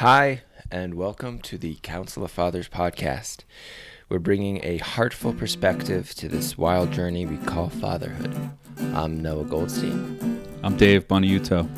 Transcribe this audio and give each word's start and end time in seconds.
Hi, 0.00 0.40
and 0.70 0.94
welcome 0.94 1.40
to 1.40 1.58
the 1.58 1.74
Council 1.82 2.24
of 2.24 2.30
Fathers 2.30 2.70
podcast. 2.70 3.40
We're 4.08 4.18
bringing 4.18 4.64
a 4.64 4.78
heartful 4.78 5.34
perspective 5.34 6.14
to 6.14 6.26
this 6.26 6.56
wild 6.56 6.90
journey 6.90 7.26
we 7.26 7.36
call 7.36 7.68
fatherhood. 7.68 8.34
I'm 8.94 9.20
Noah 9.20 9.44
Goldstein. 9.44 10.42
I'm 10.62 10.78
Dave 10.78 11.06
Boniuto. 11.06 11.68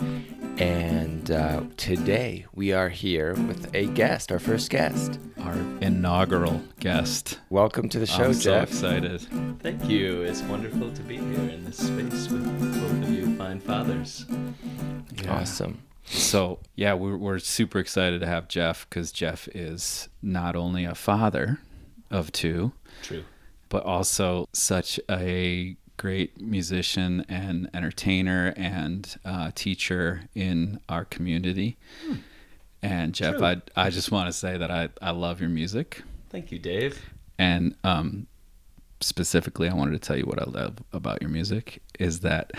And 0.61 1.33
uh, 1.33 1.65
today 1.77 2.47
we 2.55 2.73
are 2.73 2.91
here 2.91 3.35
with 3.35 3.75
a 3.75 3.87
guest, 3.87 4.31
our 4.31 4.39
first 4.39 4.71
guest. 4.71 5.19
Our 5.41 5.59
inaugural 5.81 6.63
guest. 6.79 7.41
Welcome 7.51 7.89
to 7.89 7.99
the 7.99 8.07
show, 8.07 8.27
I'm 8.27 8.35
Jeff. 8.35 8.73
so 8.73 8.89
excited. 8.89 9.27
Thank 9.59 9.89
you. 9.89 10.23
It's 10.23 10.43
wonderful 10.43 10.93
to 10.93 11.03
be 11.03 11.17
here 11.17 11.51
in 11.51 11.65
this 11.65 11.79
space 11.79 12.29
with 12.29 12.45
both 12.81 13.03
of 13.03 13.13
you 13.13 13.35
fine 13.35 13.59
fathers. 13.59 14.27
Awesome. 15.29 15.83
So, 16.05 16.59
yeah, 16.75 16.95
we're, 16.95 17.17
we're 17.17 17.39
super 17.39 17.79
excited 17.79 18.21
to 18.21 18.27
have 18.27 18.49
Jeff 18.49 18.89
because 18.89 19.13
Jeff 19.13 19.49
is 19.49 20.09
not 20.21 20.57
only 20.57 20.85
a 20.85 20.95
father 20.95 21.61
of 22.11 22.33
two, 22.33 22.73
True. 23.03 23.25
but 23.69 23.85
also 23.85 24.49
such 24.53 24.99
a 25.11 25.77
great 25.97 26.41
musician 26.41 27.25
and 27.29 27.71
entertainer 27.73 28.53
and 28.57 29.17
uh, 29.25 29.53
teacher 29.55 30.23
in 30.35 30.81
our 30.89 31.05
community. 31.05 31.77
And 32.83 33.15
Jeff, 33.15 33.37
True. 33.37 33.47
I, 33.47 33.63
I 33.77 33.91
just 33.91 34.11
want 34.11 34.27
to 34.27 34.33
say 34.33 34.59
that 34.59 34.71
I, 34.71 34.89
I 35.01 35.13
love 35.13 35.41
your 35.41 35.51
music. 35.51 36.03
Thank 36.31 36.51
you, 36.51 36.59
Dave. 36.59 37.01
And 37.39 37.77
um, 37.85 38.27
specifically, 39.01 39.69
I 39.69 39.75
wanted 39.75 39.93
to 39.93 39.99
tell 39.99 40.17
you 40.17 40.25
what 40.25 40.41
I 40.41 40.51
love 40.51 40.77
about 40.93 41.23
your 41.23 41.31
music 41.31 41.83
is 41.99 42.21
that 42.21 42.51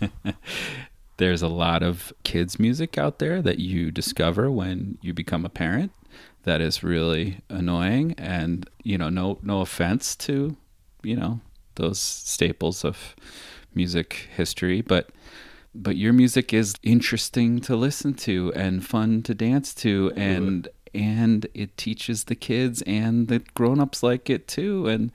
there's 1.18 1.42
a 1.42 1.48
lot 1.48 1.82
of 1.82 2.12
kids' 2.24 2.58
music 2.58 2.98
out 2.98 3.18
there 3.18 3.42
that 3.42 3.58
you 3.58 3.90
discover 3.90 4.50
when 4.50 4.98
you 5.02 5.12
become 5.12 5.44
a 5.44 5.50
parent 5.50 5.92
that 6.44 6.60
is 6.60 6.82
really 6.82 7.40
annoying. 7.48 8.14
And 8.16 8.68
you 8.82 8.98
know, 8.98 9.08
no 9.08 9.38
no 9.42 9.60
offense 9.60 10.16
to 10.16 10.56
you 11.02 11.16
know 11.16 11.40
those 11.76 12.00
staples 12.00 12.84
of 12.84 13.14
music 13.74 14.28
history, 14.34 14.80
but 14.80 15.10
but 15.74 15.96
your 15.96 16.12
music 16.12 16.52
is 16.52 16.74
interesting 16.82 17.60
to 17.60 17.76
listen 17.76 18.14
to 18.14 18.52
and 18.54 18.84
fun 18.84 19.22
to 19.22 19.34
dance 19.34 19.74
to 19.74 20.12
and 20.16 20.68
and 20.94 21.46
it 21.52 21.76
teaches 21.76 22.24
the 22.24 22.34
kids 22.34 22.82
and 22.86 23.28
the 23.28 23.40
grown-ups 23.52 24.02
like 24.02 24.30
it 24.30 24.48
too 24.48 24.86
and 24.86 25.12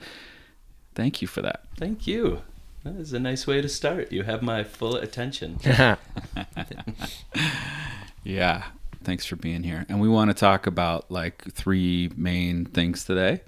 thank 0.93 1.19
you 1.19 1.27
for 1.27 1.41
that 1.41 1.65
Thank 1.77 2.07
you. 2.07 2.41
That 2.83 2.95
is 2.97 3.13
a 3.13 3.19
nice 3.19 3.47
way 3.47 3.61
to 3.61 3.69
start. 3.69 4.11
You 4.11 4.23
have 4.23 4.41
my 4.41 4.63
full 4.63 4.95
attention. 4.95 5.57
yeah 8.23 8.63
thanks 9.03 9.25
for 9.25 9.35
being 9.35 9.63
here 9.63 9.85
and 9.89 9.99
we 9.99 10.07
want 10.07 10.29
to 10.29 10.33
talk 10.33 10.65
about 10.65 11.11
like 11.11 11.43
three 11.51 12.09
main 12.15 12.63
things 12.65 13.03
today 13.03 13.41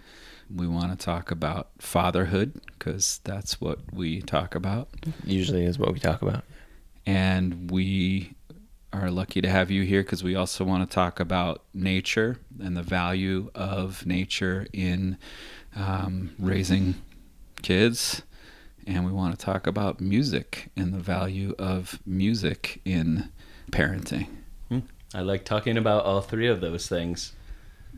we 0.54 0.68
want 0.68 0.92
to 0.98 0.98
talk 1.06 1.32
about 1.32 1.70
fatherhood 1.80 2.60
because 2.78 3.22
that's 3.24 3.62
what 3.62 3.80
we 3.94 4.22
talk 4.22 4.54
about 4.54 4.90
Usually 5.24 5.64
is 5.64 5.80
what 5.80 5.94
we 5.94 6.00
talk 6.00 6.22
about. 6.22 6.44
and 7.06 7.72
we 7.72 8.34
are 8.92 9.10
lucky 9.10 9.40
to 9.42 9.50
have 9.50 9.72
you 9.72 9.84
here 9.84 10.04
because 10.04 10.24
we 10.24 10.36
also 10.36 10.66
want 10.66 10.90
to 10.90 10.94
talk 10.94 11.20
about 11.22 11.64
nature 11.74 12.38
and 12.62 12.76
the 12.76 12.84
value 12.84 13.50
of 13.56 14.06
nature 14.06 14.68
in 14.74 15.18
um, 15.76 16.32
raising 16.38 16.96
kids 17.62 18.24
and 18.88 19.06
we 19.06 19.12
want 19.12 19.38
to 19.38 19.46
talk 19.46 19.68
about 19.68 20.00
music 20.00 20.70
and 20.76 20.94
the 20.94 21.00
value 21.00 21.54
of 21.58 22.00
music 22.06 22.82
in 22.86 23.30
parenting 23.72 24.28
Hmm. 24.70 24.80
I 25.14 25.22
like 25.22 25.46
talking 25.46 25.78
about 25.78 26.06
all 26.06 26.22
three 26.22 26.48
of 26.48 26.60
those 26.62 26.88
things. 26.88 27.34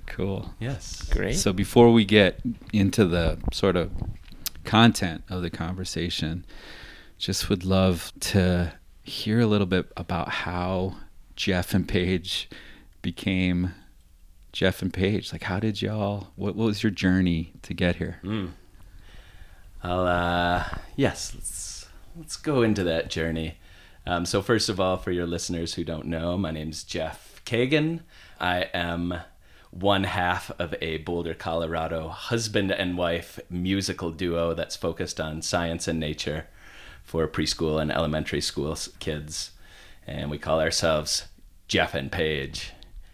cool 0.06 0.54
Yes. 0.60 1.04
Great. 1.10 1.36
so 1.36 1.52
before 1.54 1.92
we 1.92 2.06
get 2.06 2.40
into 2.74 3.06
the 3.06 3.38
sort 3.52 3.76
of 3.76 3.92
content 4.64 5.24
of 5.30 5.42
the 5.42 5.50
conversation 5.50 6.46
just 7.18 7.50
would 7.50 7.64
love 7.66 8.12
to 8.20 8.74
hear 9.04 9.40
a 9.40 9.46
little 9.48 9.66
bit 9.68 9.92
about 9.98 10.30
how 10.30 10.96
Jeff 11.36 11.74
and 11.74 11.88
Paige 11.88 12.50
became 13.02 13.72
Jeff 14.52 14.82
and 14.82 14.94
Paige. 14.94 15.32
Like, 15.32 15.44
how 15.44 15.60
did 15.60 15.82
y'all? 15.82 16.28
What, 16.36 16.56
what 16.56 16.66
was 16.66 16.84
your 16.84 16.92
journey 16.92 17.54
to 17.62 17.74
get 17.74 17.96
here? 17.98 18.20
Mm. 18.24 18.52
I'll 19.84 20.06
uh 20.08 20.66
yes, 20.96 21.32
let's 21.36 21.88
let's 22.18 22.36
go 22.38 22.62
into 22.62 22.84
that 22.86 23.10
journey. 23.10 23.58
Um, 24.06 24.26
so 24.26 24.42
first 24.42 24.70
of 24.70 24.80
all, 24.80 24.98
for 24.98 25.12
your 25.12 25.28
listeners 25.28 25.74
who 25.74 25.84
don't 25.84 26.06
know, 26.06 26.38
my 26.38 26.52
name's 26.52 26.84
Jeff 26.84 27.42
Kagan. 27.46 28.02
I 28.40 28.70
am 28.74 29.16
one 29.72 30.06
half 30.06 30.50
of 30.60 30.74
a 30.82 30.98
Boulder, 31.00 31.34
Colorado 31.34 32.08
husband 32.08 32.72
and 32.72 32.98
wife 32.98 33.38
musical 33.50 34.12
duo 34.12 34.54
that's 34.54 34.76
focused 34.78 35.20
on 35.20 35.42
science 35.42 35.88
and 35.90 36.00
nature 36.00 36.48
for 37.04 37.28
preschool 37.28 37.82
and 37.82 37.92
elementary 37.92 38.42
school 38.42 38.78
kids, 39.00 39.52
and 40.08 40.32
we 40.32 40.38
call 40.38 40.60
ourselves 40.62 41.26
Jeff 41.68 41.94
and 41.94 42.12
Paige. 42.12 42.72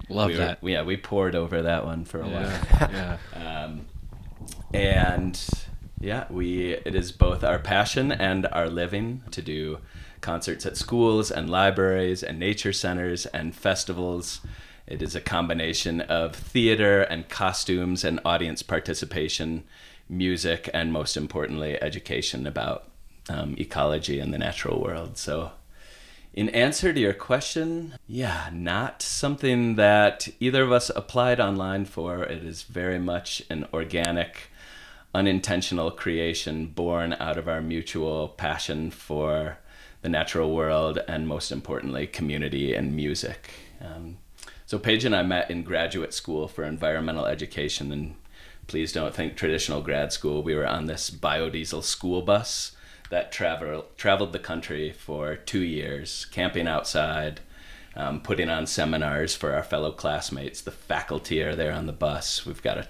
Love 0.10 0.28
We 0.30 0.34
were- 0.34 0.40
that. 0.40 0.60
yeah, 0.62 0.84
we 0.84 0.96
poured 0.98 1.34
over 1.36 1.62
that 1.64 1.86
one 1.86 2.06
for 2.06 2.22
a 2.22 2.28
while. 2.28 2.60
Yeah, 2.92 3.18
Um, 3.36 3.86
and 4.74 5.40
yeah, 6.04 6.26
we 6.30 6.74
it 6.74 6.96
is 6.96 7.12
both 7.12 7.44
our 7.44 7.60
passion 7.60 8.12
and 8.12 8.46
our 8.48 8.70
living 8.70 9.24
to 9.32 9.42
do 9.42 9.80
concerts 10.20 10.66
at 10.66 10.78
schools 10.78 11.32
and 11.32 11.50
libraries 11.50 12.24
and 12.24 12.38
nature 12.38 12.74
centers 12.74 13.26
and 13.28 13.56
festivals. 13.56 14.42
It 14.86 15.02
is 15.02 15.16
a 15.16 15.22
combination 15.22 16.02
of 16.02 16.36
theater 16.36 17.04
and 17.04 17.30
costumes 17.30 18.04
and 18.04 18.20
audience 18.26 18.62
participation, 18.64 19.64
music, 20.10 20.70
and 20.74 20.92
most 20.92 21.16
importantly, 21.16 21.82
education 21.82 22.46
about 22.46 22.90
um, 23.30 23.56
ecology 23.58 24.20
and 24.20 24.34
the 24.34 24.38
natural 24.38 24.82
world. 24.82 25.18
So, 25.18 25.52
in 26.34 26.50
answer 26.50 26.92
to 26.92 27.00
your 27.00 27.14
question, 27.14 27.94
yeah, 28.08 28.50
not 28.52 29.02
something 29.02 29.76
that 29.76 30.28
either 30.40 30.64
of 30.64 30.72
us 30.72 30.92
applied 30.94 31.40
online 31.40 31.86
for. 31.86 32.24
It 32.24 32.44
is 32.44 32.64
very 32.64 33.00
much 33.00 33.44
an 33.50 33.68
organic, 33.72 34.50
unintentional 35.14 35.92
creation 35.92 36.66
born 36.66 37.14
out 37.20 37.38
of 37.38 37.48
our 37.48 37.62
mutual 37.62 38.30
passion 38.30 38.90
for 38.92 39.58
the 40.02 40.10
natural 40.10 40.54
world 40.54 41.00
and, 41.08 41.28
most 41.28 41.52
importantly, 41.52 42.08
community 42.08 42.74
and 42.74 42.96
music. 42.96 43.52
Um, 43.82 44.18
so, 44.66 44.80
Paige 44.80 45.06
and 45.06 45.16
I 45.16 45.24
met 45.24 45.52
in 45.52 45.64
graduate 45.64 46.14
school 46.14 46.48
for 46.48 46.64
environmental 46.64 47.26
education, 47.26 47.92
and 47.92 48.16
please 48.68 48.92
don't 48.92 49.14
think 49.14 49.36
traditional 49.36 49.82
grad 49.82 50.12
school. 50.12 50.42
We 50.42 50.56
were 50.56 50.68
on 50.68 50.86
this 50.86 51.10
biodiesel 51.10 51.84
school 51.84 52.22
bus 52.22 52.76
that 53.10 53.32
travel, 53.32 53.86
traveled 53.98 54.34
the 54.34 54.40
country 54.40 54.92
for 54.92 55.36
two 55.36 55.62
years, 55.62 56.26
camping 56.32 56.68
outside, 56.68 57.42
um, 57.96 58.22
putting 58.22 58.50
on 58.50 58.66
seminars 58.66 59.36
for 59.36 59.54
our 59.54 59.64
fellow 59.64 59.92
classmates. 59.92 60.62
The 60.62 60.72
faculty 60.72 61.42
are 61.44 61.56
there 61.56 61.74
on 61.74 61.86
the 61.86 61.94
bus. 61.94 62.46
We've 62.46 62.64
got 62.64 62.78
a, 62.78 62.88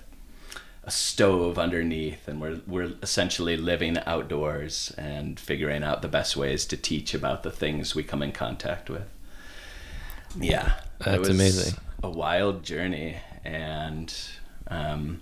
a 0.85 0.91
stove 0.91 1.57
underneath, 1.57 2.27
and 2.27 2.41
we're, 2.41 2.59
we're 2.67 2.93
essentially 3.01 3.55
living 3.55 3.97
outdoors 4.05 4.93
and 4.97 5.39
figuring 5.39 5.83
out 5.83 6.01
the 6.01 6.07
best 6.07 6.35
ways 6.35 6.65
to 6.65 6.77
teach 6.77 7.13
about 7.13 7.43
the 7.43 7.51
things 7.51 7.95
we 7.95 8.03
come 8.03 8.21
in 8.21 8.31
contact 8.31 8.89
with. 8.89 9.07
Yeah, 10.37 10.73
That's 10.99 11.19
was 11.19 11.29
amazing. 11.29 11.79
A 12.03 12.09
wild 12.09 12.63
journey, 12.63 13.17
and 13.45 14.13
um, 14.67 15.21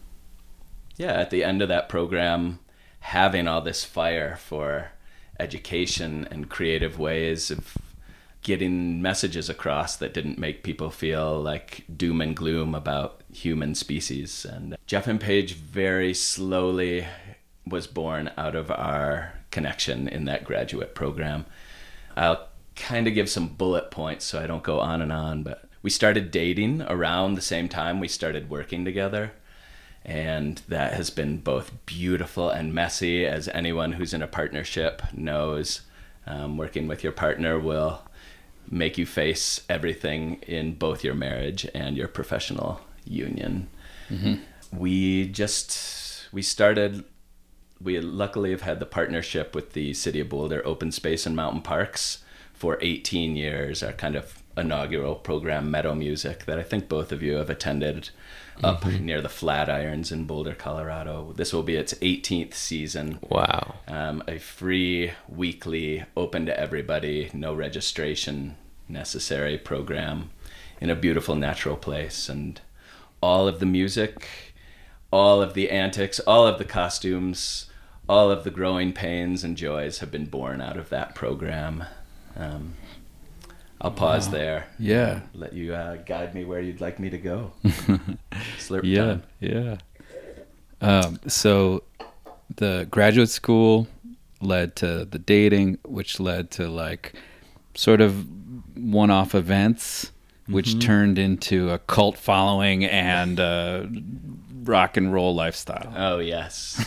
yeah, 0.98 1.14
at 1.14 1.30
the 1.30 1.44
end 1.44 1.62
of 1.62 1.68
that 1.70 1.90
program, 1.90 2.60
having 3.02 3.48
all 3.48 3.62
this 3.62 3.84
fire 3.84 4.38
for 4.38 4.92
education 5.40 6.28
and 6.32 6.50
creative 6.50 6.98
ways 6.98 7.52
of 7.52 7.78
getting 8.42 9.02
messages 9.02 9.50
across 9.50 9.96
that 9.98 10.14
didn't 10.14 10.40
make 10.40 10.64
people 10.64 10.90
feel 10.90 11.40
like 11.40 11.84
doom 11.96 12.22
and 12.22 12.36
gloom 12.36 12.74
about 12.74 13.22
human 13.32 13.76
species. 13.76 14.46
And 14.46 14.76
Jeff 14.88 15.08
and 15.08 15.20
Paige 15.20 15.54
very 15.54 16.14
slowly 16.14 17.06
was 17.68 17.88
born 17.88 18.32
out 18.38 18.56
of 18.56 18.72
our 18.72 19.34
connection 19.52 20.08
in 20.08 20.26
that 20.26 20.44
graduate 20.44 20.96
program. 20.96 21.46
I'll 22.18 22.48
kind 22.76 23.08
of 23.08 23.14
give 23.14 23.30
some 23.30 23.50
bullet 23.50 23.92
points 23.92 24.26
so 24.26 24.42
I 24.42 24.48
don't 24.48 24.64
go 24.64 24.80
on 24.80 25.02
and 25.02 25.12
on, 25.12 25.44
but 25.44 25.66
we 25.84 25.90
started 25.90 26.32
dating 26.32 26.82
around 26.84 27.36
the 27.36 27.42
same 27.42 27.70
time 27.70 28.00
we 28.00 28.08
started 28.08 28.50
working 28.50 28.86
together. 28.86 29.34
And 30.04 30.62
that 30.68 30.94
has 30.94 31.12
been 31.12 31.38
both 31.38 31.86
beautiful 31.86 32.50
and 32.50 32.74
messy, 32.74 33.26
as 33.26 33.48
anyone 33.50 33.94
who's 33.94 34.16
in 34.16 34.24
a 34.24 34.28
partnership 34.28 35.04
knows. 35.14 35.82
Um, 36.26 36.58
working 36.58 36.88
with 36.88 37.04
your 37.04 37.14
partner 37.14 37.60
will 37.60 38.02
make 38.72 38.98
you 38.98 39.06
face 39.06 39.62
everything 39.70 40.36
in 40.48 40.74
both 40.74 41.04
your 41.04 41.14
marriage 41.14 41.68
and 41.76 41.98
your 41.98 42.08
professional 42.08 42.82
union. 43.06 43.68
We 44.72 45.28
just 45.28 46.28
we 46.32 46.42
started. 46.42 47.04
We 47.82 48.00
luckily 48.00 48.52
have 48.52 48.62
had 48.62 48.80
the 48.80 48.86
partnership 48.86 49.54
with 49.54 49.74
the 49.74 49.94
City 49.94 50.20
of 50.22 50.30
Boulder 50.30 50.62
Open 50.66 50.92
Space 50.92 51.26
and 51.26 51.36
Mountain 51.36 51.64
Parks 51.64 52.24
for 52.54 52.78
18 52.80 53.36
years. 53.36 53.84
Our 53.84 53.92
kind 53.92 54.16
of 54.16 54.42
inaugural 54.56 55.16
program, 55.16 55.72
Meadow 55.72 55.96
Music, 55.96 56.46
that 56.46 56.60
I 56.60 56.64
think 56.64 56.88
both 56.88 57.12
of 57.12 57.24
you 57.24 57.36
have 57.36 57.50
attended 57.50 58.10
up 58.64 58.86
near 58.86 59.22
the 59.22 59.30
Flatirons 59.30 60.12
in 60.12 60.26
Boulder, 60.26 60.54
Colorado. 60.54 61.34
This 61.36 61.54
will 61.54 61.64
be 61.64 61.76
its 61.76 61.94
18th 61.96 62.54
season. 62.54 63.20
Wow. 63.28 63.76
Um, 63.88 64.24
a 64.28 64.38
free, 64.38 65.14
weekly, 65.28 66.04
open 66.16 66.46
to 66.46 66.60
everybody, 66.60 67.32
no 67.34 67.54
registration 67.54 68.58
necessary 68.92 69.58
program 69.58 70.30
in 70.80 70.90
a 70.90 70.96
beautiful 70.96 71.36
natural 71.36 71.76
place. 71.78 72.30
And 72.30 72.60
all 73.22 73.48
of 73.48 73.60
the 73.60 73.66
music, 73.66 74.28
all 75.12 75.42
of 75.42 75.54
the 75.54 75.70
antics, 75.70 76.20
all 76.22 76.46
of 76.48 76.58
the 76.58 76.66
costumes, 76.66 77.70
all 78.10 78.30
of 78.32 78.44
the 78.44 78.52
growing 78.52 78.94
pains 78.94 79.44
and 79.44 79.56
joys 79.56 80.00
have 80.00 80.12
been 80.12 80.26
born 80.26 80.62
out 80.62 80.78
of 80.78 80.90
that 80.90 81.16
program. 81.16 81.84
Um, 82.36 82.74
I'll 83.80 83.92
pause 83.92 84.30
there. 84.30 84.68
Yeah. 84.78 85.22
Let 85.34 85.54
you 85.54 85.74
uh, 85.74 85.96
guide 85.98 86.36
me 86.36 86.46
where 86.46 86.60
you'd 86.62 86.82
like 86.82 87.00
me 87.00 87.10
to 87.10 87.18
go. 87.18 87.52
Slurp 88.60 88.82
Yeah, 88.84 89.06
time. 89.06 89.24
yeah. 89.40 89.78
Um, 90.82 91.20
so 91.28 91.84
the 92.56 92.88
graduate 92.92 93.30
school 93.30 93.88
led 94.42 94.76
to 94.78 95.06
the 95.06 95.20
dating, 95.20 95.78
which 95.84 96.20
led 96.20 96.52
to 96.52 96.68
like 96.68 97.14
sort 97.76 98.02
of 98.02 98.26
one-off 98.82 99.36
events, 99.36 100.12
which 100.48 100.80
turned 100.80 101.18
into 101.18 101.70
a 101.70 101.80
cult 101.80 102.18
following 102.18 102.84
and 102.86 103.40
uh, 103.40 103.86
rock 104.64 104.98
and 104.98 105.14
roll 105.14 105.34
lifestyle. 105.36 105.94
Oh 105.96 106.20
yes, 106.20 106.84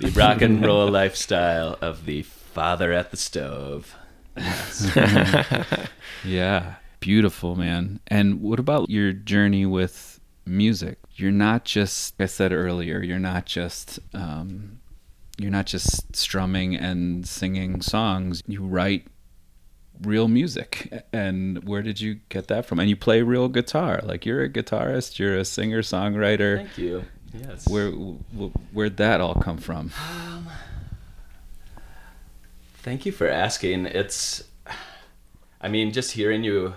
the 0.00 0.10
rock 0.10 0.42
and 0.42 0.64
roll 0.64 0.88
lifestyle 0.90 1.78
of 1.80 2.04
the 2.04 2.22
father 2.22 2.92
at 2.92 3.10
the 3.10 3.16
stove. 3.16 3.94
Yes. 4.36 4.90
Yeah, 6.24 6.74
beautiful, 7.00 7.56
man. 7.56 8.00
And 8.08 8.40
what 8.40 8.58
about 8.58 8.90
your 8.90 9.12
journey 9.12 9.66
with 9.66 10.20
music? 10.46 10.98
You're 11.14 11.30
not 11.30 11.64
just, 11.64 12.18
like 12.18 12.24
I 12.24 12.26
said 12.26 12.52
earlier, 12.52 13.02
you're 13.02 13.18
not 13.18 13.46
just, 13.46 13.98
um, 14.14 14.80
you're 15.38 15.50
not 15.50 15.66
just 15.66 16.14
strumming 16.16 16.74
and 16.74 17.26
singing 17.26 17.80
songs. 17.80 18.42
You 18.46 18.64
write 18.64 19.06
real 20.02 20.28
music. 20.28 21.04
And 21.12 21.64
where 21.64 21.82
did 21.82 22.00
you 22.00 22.20
get 22.28 22.48
that 22.48 22.66
from? 22.66 22.78
And 22.78 22.88
you 22.88 22.96
play 22.96 23.22
real 23.22 23.48
guitar. 23.48 24.00
Like 24.02 24.24
you're 24.26 24.42
a 24.42 24.48
guitarist, 24.48 25.18
you're 25.18 25.36
a 25.36 25.44
singer 25.44 25.82
songwriter. 25.82 26.58
Thank 26.58 26.78
you. 26.78 27.04
Yes. 27.34 27.68
Where 27.68 27.90
where'd 27.90 28.96
that 28.96 29.20
all 29.20 29.34
come 29.34 29.58
from? 29.58 29.90
Um, 30.10 30.48
thank 32.78 33.04
you 33.04 33.12
for 33.12 33.28
asking. 33.28 33.86
It's, 33.86 34.44
I 35.60 35.68
mean, 35.68 35.92
just 35.92 36.12
hearing 36.12 36.42
you 36.44 36.74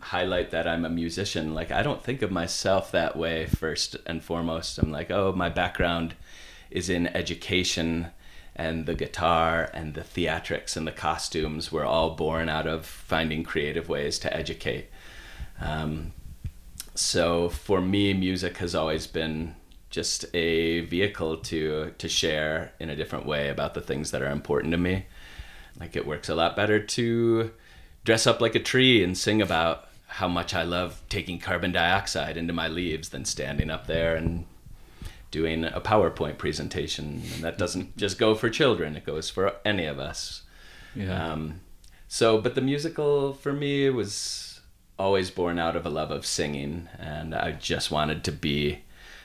highlight 0.00 0.50
that 0.50 0.66
I'm 0.66 0.84
a 0.84 0.90
musician, 0.90 1.54
like, 1.54 1.70
I 1.70 1.82
don't 1.82 2.02
think 2.02 2.22
of 2.22 2.30
myself 2.30 2.90
that 2.92 3.16
way 3.16 3.46
first 3.46 3.96
and 4.06 4.22
foremost. 4.22 4.78
I'm 4.78 4.90
like, 4.90 5.10
oh, 5.10 5.32
my 5.32 5.48
background 5.48 6.14
is 6.70 6.88
in 6.88 7.06
education 7.08 8.08
and 8.54 8.86
the 8.86 8.94
guitar 8.94 9.70
and 9.72 9.94
the 9.94 10.02
theatrics 10.02 10.76
and 10.76 10.86
the 10.86 10.92
costumes 10.92 11.72
were 11.72 11.84
all 11.84 12.10
born 12.14 12.48
out 12.48 12.66
of 12.66 12.84
finding 12.84 13.42
creative 13.42 13.88
ways 13.88 14.18
to 14.18 14.36
educate. 14.36 14.88
Um, 15.60 16.12
so 16.94 17.48
for 17.48 17.80
me, 17.80 18.12
music 18.12 18.58
has 18.58 18.74
always 18.74 19.06
been 19.06 19.54
just 19.88 20.24
a 20.34 20.80
vehicle 20.80 21.36
to 21.36 21.92
to 21.98 22.08
share 22.08 22.72
in 22.80 22.88
a 22.88 22.96
different 22.96 23.26
way 23.26 23.48
about 23.48 23.74
the 23.74 23.80
things 23.80 24.10
that 24.10 24.22
are 24.22 24.30
important 24.30 24.72
to 24.72 24.78
me. 24.78 25.06
Like 25.78 25.96
it 25.96 26.06
works 26.06 26.28
a 26.28 26.34
lot 26.34 26.56
better 26.56 26.80
to 26.80 27.50
dress 28.04 28.26
up 28.26 28.40
like 28.40 28.54
a 28.54 28.60
tree 28.60 29.02
and 29.04 29.16
sing 29.16 29.40
about 29.40 29.88
how 30.06 30.28
much 30.28 30.54
I 30.54 30.62
love 30.62 31.02
taking 31.08 31.38
carbon 31.38 31.72
dioxide 31.72 32.36
into 32.36 32.52
my 32.52 32.68
leaves 32.68 33.10
than 33.10 33.24
standing 33.24 33.70
up 33.70 33.86
there 33.86 34.14
and 34.14 34.44
doing 35.32 35.64
a 35.64 35.80
PowerPoint 35.80 36.38
presentation. 36.38 37.22
And 37.34 37.42
that 37.42 37.58
doesn't 37.58 37.96
just 37.96 38.18
go 38.18 38.36
for 38.36 38.48
children; 38.48 38.94
it 38.96 39.04
goes 39.04 39.28
for 39.28 39.56
any 39.64 39.86
of 39.86 39.98
us. 39.98 40.42
Yeah. 40.94 41.32
Um, 41.32 41.62
so, 42.06 42.40
but 42.40 42.54
the 42.54 42.60
musical 42.60 43.32
for 43.32 43.52
me 43.52 43.90
was 43.90 44.60
always 44.98 45.30
born 45.30 45.58
out 45.58 45.74
of 45.74 45.84
a 45.84 45.90
love 45.90 46.12
of 46.12 46.24
singing, 46.24 46.88
and 46.98 47.34
I 47.34 47.52
just 47.52 47.90
wanted 47.90 48.22
to 48.24 48.32
be. 48.32 48.84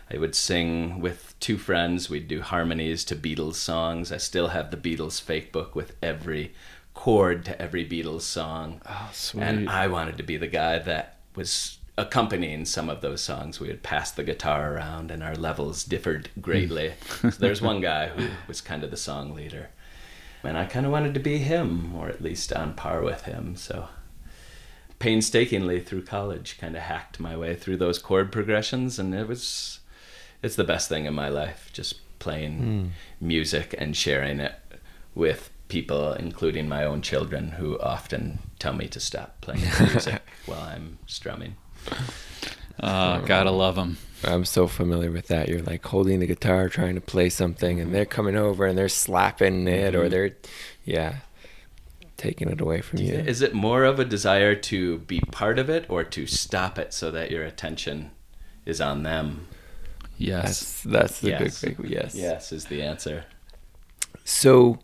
I 0.10 0.18
would 0.18 0.36
sing 0.36 1.02
with 1.02 1.36
two 1.42 1.58
friends. 1.58 2.10
We'd 2.10 2.30
do 2.30 2.42
harmonies 2.42 3.04
to 3.06 3.16
Beatles 3.16 3.56
songs. 3.56 4.10
I 4.10 4.16
still 4.18 4.48
have 4.48 4.72
the 4.72 4.78
Beatles 4.78 5.22
fake 5.22 5.52
book 5.52 5.76
with 5.76 5.98
every 6.02 6.54
chord 6.94 7.44
to 7.46 7.62
every 7.62 7.86
Beatles 7.86 8.22
song. 8.22 8.82
oh, 8.88 9.10
sweet. 9.12 9.44
And 9.44 9.70
I 9.70 9.88
wanted 9.88 10.16
to 10.18 10.24
be 10.24 10.38
the 10.38 10.48
guy 10.48 10.80
that 10.80 11.18
was 11.36 11.78
accompanying 11.98 12.66
some 12.66 12.90
of 12.90 13.02
those 13.02 13.22
songs. 13.22 13.60
We 13.60 13.68
would 13.68 13.84
pass 13.84 14.12
the 14.12 14.24
guitar 14.24 14.74
around, 14.74 15.12
and 15.12 15.24
our 15.24 15.36
levels 15.36 15.84
differed 15.84 16.30
greatly. 16.40 16.94
Hmm. 17.22 17.30
so 17.30 17.40
there's 17.40 17.62
one 17.62 17.82
guy 17.94 18.08
who 18.08 18.30
was 18.48 18.62
kind 18.62 18.84
of 18.84 18.92
the 18.92 18.98
song 18.98 19.34
leader, 19.34 19.70
and 20.44 20.58
I 20.58 20.66
kind 20.66 20.86
of 20.86 20.92
wanted 20.92 21.14
to 21.16 21.20
be 21.20 21.40
him, 21.40 21.96
or 21.96 22.08
at 22.08 22.22
least 22.22 22.54
on 22.54 22.74
par 22.74 23.02
with 23.02 23.24
him. 23.24 23.56
So 23.56 23.88
painstakingly 25.00 25.80
through 25.80 26.04
college, 26.04 26.58
kind 26.60 26.76
of 26.76 26.84
hacked 26.84 27.20
my 27.20 27.36
way 27.36 27.56
through 27.56 27.78
those 27.78 28.00
chord 28.00 28.32
progressions, 28.32 29.00
and 29.00 29.14
it 29.14 29.28
was 29.28 29.80
it's 30.44 30.56
the 30.56 30.64
best 30.64 30.90
thing 30.90 31.06
in 31.06 31.14
my 31.14 31.30
life. 31.30 31.70
Just 31.74 31.96
playing 32.20 32.58
hmm. 32.58 33.26
music 33.26 33.74
and 33.78 33.96
sharing 33.96 34.40
it 34.40 34.56
with 35.16 35.50
people, 35.68 36.14
including 36.14 36.70
my 36.70 36.84
own 36.84 37.02
children, 37.02 37.52
who 37.52 37.80
often 37.80 38.40
tell 38.60 38.74
me 38.74 38.88
to 38.88 39.00
stop 39.00 39.42
playing 39.42 39.62
music 39.80 40.22
while 40.46 40.62
I'm 40.62 41.00
strumming. 41.08 41.56
Uh, 42.80 43.20
gotta 43.20 43.52
love 43.52 43.76
them. 43.76 43.98
I'm 44.24 44.46
so 44.46 44.68
familiar 44.68 45.12
with 45.12 45.28
that. 45.28 45.48
You're 45.48 45.62
like 45.62 45.86
holding 45.86 46.20
the 46.20 46.28
guitar, 46.28 46.70
trying 46.70 46.96
to 46.96 47.02
play 47.02 47.30
something, 47.30 47.80
and 47.80 47.94
they're 47.94 48.06
coming 48.06 48.36
over 48.36 48.66
and 48.66 48.78
they're 48.78 48.90
slapping 48.90 49.68
it, 49.68 49.96
or 49.96 50.06
Mhm. 50.06 50.10
they're, 50.10 50.32
yeah, 50.86 51.16
taking 52.18 52.50
it 52.50 52.60
away 52.62 52.82
from 52.82 53.00
you. 53.00 53.14
Is 53.14 53.42
it 53.42 53.54
more 53.54 53.84
of 53.84 54.00
a 54.00 54.06
desire 54.06 54.56
to 54.56 55.00
be 55.00 55.20
part 55.32 55.60
of 55.60 55.70
it 55.70 55.86
or 55.88 56.04
to 56.04 56.26
stop 56.26 56.80
it 56.80 56.94
so 56.94 57.12
that 57.12 57.30
your 57.32 57.44
attention 57.44 58.12
is 58.66 58.82
on 58.82 59.04
them? 59.04 59.48
Yes. 60.18 60.82
That's 60.84 60.84
that's 60.84 61.20
the 61.22 61.30
Yes. 61.30 61.62
big 61.62 61.78
big 61.78 61.90
yes. 61.92 62.16
Yes, 62.16 62.52
is 62.52 62.66
the 62.66 62.82
answer. 62.82 63.26
So, 64.26 64.80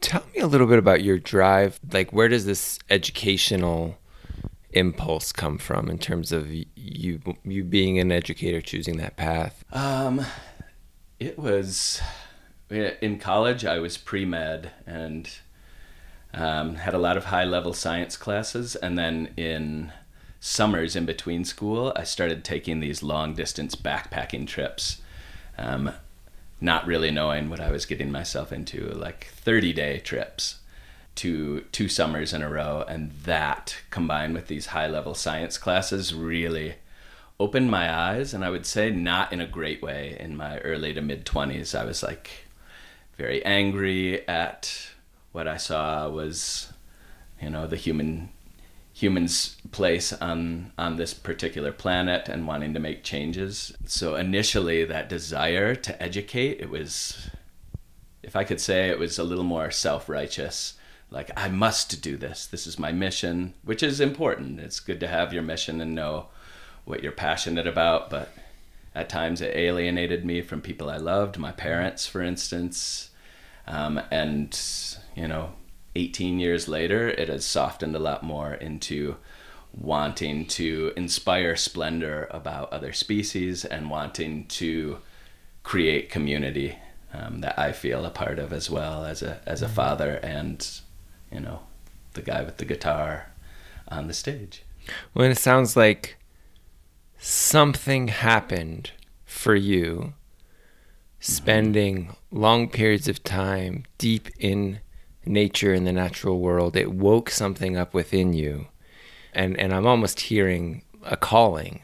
tell 0.00 0.24
me 0.34 0.40
a 0.40 0.46
little 0.48 0.66
bit 0.66 0.78
about 0.78 1.02
your 1.04 1.18
drive. 1.18 1.78
Like, 1.92 2.12
where 2.12 2.28
does 2.28 2.46
this 2.46 2.78
educational 2.90 3.96
impulse 4.74 5.32
come 5.32 5.58
from 5.58 5.88
in 5.88 5.98
terms 5.98 6.32
of 6.32 6.52
you 6.52 7.20
you 7.44 7.64
being 7.64 7.98
an 7.98 8.12
educator, 8.12 8.60
choosing 8.60 8.96
that 8.98 9.16
path? 9.16 9.64
Um, 9.72 10.24
it 11.18 11.38
was 11.38 12.00
in 12.70 13.18
college. 13.18 13.64
I 13.64 13.78
was 13.78 13.96
pre 13.96 14.24
med 14.24 14.70
and 14.86 15.30
um, 16.32 16.76
had 16.76 16.94
a 16.94 16.98
lot 16.98 17.16
of 17.16 17.26
high 17.26 17.44
level 17.44 17.72
science 17.72 18.16
classes, 18.16 18.76
and 18.76 18.98
then 18.98 19.32
in 19.36 19.92
summers 20.40 20.94
in 20.94 21.06
between 21.06 21.44
school, 21.44 21.92
I 21.96 22.04
started 22.04 22.44
taking 22.44 22.80
these 22.80 23.02
long 23.02 23.34
distance 23.34 23.74
backpacking 23.74 24.46
trips. 24.46 25.00
Um, 25.56 25.92
not 26.60 26.86
really 26.86 27.10
knowing 27.10 27.50
what 27.50 27.60
I 27.60 27.70
was 27.70 27.84
getting 27.86 28.10
myself 28.10 28.52
into, 28.52 28.88
like 28.88 29.26
30 29.26 29.72
day 29.72 29.98
trips 29.98 30.60
to 31.16 31.60
two 31.72 31.88
summers 31.88 32.32
in 32.32 32.42
a 32.42 32.48
row. 32.48 32.84
And 32.88 33.12
that 33.24 33.76
combined 33.90 34.34
with 34.34 34.48
these 34.48 34.66
high 34.66 34.88
level 34.88 35.14
science 35.14 35.58
classes 35.58 36.14
really 36.14 36.74
opened 37.38 37.70
my 37.70 37.92
eyes. 37.92 38.34
And 38.34 38.44
I 38.44 38.50
would 38.50 38.66
say, 38.66 38.90
not 38.90 39.32
in 39.32 39.40
a 39.40 39.46
great 39.46 39.82
way 39.82 40.16
in 40.18 40.36
my 40.36 40.58
early 40.58 40.94
to 40.94 41.00
mid 41.00 41.24
20s. 41.24 41.78
I 41.78 41.84
was 41.84 42.02
like 42.02 42.30
very 43.16 43.44
angry 43.44 44.26
at 44.28 44.88
what 45.32 45.48
I 45.48 45.56
saw 45.56 46.08
was, 46.08 46.72
you 47.40 47.50
know, 47.50 47.66
the 47.66 47.76
human 47.76 48.30
humans 48.94 49.56
place 49.72 50.12
on 50.12 50.72
on 50.78 50.96
this 50.96 51.12
particular 51.12 51.72
planet 51.72 52.28
and 52.28 52.46
wanting 52.46 52.72
to 52.72 52.78
make 52.78 53.02
changes 53.02 53.72
so 53.84 54.14
initially 54.14 54.84
that 54.84 55.08
desire 55.08 55.74
to 55.74 56.00
educate 56.00 56.60
it 56.60 56.70
was 56.70 57.28
if 58.22 58.36
i 58.36 58.44
could 58.44 58.60
say 58.60 58.88
it 58.88 58.98
was 58.98 59.18
a 59.18 59.24
little 59.24 59.42
more 59.42 59.68
self-righteous 59.68 60.74
like 61.14 61.30
i 61.36 61.48
must 61.48 62.02
do 62.02 62.16
this. 62.16 62.46
This 62.46 62.66
is 62.66 62.78
my 62.78 62.92
mission 62.92 63.54
which 63.64 63.82
is 63.82 64.00
important. 64.00 64.60
It's 64.60 64.80
good 64.80 65.00
to 65.00 65.08
have 65.08 65.32
your 65.32 65.42
mission 65.42 65.80
and 65.80 65.94
know 65.94 66.26
what 66.84 67.02
you're 67.02 67.12
passionate 67.12 67.66
about 67.66 68.10
but 68.10 68.32
at 68.94 69.08
times 69.08 69.40
it 69.40 69.56
alienated 69.56 70.24
me 70.24 70.42
from 70.42 70.60
people 70.60 70.90
i 70.90 70.96
loved 70.96 71.38
my 71.38 71.52
parents 71.52 72.06
for 72.06 72.20
instance. 72.20 73.10
Um, 73.66 73.98
and 74.10 74.60
you 75.16 75.26
know 75.26 75.54
18 75.96 76.40
years 76.40 76.68
later, 76.68 77.08
it 77.08 77.28
has 77.28 77.44
softened 77.44 77.94
a 77.94 78.00
lot 78.00 78.22
more 78.22 78.54
into 78.54 79.16
wanting 79.72 80.46
to 80.46 80.92
inspire 80.96 81.56
splendor 81.56 82.28
about 82.30 82.72
other 82.72 82.92
species 82.92 83.64
and 83.64 83.90
wanting 83.90 84.46
to 84.46 84.98
create 85.62 86.10
community 86.10 86.78
um, 87.12 87.40
that 87.40 87.58
I 87.58 87.72
feel 87.72 88.04
a 88.04 88.10
part 88.10 88.38
of 88.38 88.52
as 88.52 88.68
well 88.68 89.04
as 89.04 89.22
a 89.22 89.40
as 89.46 89.62
a 89.62 89.68
father 89.68 90.16
and 90.22 90.80
you 91.34 91.40
know 91.40 91.60
the 92.14 92.22
guy 92.22 92.42
with 92.42 92.58
the 92.58 92.64
guitar 92.64 93.32
on 93.88 94.06
the 94.06 94.14
stage. 94.14 94.62
Well, 95.12 95.30
it 95.30 95.38
sounds 95.38 95.76
like 95.76 96.16
something 97.18 98.08
happened 98.08 98.92
for 99.24 99.54
you 99.54 100.14
spending 101.18 102.14
long 102.30 102.68
periods 102.68 103.08
of 103.08 103.24
time 103.24 103.84
deep 103.98 104.28
in 104.38 104.80
nature 105.24 105.74
in 105.74 105.84
the 105.84 105.92
natural 105.92 106.38
world. 106.38 106.76
It 106.76 106.92
woke 106.92 107.30
something 107.30 107.76
up 107.76 107.94
within 107.94 108.32
you. 108.32 108.68
And 109.32 109.58
and 109.58 109.74
I'm 109.74 109.86
almost 109.86 110.20
hearing 110.20 110.82
a 111.02 111.16
calling. 111.16 111.82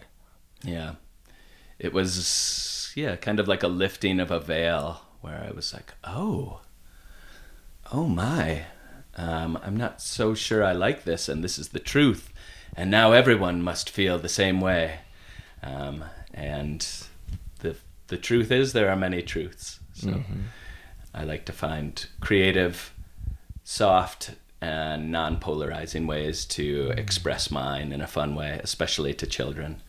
Yeah. 0.63 0.95
It 1.79 1.95
was, 1.95 2.93
yeah, 2.95 3.17
kind 3.17 3.41
of 3.41 3.49
like 3.49 3.63
a 3.63 3.69
lifting 3.69 4.21
of 4.21 4.31
a 4.31 4.39
veil 4.39 5.01
where 5.23 5.43
I 5.43 5.51
was 5.51 5.73
like, 5.73 5.95
oh, 6.05 6.61
oh 7.91 8.07
my, 8.07 8.67
um, 9.21 9.59
I'm 9.63 9.77
not 9.77 10.01
so 10.01 10.35
sure 10.35 10.65
I 10.65 10.73
like 10.73 11.05
this, 11.05 11.29
and 11.29 11.45
this 11.45 11.59
is 11.59 11.69
the 11.69 11.79
truth. 11.79 12.33
And 12.75 12.91
now 12.91 13.13
everyone 13.13 13.63
must 13.63 13.91
feel 13.91 14.19
the 14.19 14.29
same 14.29 14.61
way. 14.61 15.01
Um, 15.63 16.05
and 16.33 16.87
the, 17.59 17.77
the 18.07 18.17
truth 18.17 18.51
is, 18.51 18.73
there 18.73 18.89
are 18.89 18.97
many 18.97 19.21
truths. 19.21 19.81
So 19.93 20.23
I 21.13 21.25
like 21.25 21.45
to 21.47 21.53
find 21.53 22.07
creative, 22.21 22.95
soft, 23.63 24.31
and 24.63 25.13
non 25.13 25.39
polarizing 25.39 26.07
ways 26.07 26.47
to 26.47 26.93
express 26.97 27.51
mine 27.51 27.93
in 27.93 28.01
a 28.01 28.07
fun 28.07 28.35
way, 28.35 28.59
especially 28.63 29.13
to 29.15 29.27
children 29.27 29.83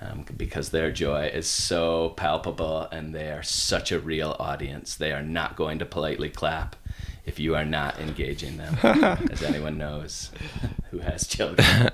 um, 0.00 0.24
because 0.36 0.70
their 0.70 0.90
joy 0.90 1.26
is 1.26 1.46
so 1.46 2.10
palpable 2.10 2.82
and 2.92 3.14
they 3.14 3.30
are 3.30 3.42
such 3.42 3.90
a 3.90 3.98
real 3.98 4.36
audience. 4.38 4.94
They 4.94 5.12
are 5.12 5.22
not 5.22 5.56
going 5.56 5.78
to 5.78 5.86
politely 5.86 6.28
clap 6.28 6.76
if 7.28 7.38
you 7.38 7.54
are 7.54 7.64
not 7.64 7.98
engaging 8.00 8.56
them, 8.56 8.76
as 9.30 9.42
anyone 9.42 9.76
knows 9.78 10.30
who 10.90 10.98
has 11.00 11.26
children. 11.26 11.90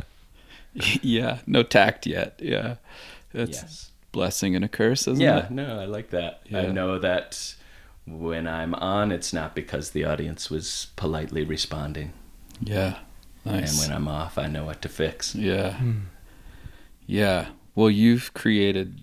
yeah, 1.03 1.39
no 1.47 1.63
tact 1.63 2.07
yet. 2.07 2.39
Yeah, 2.43 2.77
that's 3.33 3.63
Yes. 3.63 3.91
blessing 4.13 4.55
and 4.57 4.65
a 4.65 4.69
curse, 4.69 5.03
isn't 5.09 5.21
Yeah, 5.21 5.47
it? 5.47 5.51
no, 5.51 5.81
I 5.81 5.85
like 5.87 6.11
that. 6.11 6.43
I 6.53 6.67
know 6.67 6.99
that 6.99 7.55
when 8.07 8.47
I'm 8.47 8.75
on, 8.75 9.11
it's 9.13 9.33
not 9.33 9.55
because 9.55 9.91
the 9.91 10.05
audience 10.05 10.51
was 10.51 10.89
politely 10.97 11.45
responding. 11.45 12.13
Yeah, 12.61 12.99
nice. 13.45 13.71
And 13.71 13.79
when 13.91 13.97
I'm 13.97 14.09
off, 14.09 14.39
I 14.39 14.47
know 14.47 14.65
what 14.65 14.81
to 14.83 14.89
fix. 14.89 15.35
Yeah. 15.35 15.73
Hmm. 15.75 16.01
Yeah. 17.07 17.49
Well, 17.75 17.91
you've 17.91 18.33
created 18.35 19.01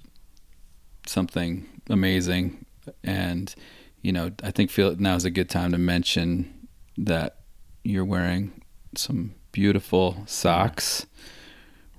something 1.06 1.68
amazing 1.90 2.66
and 3.04 3.54
you 4.02 4.12
know, 4.12 4.32
I 4.44 4.52
think 4.52 4.70
feel 4.72 4.96
now 4.98 5.16
is 5.16 5.26
a 5.26 5.30
good 5.32 5.50
time 5.50 5.72
to 5.72 5.78
mention 5.78 6.68
that 6.98 7.38
you're 7.84 8.06
wearing 8.06 8.62
some 8.96 9.34
beautiful 9.52 10.24
socks, 10.26 11.06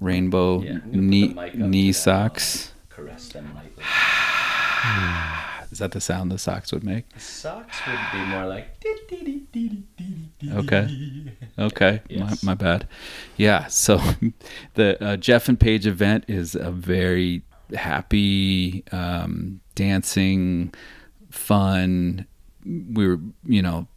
rainbow 0.00 0.62
Yeah, 0.62 0.70
I'm 0.72 0.78
gonna 0.80 0.90
put 0.90 1.00
knee 1.00 1.28
the 1.32 1.56
knee 1.68 1.92
socks. 1.92 2.72
Caress 2.90 3.28
them 3.28 3.50
lightly. 3.54 3.82
Is 5.72 5.78
that 5.78 5.92
the 5.92 6.00
sound 6.02 6.30
the 6.30 6.36
socks 6.38 6.70
would 6.72 6.84
make? 6.84 7.04
Socks 7.18 7.78
would 7.86 7.98
be 8.12 8.18
more 8.26 8.46
like. 8.46 8.68
Okay. 10.52 11.24
Okay, 11.58 12.00
Yes. 12.08 12.42
my, 12.42 12.50
my 12.52 12.54
bad. 12.54 12.86
Yeah, 13.38 13.66
so 13.68 13.98
the 14.74 15.02
uh, 15.02 15.16
Jeff 15.16 15.48
and 15.48 15.58
Paige 15.58 15.86
event 15.86 16.24
is 16.28 16.54
a 16.54 16.70
very 16.70 17.42
happy, 17.74 18.84
um, 18.92 19.60
dancing, 19.74 20.74
fun. 21.32 22.26
We 22.64 23.06
were, 23.08 23.18
you 23.44 23.62
know, 23.62 23.88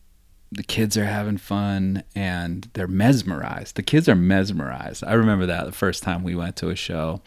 the 0.52 0.64
kids 0.64 0.98
are 0.98 1.06
having 1.06 1.38
fun 1.38 2.04
and 2.16 2.70
they're 2.74 2.88
mesmerized. 2.88 3.76
The 3.76 3.84
kids 3.84 4.08
are 4.08 4.16
mesmerized. 4.16 5.04
I 5.04 5.14
remember 5.14 5.46
that 5.46 5.66
the 5.66 5.72
first 5.72 6.02
time 6.04 6.24
we 6.24 6.36
went 6.36 6.56
to 6.58 6.70
a 6.70 6.76
show. 6.76 7.22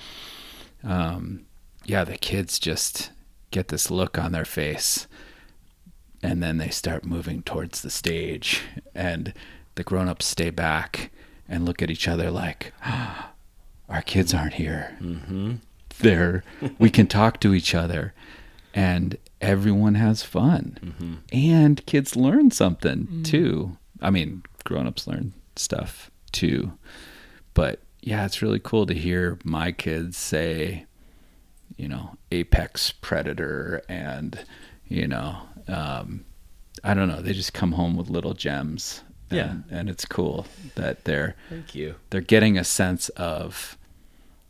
Um, 0.83 1.45
yeah, 1.85 2.05
the 2.05 2.17
kids 2.17 2.59
just 2.59 3.11
get 3.51 3.69
this 3.69 3.91
look 3.91 4.19
on 4.19 4.33
their 4.33 4.45
face 4.45 5.07
and 6.23 6.43
then 6.43 6.59
they 6.59 6.69
start 6.69 7.05
moving 7.05 7.43
towards 7.43 7.81
the 7.83 7.91
stage 7.91 8.63
and 8.95 9.33
the 9.77 9.85
grown-ups 9.85 10.27
stay 10.27 10.51
back 10.51 11.11
and 11.49 11.65
look 11.65 11.81
at 11.81 11.91
each 11.91 12.07
other 12.09 12.31
like 12.31 12.73
our 13.89 14.03
kids 14.03 14.35
aren't 14.35 14.55
here 14.55 14.97
Mm-hmm. 15.01 15.55
they're 16.01 16.45
we 16.79 16.91
can 16.91 17.07
talk 17.07 17.41
to 17.41 17.55
each 17.55 17.75
other 17.75 18.13
and 18.75 19.17
everyone 19.41 19.95
has 19.95 20.23
fun 20.23 20.79
Mm-hmm. 20.85 21.15
and 21.33 21.85
kids 21.87 22.17
learn 22.17 22.51
something 22.51 23.23
too 23.25 23.77
i 24.01 24.11
mean 24.11 24.43
grown-ups 24.65 25.07
learn 25.07 25.33
stuff 25.57 26.11
too 26.33 26.73
but 27.55 27.81
yeah 28.03 28.25
it's 28.25 28.43
really 28.43 28.59
cool 28.61 28.85
to 28.87 28.95
hear 28.95 29.39
my 29.45 29.73
kids 29.73 30.17
say 30.17 30.85
you 31.77 31.89
know 31.89 32.17
apex 32.33 32.93
predator 32.93 33.83
and 33.89 34.45
you 34.89 35.07
know 35.07 35.37
um, 35.69 36.25
i 36.85 36.93
don't 36.95 37.09
know 37.09 37.21
they 37.23 37.33
just 37.33 37.53
come 37.55 37.73
home 37.73 37.97
with 37.97 38.09
little 38.11 38.35
gems 38.35 39.03
Yeah. 39.31 39.51
and, 39.51 39.65
and 39.71 39.91
it's 39.91 40.05
cool 40.05 40.47
that 40.75 41.05
they're 41.05 41.35
Thank 41.49 41.75
you. 41.75 41.95
they're 42.11 42.21
getting 42.21 42.57
a 42.59 42.65
sense 42.65 43.09
of 43.11 43.77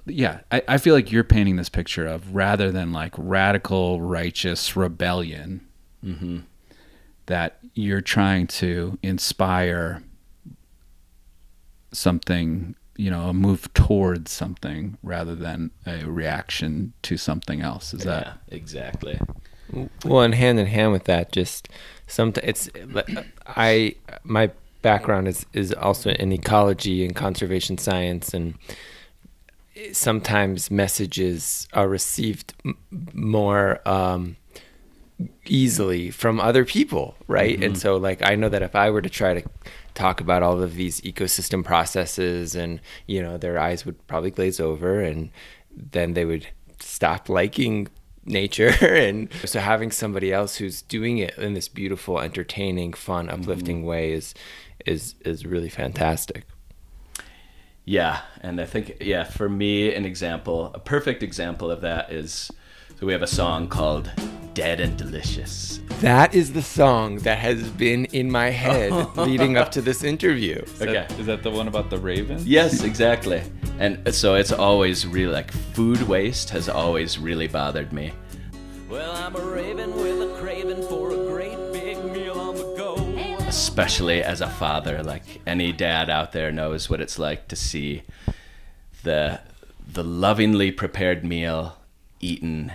yeah 0.09 0.41
I, 0.51 0.63
I 0.69 0.79
feel 0.79 0.95
like 0.95 1.13
you're 1.13 1.25
painting 1.25 1.57
this 1.57 1.69
picture 1.69 2.07
of 2.07 2.35
rather 2.35 2.71
than 2.73 2.93
like 2.93 3.13
radical 3.17 4.01
righteous 4.01 4.77
rebellion 4.77 5.63
Mm-hmm. 6.05 6.39
that 7.27 7.59
you're 7.75 8.01
trying 8.01 8.47
to 8.47 8.99
inspire 9.03 10.03
something 11.93 12.75
you 12.97 13.11
know 13.11 13.29
a 13.29 13.33
move 13.33 13.73
towards 13.75 14.31
something 14.31 14.97
rather 15.03 15.35
than 15.35 15.71
a 15.87 16.05
reaction 16.05 16.93
to 17.03 17.17
something 17.17 17.61
else 17.61 17.95
is 17.95 18.03
that 18.05 18.39
exactly. 18.49 19.19
Well, 20.05 20.23
and 20.23 20.35
hand 20.35 20.59
in 20.59 20.67
hand 20.67 20.93
with 20.93 21.05
that, 21.05 21.31
just 21.31 21.69
some 22.07 22.33
it's 22.43 22.71
I 23.47 23.95
my 24.25 24.51
background 24.83 25.29
is 25.29 25.47
is 25.53 25.73
also 25.75 26.11
in 26.11 26.33
ecology 26.33 27.05
and 27.05 27.15
conservation 27.15 27.77
science, 27.77 28.33
and 28.33 28.55
sometimes 29.93 30.71
messages 30.71 31.69
are 31.73 31.89
received 31.89 32.55
m- 32.65 32.77
more 33.13 33.81
um, 33.89 34.37
easily 35.47 36.11
from 36.11 36.41
other 36.41 36.65
people, 36.65 37.17
right? 37.27 37.63
And 37.63 37.77
so, 37.79 37.97
like, 37.97 38.23
I 38.23 38.35
know 38.35 38.49
that 38.49 38.63
if 38.63 38.75
I 38.75 38.91
were 38.91 39.03
to 39.03 39.11
try 39.11 39.35
to 39.41 39.49
talk 39.95 40.21
about 40.21 40.43
all 40.43 40.63
of 40.63 40.75
these 40.75 41.01
ecosystem 41.03 41.65
processes, 41.65 42.55
and 42.55 42.81
you 43.07 43.23
know, 43.23 43.37
their 43.39 43.59
eyes 43.59 43.85
would 43.85 44.07
probably 44.07 44.31
glaze 44.31 44.61
over, 44.61 45.01
and 45.01 45.31
then 45.71 46.15
they 46.15 46.25
would 46.25 46.47
stop 46.81 47.29
liking 47.29 47.89
nature. 48.25 48.75
And 48.81 49.29
so 49.45 49.61
having 49.61 49.91
somebody 49.91 50.33
else 50.33 50.57
who's 50.57 50.83
doing 50.83 51.19
it 51.19 51.37
in 51.39 51.55
this 51.55 51.69
beautiful 51.69 52.21
entertaining 52.21 52.93
fun 52.93 53.29
uplifting 53.29 53.85
way 53.85 54.13
is 54.13 54.35
is 54.87 55.15
is 55.25 55.45
really 55.47 55.69
fantastic 55.69 56.45
Yeah, 57.89 58.21
and 58.43 58.61
I 58.61 58.67
think 58.67 58.99
yeah, 59.01 59.25
for 59.25 59.49
me, 59.49 59.95
an 59.95 60.05
example, 60.05 60.71
a 60.75 60.79
perfect 60.79 61.23
example 61.23 61.71
of 61.71 61.81
that 61.81 62.13
is 62.13 62.53
so 63.01 63.07
we 63.07 63.15
have 63.15 63.23
a 63.23 63.27
song 63.27 63.67
called 63.67 64.11
"Dead 64.53 64.79
and 64.79 64.95
Delicious." 64.99 65.81
that 66.01 66.35
is 66.35 66.53
the 66.53 66.61
song 66.61 67.17
that 67.21 67.39
has 67.39 67.71
been 67.71 68.05
in 68.07 68.31
my 68.31 68.51
head 68.51 68.93
leading 69.17 69.57
up 69.57 69.71
to 69.73 69.81
this 69.81 70.05
interview 70.05 70.63
Okay. 70.83 71.07
is 71.19 71.25
that 71.27 71.43
the 71.43 71.51
one 71.51 71.67
about 71.67 71.89
the 71.89 71.99
raven 71.99 72.39
Yes, 72.45 72.83
exactly. 72.85 73.43
And 73.81 74.15
so 74.15 74.35
it's 74.35 74.53
always 74.53 75.07
really 75.07 75.33
like 75.33 75.51
food 75.51 76.03
waste 76.03 76.51
has 76.51 76.69
always 76.69 77.19
really 77.19 77.49
bothered 77.49 77.91
me. 77.93 78.13
Well, 78.91 79.13
I'm 79.17 79.35
a 79.35 79.41
raven 79.41 79.97
with 79.97 80.18
especially 83.49 84.23
as 84.23 84.43
a 84.43 84.47
father 84.47 85.03
like 85.03 85.41
any 85.47 85.73
dad 85.73 86.11
out 86.11 86.33
there 86.33 86.53
knows 86.53 86.91
what 86.91 87.01
it's 87.01 87.19
like 87.19 87.49
to 87.49 87.57
see 87.57 88.03
the 89.05 89.41
the 89.91 90.05
lovingly 90.05 90.71
prepared 90.71 91.25
meal 91.25 91.79
eaten 92.21 92.71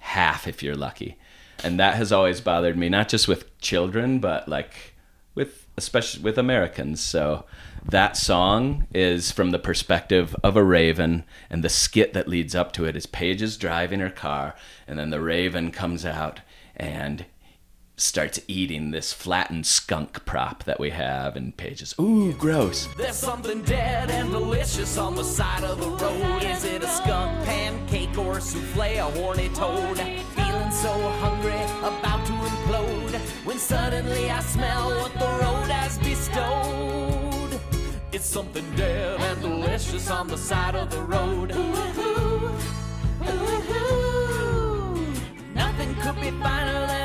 half 0.00 0.46
if 0.46 0.62
you're 0.62 0.76
lucky. 0.76 1.16
And 1.64 1.80
that 1.80 1.94
has 1.94 2.12
always 2.12 2.42
bothered 2.42 2.76
me 2.76 2.90
not 2.90 3.08
just 3.08 3.26
with 3.26 3.58
children 3.58 4.18
but 4.18 4.46
like 4.46 4.94
with 5.34 5.66
especially 5.78 6.22
with 6.22 6.36
Americans. 6.36 7.00
So 7.00 7.46
that 7.86 8.14
song 8.14 8.86
is 8.92 9.32
from 9.32 9.50
the 9.50 9.58
perspective 9.58 10.36
of 10.42 10.56
a 10.56 10.62
raven 10.62 11.24
and 11.48 11.64
the 11.64 11.70
skit 11.70 12.12
that 12.12 12.28
leads 12.28 12.54
up 12.54 12.72
to 12.72 12.84
it 12.84 12.96
is 12.96 13.06
Paige 13.06 13.40
is 13.40 13.56
driving 13.56 14.00
her 14.00 14.10
car 14.10 14.54
and 14.86 14.98
then 14.98 15.08
the 15.08 15.22
raven 15.22 15.70
comes 15.70 16.04
out 16.04 16.40
and 16.76 17.24
starts 18.00 18.40
eating 18.46 18.90
this 18.90 19.12
flattened 19.12 19.66
skunk 19.66 20.24
prop 20.24 20.64
that 20.64 20.78
we 20.78 20.90
have 20.90 21.34
and 21.36 21.56
Paige 21.56 21.82
is 21.82 21.94
ooh 22.00 22.32
gross 22.34 22.88
There's 22.96 23.16
something 23.16 23.62
dead 23.62 24.10
and 24.10 24.30
delicious 24.30 24.96
on 24.96 25.14
the 25.16 25.24
side 25.24 25.64
of 25.64 25.80
the 25.80 25.88
road. 25.88 26.42
Is 26.42 26.64
it 26.64 26.82
a 26.82 26.88
skunk 26.88 27.44
pancake 27.44 28.16
or 28.16 28.38
a 28.38 28.40
souffle, 28.40 28.98
a 28.98 29.10
horny 29.18 29.48
toad? 29.50 29.98
Feeling 29.98 30.70
so 30.70 30.92
hungry, 31.22 31.60
about 31.82 32.24
to 32.26 32.32
implode. 32.32 33.18
When 33.44 33.58
suddenly 33.58 34.30
I 34.30 34.40
smell 34.40 34.90
what 35.00 35.12
the 35.14 35.26
road 35.26 35.70
has 35.70 35.98
bestowed. 35.98 37.60
It's 38.12 38.26
something 38.26 38.64
dead 38.76 39.20
and 39.20 39.40
delicious 39.40 40.10
on 40.10 40.28
the 40.28 40.38
side 40.38 40.74
of 40.74 40.90
the 40.90 41.02
road. 41.02 41.48
Nothing 45.54 45.94
could 45.96 46.20
be 46.20 46.30
finer 46.42 46.86
than 46.86 46.97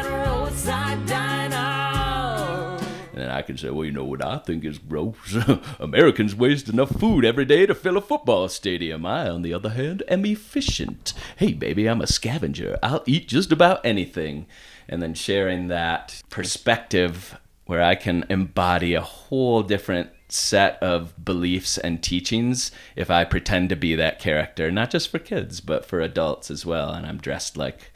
roadside 0.54 1.06
diner. 1.08 2.78
And 3.12 3.22
then 3.22 3.30
I 3.30 3.42
can 3.42 3.58
say, 3.58 3.72
well, 3.72 3.86
you 3.86 3.92
know 3.92 4.04
what 4.04 4.24
I 4.24 4.38
think 4.38 4.64
is 4.64 4.78
gross? 4.78 5.36
Americans 5.80 6.36
waste 6.36 6.70
enough 6.70 6.92
food 7.00 7.26
every 7.26 7.46
day 7.46 7.66
to 7.66 7.74
fill 7.74 7.98
a 7.98 8.02
football 8.02 8.48
stadium. 8.50 9.04
I, 9.04 9.30
on 9.30 9.42
the 9.42 9.54
other 9.54 9.70
hand, 9.70 10.04
am 10.08 10.26
efficient. 10.26 11.14
Hey, 11.38 11.54
baby, 11.54 11.88
I'm 11.88 12.02
a 12.02 12.08
scavenger. 12.08 12.78
I'll 12.84 13.04
eat 13.08 13.28
just 13.28 13.52
about 13.52 13.84
anything. 13.84 14.46
And 14.88 15.02
then 15.02 15.16
sharing 15.16 15.70
that 15.70 16.22
perspective 16.30 17.40
where 17.66 17.82
I 17.82 17.96
can 17.96 18.26
embody 18.30 18.94
a 18.94 19.02
whole 19.02 19.64
different 19.64 20.10
set 20.28 20.82
of 20.84 21.24
beliefs 21.24 21.78
and 21.78 22.02
teachings 22.04 22.72
if 22.96 23.10
I 23.10 23.24
pretend 23.24 23.70
to 23.70 23.76
be 23.76 23.96
that 23.96 24.20
character, 24.20 24.72
not 24.72 24.92
just 24.92 25.10
for 25.10 25.20
kids, 25.20 25.62
but 25.62 25.86
for 25.86 26.00
adults 26.00 26.52
as 26.52 26.66
well. 26.66 26.92
And 26.92 27.06
I'm 27.06 27.18
dressed 27.18 27.58
like 27.58 27.93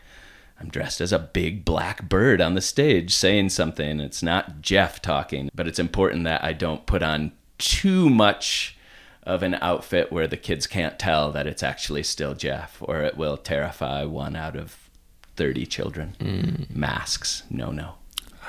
I'm 0.60 0.70
dressed 0.70 1.02
as 1.02 1.12
a 1.12 1.20
big 1.20 1.64
black 1.64 2.10
bird 2.10 2.42
on 2.42 2.56
the 2.56 2.62
stage 2.62 3.14
saying 3.14 3.50
something. 3.50 4.00
It's 4.00 4.24
not 4.24 4.62
Jeff 4.62 5.02
talking, 5.02 5.50
but 5.54 5.68
it's 5.68 5.80
important 5.80 6.24
that 6.24 6.44
I 6.44 6.54
don't 6.54 6.86
put 6.86 7.04
on 7.04 7.32
too 7.58 8.10
much 8.10 8.78
of 9.24 9.44
an 9.44 9.56
outfit 9.56 10.12
where 10.12 10.28
the 10.28 10.38
kids 10.38 10.66
can't 10.66 10.98
tell 10.98 11.32
that 11.32 11.48
it's 11.48 11.62
actually 11.62 12.04
still 12.04 12.34
Jeff, 12.34 12.78
or 12.82 13.02
it 13.02 13.18
will 13.18 13.38
terrify 13.38 14.04
one 14.06 14.36
out 14.36 14.56
of 14.56 14.90
30 15.36 15.66
children. 15.66 16.16
Mm. 16.20 16.76
Masks, 16.76 17.44
no, 17.50 17.72
no. 17.72 17.96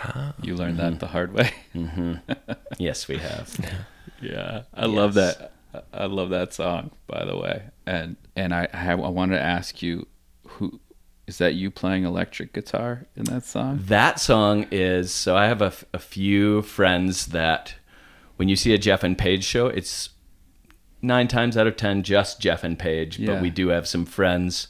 Ah. 0.04 0.34
You 0.40 0.54
learned 0.54 0.78
that 0.78 0.92
mm-hmm. 0.92 0.98
the 0.98 1.06
hard 1.08 1.32
way. 1.32 1.50
Mm-hmm. 1.74 2.14
Yes, 2.78 3.08
we 3.08 3.18
have. 3.18 3.58
Yeah, 4.20 4.62
I 4.74 4.86
love 4.86 5.14
that. 5.14 5.52
I 5.92 6.06
love 6.06 6.30
that 6.30 6.52
song, 6.52 6.90
by 7.06 7.24
the 7.24 7.36
way. 7.36 7.62
And 7.86 8.16
and 8.34 8.52
I 8.52 8.66
I, 8.72 8.76
have, 8.76 8.98
I 9.00 9.08
wanted 9.10 9.36
to 9.36 9.42
ask 9.42 9.80
you, 9.80 10.08
who 10.44 10.80
is 11.28 11.38
that? 11.38 11.54
You 11.54 11.70
playing 11.70 12.04
electric 12.04 12.52
guitar 12.52 13.06
in 13.14 13.24
that 13.24 13.44
song? 13.44 13.80
That 13.82 14.18
song 14.18 14.66
is 14.70 15.12
so 15.12 15.36
I 15.36 15.46
have 15.46 15.62
a, 15.62 15.72
a 15.92 15.98
few 15.98 16.62
friends 16.62 17.26
that 17.26 17.74
when 18.36 18.48
you 18.48 18.56
see 18.56 18.72
a 18.72 18.78
Jeff 18.78 19.04
and 19.04 19.16
Paige 19.16 19.44
show, 19.44 19.66
it's 19.66 20.10
nine 21.02 21.28
times 21.28 21.56
out 21.56 21.66
of 21.66 21.76
ten 21.76 22.02
just 22.02 22.40
Jeff 22.40 22.64
and 22.64 22.78
Paige. 22.78 23.18
Yeah. 23.18 23.34
But 23.34 23.42
we 23.42 23.50
do 23.50 23.68
have 23.68 23.86
some 23.86 24.06
friends 24.06 24.68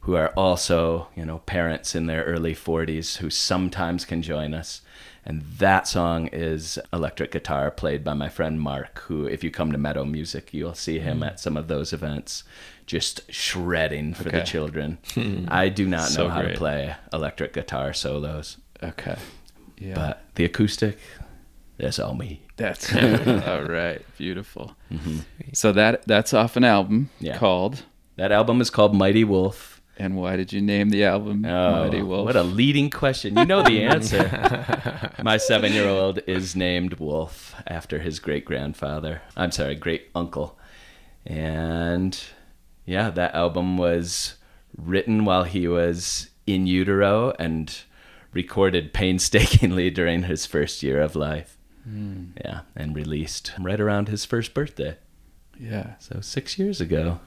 who 0.00 0.14
are 0.14 0.28
also, 0.36 1.08
you 1.16 1.24
know, 1.24 1.38
parents 1.38 1.94
in 1.94 2.06
their 2.06 2.24
early 2.24 2.54
40s 2.54 3.16
who 3.16 3.30
sometimes 3.30 4.04
can 4.04 4.20
join 4.20 4.52
us. 4.52 4.82
And 5.24 5.40
that 5.56 5.88
song 5.88 6.26
is 6.26 6.78
electric 6.92 7.30
guitar 7.30 7.70
played 7.70 8.04
by 8.04 8.12
my 8.12 8.28
friend 8.28 8.60
Mark, 8.60 8.98
who, 9.06 9.24
if 9.24 9.42
you 9.42 9.50
come 9.50 9.72
to 9.72 9.78
Meadow 9.78 10.04
Music, 10.04 10.52
you'll 10.52 10.74
see 10.74 10.98
him 10.98 11.20
mm. 11.20 11.28
at 11.28 11.40
some 11.40 11.56
of 11.56 11.68
those 11.68 11.94
events 11.94 12.44
just 12.86 13.20
shredding 13.32 14.14
for 14.14 14.24
the 14.24 14.36
Okay. 14.38 14.44
children. 14.44 14.98
Hmm. 15.14 15.46
I 15.48 15.68
do 15.68 15.86
not 15.86 16.08
So 16.08 16.24
know 16.24 16.30
how 16.30 16.42
great. 16.42 16.52
to 16.52 16.58
play 16.58 16.96
electric 17.12 17.52
guitar 17.52 17.92
solos. 17.92 18.58
Okay. 18.82 19.16
Yeah. 19.78 19.94
But 19.94 20.22
the 20.34 20.44
acoustic, 20.44 20.98
that's 21.78 21.98
all 21.98 22.14
me. 22.14 22.42
That's 22.56 22.94
all 23.48 23.62
right. 23.64 24.02
Beautiful. 24.18 24.76
Mm-hmm. 24.92 25.18
So 25.52 25.72
that 25.72 26.06
that's 26.06 26.32
off 26.34 26.56
an 26.56 26.64
album 26.64 27.10
Yeah. 27.20 27.38
called. 27.38 27.82
That 28.16 28.30
album 28.32 28.60
is 28.60 28.70
called 28.70 28.94
Mighty 28.94 29.24
Wolf. 29.24 29.72
And 29.96 30.16
why 30.16 30.34
did 30.36 30.52
you 30.52 30.60
name 30.60 30.90
the 30.90 31.04
album 31.04 31.44
Oh, 31.44 31.84
Mighty 31.84 32.02
Wolf? 32.02 32.26
what 32.26 32.36
a 32.36 32.42
leading 32.42 32.90
question. 32.90 33.36
You 33.38 33.44
know 33.44 33.62
the 33.62 33.82
answer. 33.84 35.10
My 35.22 35.36
seven 35.36 35.72
year 35.72 35.88
old 35.88 36.18
is 36.26 36.54
named 36.56 36.94
Wolf 36.94 37.54
after 37.66 37.98
his 38.00 38.18
great 38.18 38.44
grandfather. 38.44 39.22
I'm 39.36 39.52
sorry, 39.52 39.74
great 39.76 40.10
uncle. 40.14 40.58
And 41.26 42.18
yeah, 42.84 43.10
that 43.10 43.34
album 43.34 43.76
was 43.78 44.34
written 44.76 45.24
while 45.24 45.44
he 45.44 45.66
was 45.68 46.30
in 46.46 46.66
utero 46.66 47.32
and 47.38 47.76
recorded 48.32 48.92
painstakingly 48.92 49.90
during 49.98 50.24
his 50.24 50.46
first 50.46 50.82
year 50.82 51.00
of 51.00 51.14
life. 51.16 51.56
Hmm. 51.84 52.24
Yeah, 52.44 52.60
and 52.74 52.94
released 52.96 53.52
right 53.60 53.80
around 53.80 54.08
his 54.08 54.24
first 54.24 54.54
birthday. 54.54 54.96
yeah. 55.58 55.94
So 55.98 56.20
six 56.20 56.58
years 56.58 56.80
ago. 56.80 57.20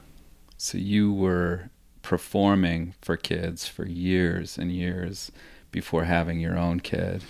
So 0.56 0.76
you 0.78 1.12
were 1.12 1.70
performing 2.02 2.94
for 3.00 3.16
kids 3.16 3.66
for 3.68 3.86
years 3.86 4.58
and 4.58 4.72
years 4.72 5.30
before 5.70 6.04
having 6.04 6.40
your 6.40 6.58
own 6.58 6.80
kid. 6.80 7.22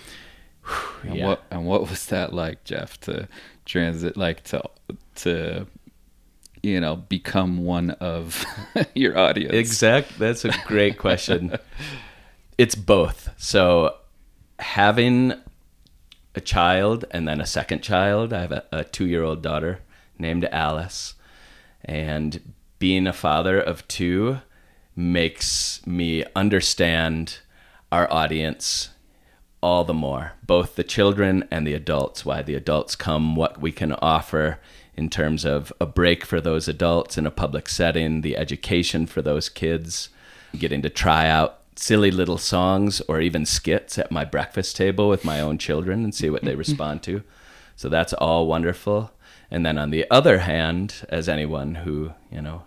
And 1.03 1.15
Yeah. 1.15 1.27
what 1.27 1.43
and 1.51 1.65
what 1.65 1.89
was 1.89 2.05
that 2.07 2.33
like, 2.33 2.63
Jeff, 2.63 2.99
to 3.01 3.27
transit 3.65 4.17
like 4.17 4.43
to 4.45 4.63
to 5.15 5.67
you 6.63 6.79
know, 6.79 6.95
become 6.95 7.63
one 7.63 7.91
of 7.91 8.45
your 8.93 9.17
audience? 9.17 9.53
Exact. 9.53 10.17
That's 10.19 10.45
a 10.45 10.53
great 10.65 10.97
question. 10.97 11.57
it's 12.57 12.75
both. 12.75 13.29
So 13.37 13.95
having 14.59 15.33
a 16.35 16.41
child 16.41 17.05
and 17.11 17.27
then 17.27 17.41
a 17.41 17.45
second 17.45 17.81
child, 17.81 18.33
I 18.33 18.41
have 18.41 18.51
a, 18.51 18.65
a 18.71 18.83
two 18.83 19.07
year 19.07 19.23
old 19.23 19.41
daughter 19.41 19.79
named 20.17 20.45
Alice. 20.45 21.15
And 21.83 22.53
being 22.77 23.07
a 23.07 23.13
father 23.13 23.59
of 23.59 23.87
two 23.87 24.39
makes 24.95 25.85
me 25.85 26.23
understand 26.35 27.39
our 27.91 28.11
audience 28.11 28.89
all 29.61 29.83
the 29.83 29.93
more, 29.93 30.33
both 30.45 30.75
the 30.75 30.83
children 30.83 31.45
and 31.51 31.67
the 31.67 31.73
adults, 31.73 32.25
why 32.25 32.41
the 32.41 32.55
adults 32.55 32.95
come, 32.95 33.35
what 33.35 33.59
we 33.59 33.71
can 33.71 33.93
offer 33.93 34.59
in 34.99 35.09
terms 35.09 35.45
of 35.45 35.71
a 35.79 35.85
break 35.85 36.25
for 36.25 36.41
those 36.41 36.67
adults 36.67 37.17
in 37.17 37.25
a 37.25 37.31
public 37.31 37.69
setting, 37.69 38.19
the 38.19 38.35
education 38.35 39.05
for 39.05 39.21
those 39.21 39.47
kids, 39.47 40.09
getting 40.57 40.81
to 40.81 40.89
try 40.89 41.25
out 41.29 41.61
silly 41.77 42.11
little 42.11 42.37
songs 42.37 42.99
or 43.07 43.21
even 43.21 43.45
skits 43.45 43.97
at 43.97 44.11
my 44.11 44.25
breakfast 44.25 44.75
table 44.75 45.07
with 45.07 45.23
my 45.23 45.39
own 45.39 45.57
children 45.57 46.03
and 46.03 46.13
see 46.13 46.29
what 46.29 46.43
they 46.43 46.53
respond 46.65 47.01
to. 47.01 47.23
So 47.77 47.87
that's 47.87 48.11
all 48.11 48.45
wonderful. 48.45 49.11
And 49.49 49.65
then 49.65 49.77
on 49.77 49.89
the 49.89 50.05
other 50.11 50.39
hand, 50.39 51.05
as 51.07 51.29
anyone 51.29 51.75
who, 51.75 52.11
you 52.29 52.41
know, 52.41 52.63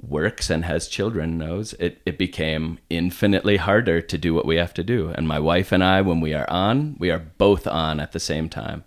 works 0.00 0.48
and 0.48 0.64
has 0.64 0.88
children 0.88 1.36
knows, 1.36 1.74
it, 1.74 2.00
it 2.06 2.16
became 2.16 2.78
infinitely 2.88 3.58
harder 3.58 4.00
to 4.00 4.16
do 4.16 4.32
what 4.32 4.46
we 4.46 4.56
have 4.56 4.72
to 4.72 4.82
do. 4.82 5.10
And 5.10 5.28
my 5.28 5.38
wife 5.38 5.70
and 5.70 5.84
I, 5.84 6.00
when 6.00 6.22
we 6.22 6.32
are 6.32 6.48
on, 6.48 6.96
we 6.98 7.10
are 7.10 7.18
both 7.18 7.66
on 7.66 8.00
at 8.00 8.12
the 8.12 8.20
same 8.20 8.48
time. 8.48 8.84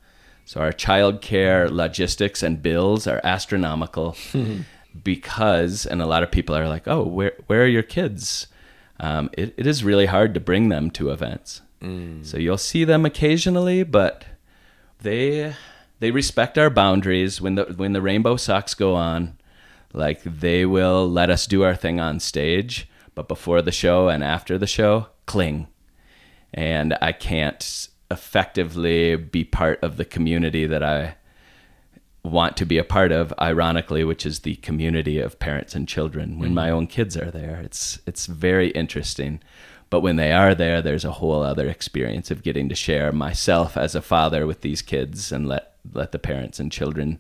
So 0.49 0.62
our 0.62 0.71
childcare 0.71 1.69
logistics 1.69 2.41
and 2.41 2.59
bills 2.59 3.05
are 3.05 3.21
astronomical 3.23 4.17
because, 5.03 5.85
and 5.85 6.01
a 6.01 6.07
lot 6.07 6.23
of 6.23 6.31
people 6.31 6.55
are 6.55 6.67
like, 6.67 6.88
oh, 6.88 7.03
where, 7.03 7.33
where 7.45 7.62
are 7.62 7.67
your 7.67 7.83
kids? 7.83 8.47
Um, 8.99 9.29
it, 9.33 9.53
it 9.57 9.67
is 9.67 9.83
really 9.83 10.07
hard 10.07 10.33
to 10.33 10.39
bring 10.39 10.69
them 10.69 10.89
to 10.89 11.12
events. 11.12 11.62
So 12.25 12.39
you'll 12.39 12.57
see 12.57 12.83
them 12.83 13.05
occasionally, 13.05 13.83
but 13.83 14.25
they 15.03 15.53
they 15.99 16.09
respect 16.09 16.57
our 16.57 16.71
boundaries 16.71 17.39
when 17.39 17.53
the 17.53 17.65
when 17.65 17.93
the 17.93 18.01
rainbow 18.01 18.35
socks 18.35 18.73
go 18.73 18.95
on 18.95 19.38
like 19.93 20.23
they 20.23 20.65
will 20.65 21.07
let 21.07 21.29
us 21.29 21.45
do 21.45 21.62
our 21.62 21.75
thing 21.75 21.99
on 21.99 22.19
stage 22.19 22.89
but 23.13 23.27
before 23.27 23.62
the 23.62 23.71
show 23.71 24.09
and 24.09 24.23
after 24.23 24.57
the 24.57 24.67
show 24.67 25.07
cling 25.25 25.67
and 26.53 26.97
i 27.01 27.12
can't 27.12 27.89
effectively 28.12 29.15
be 29.15 29.43
part 29.43 29.80
of 29.84 29.98
the 29.98 30.06
community 30.06 30.65
that 30.65 30.84
i 30.84 31.15
want 32.24 32.58
to 32.58 32.65
be 32.65 32.78
a 32.78 32.84
part 32.84 33.12
of 33.12 33.34
ironically 33.39 34.04
which 34.04 34.26
is 34.26 34.39
the 34.39 34.56
community 34.58 35.19
of 35.19 35.39
parents 35.39 35.76
and 35.76 35.88
children. 35.88 36.39
When 36.39 36.52
mm. 36.52 36.56
my 36.56 36.69
own 36.69 36.88
kids 36.88 37.15
are 37.17 37.32
there 37.32 37.62
it's 37.63 38.00
it's 38.06 38.26
very 38.26 38.69
interesting. 38.69 39.41
But 39.89 40.02
when 40.02 40.17
they 40.17 40.32
are 40.32 40.54
there 40.54 40.82
there's 40.82 41.06
a 41.06 41.13
whole 41.13 41.41
other 41.41 41.67
experience 41.67 42.30
of 42.30 42.43
getting 42.43 42.69
to 42.69 42.76
share 42.76 43.12
myself 43.12 43.78
as 43.78 43.95
a 43.95 44.02
father 44.02 44.45
with 44.45 44.62
these 44.62 44.82
kids 44.82 45.32
and 45.32 45.48
let 45.48 45.76
let 45.93 46.12
the 46.12 46.19
parents 46.19 46.60
and 46.60 46.72
children 46.72 47.19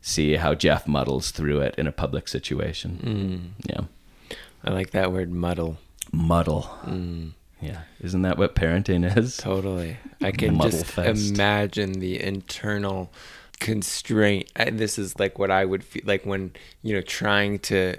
see 0.00 0.34
how 0.36 0.54
Jeff 0.54 0.88
muddles 0.88 1.30
through 1.30 1.60
it 1.60 1.76
in 1.78 1.86
a 1.86 1.92
public 1.92 2.26
situation. 2.26 3.54
Mm. 3.64 3.66
Yeah. 3.70 4.36
I 4.64 4.70
like 4.70 4.90
that 4.90 5.12
word 5.12 5.30
muddle. 5.30 5.78
muddle 6.12 6.62
mm. 6.84 7.32
Yeah 7.62 7.82
isn't 8.00 8.22
that 8.22 8.36
what 8.36 8.54
parenting 8.54 9.16
is 9.16 9.36
Totally. 9.36 9.96
I 10.20 10.30
can 10.30 10.60
just 10.60 10.86
fest. 10.86 11.30
imagine 11.30 11.92
the 11.92 12.20
internal 12.22 13.12
constraint. 13.62 14.50
This 14.72 14.98
is 14.98 15.18
like 15.18 15.38
what 15.38 15.50
I 15.50 15.64
would 15.64 15.84
feel 15.84 16.02
like 16.04 16.24
when, 16.24 16.52
you 16.82 16.94
know, 16.94 17.00
trying 17.00 17.58
to 17.60 17.96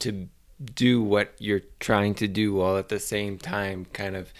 to 0.00 0.28
do 0.74 1.02
what 1.02 1.34
you're 1.38 1.62
trying 1.80 2.14
to 2.14 2.28
do 2.28 2.54
while 2.54 2.76
at 2.76 2.88
the 2.88 2.98
same 2.98 3.38
time 3.38 3.86
kind 3.92 4.16
of 4.16 4.32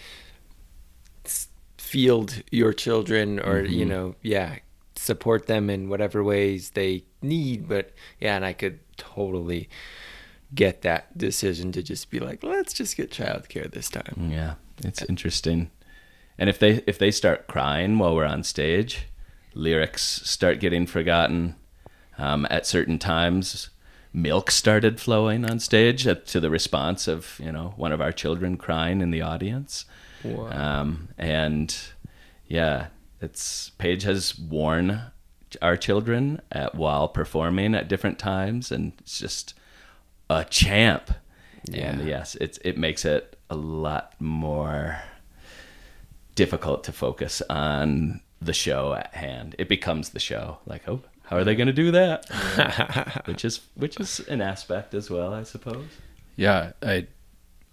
field 1.77 2.43
your 2.51 2.73
children 2.73 3.39
or, 3.39 3.61
you 3.61 3.81
mm-hmm. 3.81 3.89
know, 3.89 4.15
yeah, 4.21 4.57
support 4.95 5.47
them 5.47 5.69
in 5.69 5.89
whatever 5.89 6.23
ways 6.23 6.71
they 6.71 7.03
need, 7.21 7.67
but 7.67 7.93
yeah, 8.19 8.35
and 8.35 8.43
I 8.43 8.53
could 8.53 8.79
totally 8.97 9.69
get 10.53 10.81
that 10.81 11.17
decision 11.17 11.71
to 11.73 11.83
just 11.83 12.09
be 12.09 12.19
like, 12.19 12.43
let's 12.43 12.73
just 12.73 12.95
get 12.97 13.11
childcare 13.11 13.69
this 13.71 13.89
time. 13.89 14.29
Yeah, 14.31 14.55
it's 14.83 15.01
interesting. 15.03 15.71
And 16.37 16.49
if 16.49 16.59
they 16.59 16.83
if 16.87 16.99
they 16.99 17.11
start 17.11 17.47
crying 17.47 17.97
while 17.97 18.15
we're 18.15 18.25
on 18.25 18.43
stage, 18.43 19.07
lyrics 19.53 20.03
start 20.03 20.59
getting 20.59 20.85
forgotten. 20.85 21.55
Um, 22.19 22.47
at 22.49 22.65
certain 22.65 22.97
times, 22.97 23.69
milk 24.11 24.49
started 24.49 24.99
flowing 24.99 25.45
on 25.45 25.59
stage 25.59 26.07
at, 26.07 26.25
to 26.27 26.39
the 26.39 26.49
response 26.49 27.07
of 27.07 27.39
you 27.43 27.51
know 27.51 27.73
one 27.77 27.91
of 27.91 28.01
our 28.01 28.11
children 28.11 28.57
crying 28.57 29.01
in 29.01 29.11
the 29.11 29.21
audience. 29.21 29.85
Um, 30.51 31.09
and 31.17 31.75
yeah, 32.47 32.87
it's 33.21 33.71
Paige 33.77 34.03
has 34.03 34.37
worn 34.37 35.01
our 35.61 35.77
children 35.77 36.41
at 36.51 36.75
while 36.75 37.07
performing 37.07 37.73
at 37.75 37.87
different 37.87 38.19
times, 38.19 38.71
and 38.71 38.93
it's 38.99 39.19
just 39.19 39.53
a 40.29 40.45
champ. 40.45 41.11
And 41.73 42.07
yes, 42.07 42.35
it's 42.35 42.57
it 42.59 42.77
makes 42.77 43.03
it 43.03 43.37
a 43.49 43.55
lot 43.55 44.13
more 44.19 45.01
difficult 46.35 46.83
to 46.85 46.91
focus 46.91 47.41
on 47.49 48.21
the 48.41 48.53
show 48.53 48.93
at 48.93 49.13
hand. 49.13 49.55
It 49.57 49.67
becomes 49.67 50.09
the 50.09 50.19
show. 50.19 50.59
Like, 50.65 50.87
oh, 50.87 51.01
how 51.23 51.35
are 51.37 51.43
they 51.43 51.55
going 51.55 51.67
to 51.67 51.73
do 51.73 51.91
that? 51.91 53.23
which 53.25 53.43
is 53.43 53.61
which 53.75 53.99
is 53.99 54.19
an 54.27 54.41
aspect 54.41 54.93
as 54.93 55.09
well, 55.09 55.33
I 55.33 55.43
suppose. 55.43 55.87
Yeah, 56.37 56.71
I 56.81 57.07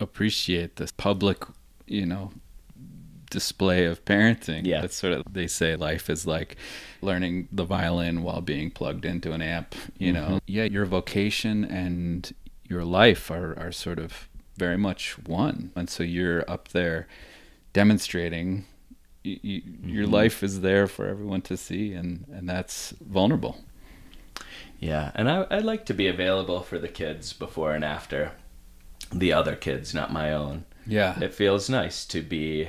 appreciate 0.01 0.77
the 0.77 0.91
public, 0.97 1.45
you 1.87 2.07
know, 2.07 2.33
display 3.31 3.85
of 3.85 4.05
parenting. 4.05 4.67
Yeah. 4.67 4.81
That's 4.81 4.97
sort 4.97 5.13
of 5.13 5.25
they 5.33 5.47
say 5.47 5.77
life 5.77 6.09
is 6.11 6.27
like 6.27 6.57
learning 7.03 7.49
the 7.53 7.65
violin 7.65 8.23
while 8.23 8.41
being 8.41 8.71
plugged 8.71 9.05
into 9.05 9.33
an 9.33 9.43
amp, 9.43 9.75
you 9.99 10.13
know. 10.13 10.27
Mm-hmm. 10.27 10.39
Yeah, 10.47 10.65
your 10.65 10.87
vocation 10.87 11.65
and 11.65 12.33
your 12.69 12.85
life 12.85 13.31
are 13.31 13.59
are 13.59 13.73
sort 13.73 13.99
of 13.99 14.29
very 14.57 14.77
much 14.77 15.19
one. 15.27 15.73
And 15.75 15.91
so 15.91 16.03
you're 16.03 16.49
up 16.51 16.69
there 16.69 17.07
demonstrating 17.73 18.67
y 19.25 19.41
y 19.43 19.63
your 19.85 20.05
mm-hmm. 20.05 20.15
life 20.15 20.43
is 20.43 20.61
there 20.61 20.87
for 20.87 21.07
everyone 21.07 21.43
to 21.43 21.57
see 21.57 21.93
and 21.93 22.27
and 22.33 22.49
that's 22.49 22.95
vulnerable. 23.01 23.57
Yeah, 24.79 25.13
and 25.15 25.31
I 25.31 25.47
I 25.51 25.59
like 25.59 25.85
to 25.87 25.95
be 25.95 26.09
available 26.09 26.61
for 26.61 26.79
the 26.79 26.89
kids 26.89 27.33
before 27.33 27.75
and 27.75 27.85
after 27.85 28.33
the 29.13 29.33
other 29.33 29.57
kids, 29.57 29.95
not 29.95 30.13
my 30.13 30.33
own. 30.33 30.65
Yeah. 30.87 31.19
It 31.21 31.35
feels 31.35 31.71
nice 31.71 32.05
to 32.07 32.23
be 32.23 32.69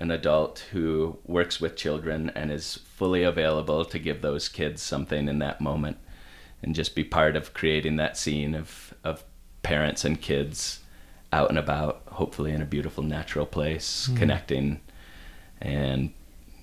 an 0.00 0.10
adult 0.10 0.66
who 0.72 1.18
works 1.24 1.60
with 1.60 1.76
children 1.76 2.30
and 2.34 2.50
is 2.52 2.76
fully 2.76 3.22
available 3.22 3.84
to 3.84 3.98
give 3.98 4.22
those 4.22 4.48
kids 4.48 4.82
something 4.82 5.28
in 5.28 5.38
that 5.40 5.60
moment 5.60 5.98
and 6.62 6.74
just 6.74 6.94
be 6.94 7.04
part 7.04 7.36
of 7.36 7.54
creating 7.54 7.96
that 7.96 8.16
scene 8.16 8.54
of, 8.54 8.87
of 9.04 9.24
parents 9.62 10.04
and 10.04 10.20
kids 10.20 10.80
out 11.32 11.50
and 11.50 11.58
about, 11.58 12.02
hopefully 12.06 12.52
in 12.52 12.62
a 12.62 12.66
beautiful 12.66 13.02
natural 13.02 13.46
place, 13.46 14.06
hmm. 14.06 14.16
connecting 14.16 14.80
and, 15.60 16.12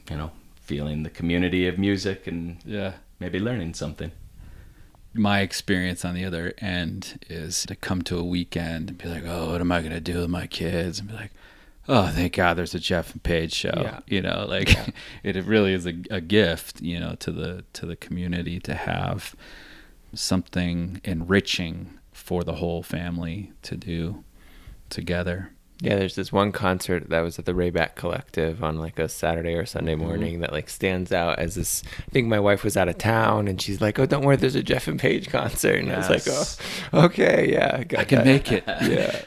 you 0.10 0.18
know, 0.18 0.32
feeling 0.56 1.04
the 1.04 1.10
community 1.10 1.68
of 1.68 1.78
music 1.78 2.26
and 2.28 2.58
yeah. 2.66 2.94
maybe 3.20 3.40
learning 3.40 3.74
something. 3.74 4.12
my 5.14 5.42
experience 5.42 6.04
on 6.04 6.16
the 6.16 6.26
other 6.26 6.54
end 6.58 7.20
is 7.30 7.66
to 7.66 7.76
come 7.76 8.02
to 8.02 8.18
a 8.18 8.24
weekend 8.24 8.90
and 8.90 8.98
be 8.98 9.08
like, 9.08 9.24
oh, 9.26 9.52
what 9.52 9.62
am 9.62 9.72
I 9.72 9.82
going 9.82 9.94
to 9.94 10.02
do 10.02 10.20
with 10.22 10.30
my 10.30 10.48
kids? 10.48 11.00
And 11.00 11.10
be 11.10 11.16
like, 11.16 11.32
oh, 11.88 12.08
thank 12.08 12.34
God 12.34 12.56
there's 12.56 12.74
a 12.74 12.80
Jeff 12.80 13.14
and 13.14 13.22
Paige 13.22 13.54
show. 13.54 13.74
Yeah. 13.76 14.00
You 14.08 14.22
know, 14.22 14.46
like 14.48 14.76
it, 14.76 14.94
it 15.38 15.46
really 15.46 15.74
is 15.74 15.86
a, 15.86 15.94
a 16.10 16.22
gift, 16.22 16.82
you 16.82 17.00
know, 17.00 17.16
to 17.20 17.32
the 17.32 17.64
to 17.74 17.86
the 17.86 17.96
community 17.96 18.60
to 18.62 18.74
have 18.74 19.36
something 20.14 21.02
enriching 21.04 22.00
for 22.16 22.46
the 22.46 22.54
whole 22.54 22.82
family 22.82 23.52
to 23.62 23.76
do 23.76 24.24
together. 24.90 25.52
Yeah, 25.82 25.98
there's 25.98 26.16
this 26.16 26.32
one 26.32 26.54
concert 26.54 27.10
that 27.10 27.20
was 27.20 27.38
at 27.38 27.44
the 27.44 27.52
Rayback 27.52 27.96
Collective 27.96 28.64
on 28.64 28.80
like 28.80 28.98
a 28.98 29.10
Saturday 29.10 29.54
or 29.54 29.66
Sunday 29.66 29.96
mm-hmm. 29.96 30.06
morning 30.06 30.40
that 30.40 30.54
like 30.54 30.70
stands 30.70 31.12
out 31.12 31.38
as 31.38 31.56
this. 31.56 31.84
I 32.00 32.12
think 32.12 32.30
my 32.30 32.40
wife 32.40 32.64
was 32.64 32.78
out 32.78 32.88
of 32.88 32.98
town 32.98 33.50
and 33.50 33.62
she's 33.62 33.82
like, 33.82 34.00
"Oh, 34.00 34.06
don't 34.06 34.24
worry, 34.24 34.38
there's 34.38 34.56
a 34.56 34.64
Jeff 34.64 34.88
and 34.88 34.98
Paige 34.98 35.28
concert," 35.28 35.76
and 35.76 35.92
I 35.92 35.98
was 35.98 36.10
like, 36.10 36.24
"Oh, 36.94 37.06
okay, 37.06 37.52
yeah, 37.52 37.84
got 37.84 38.00
I 38.00 38.04
can 38.06 38.20
that." 38.20 38.26
make 38.26 38.52
it. 38.54 38.64
yeah." 38.68 39.22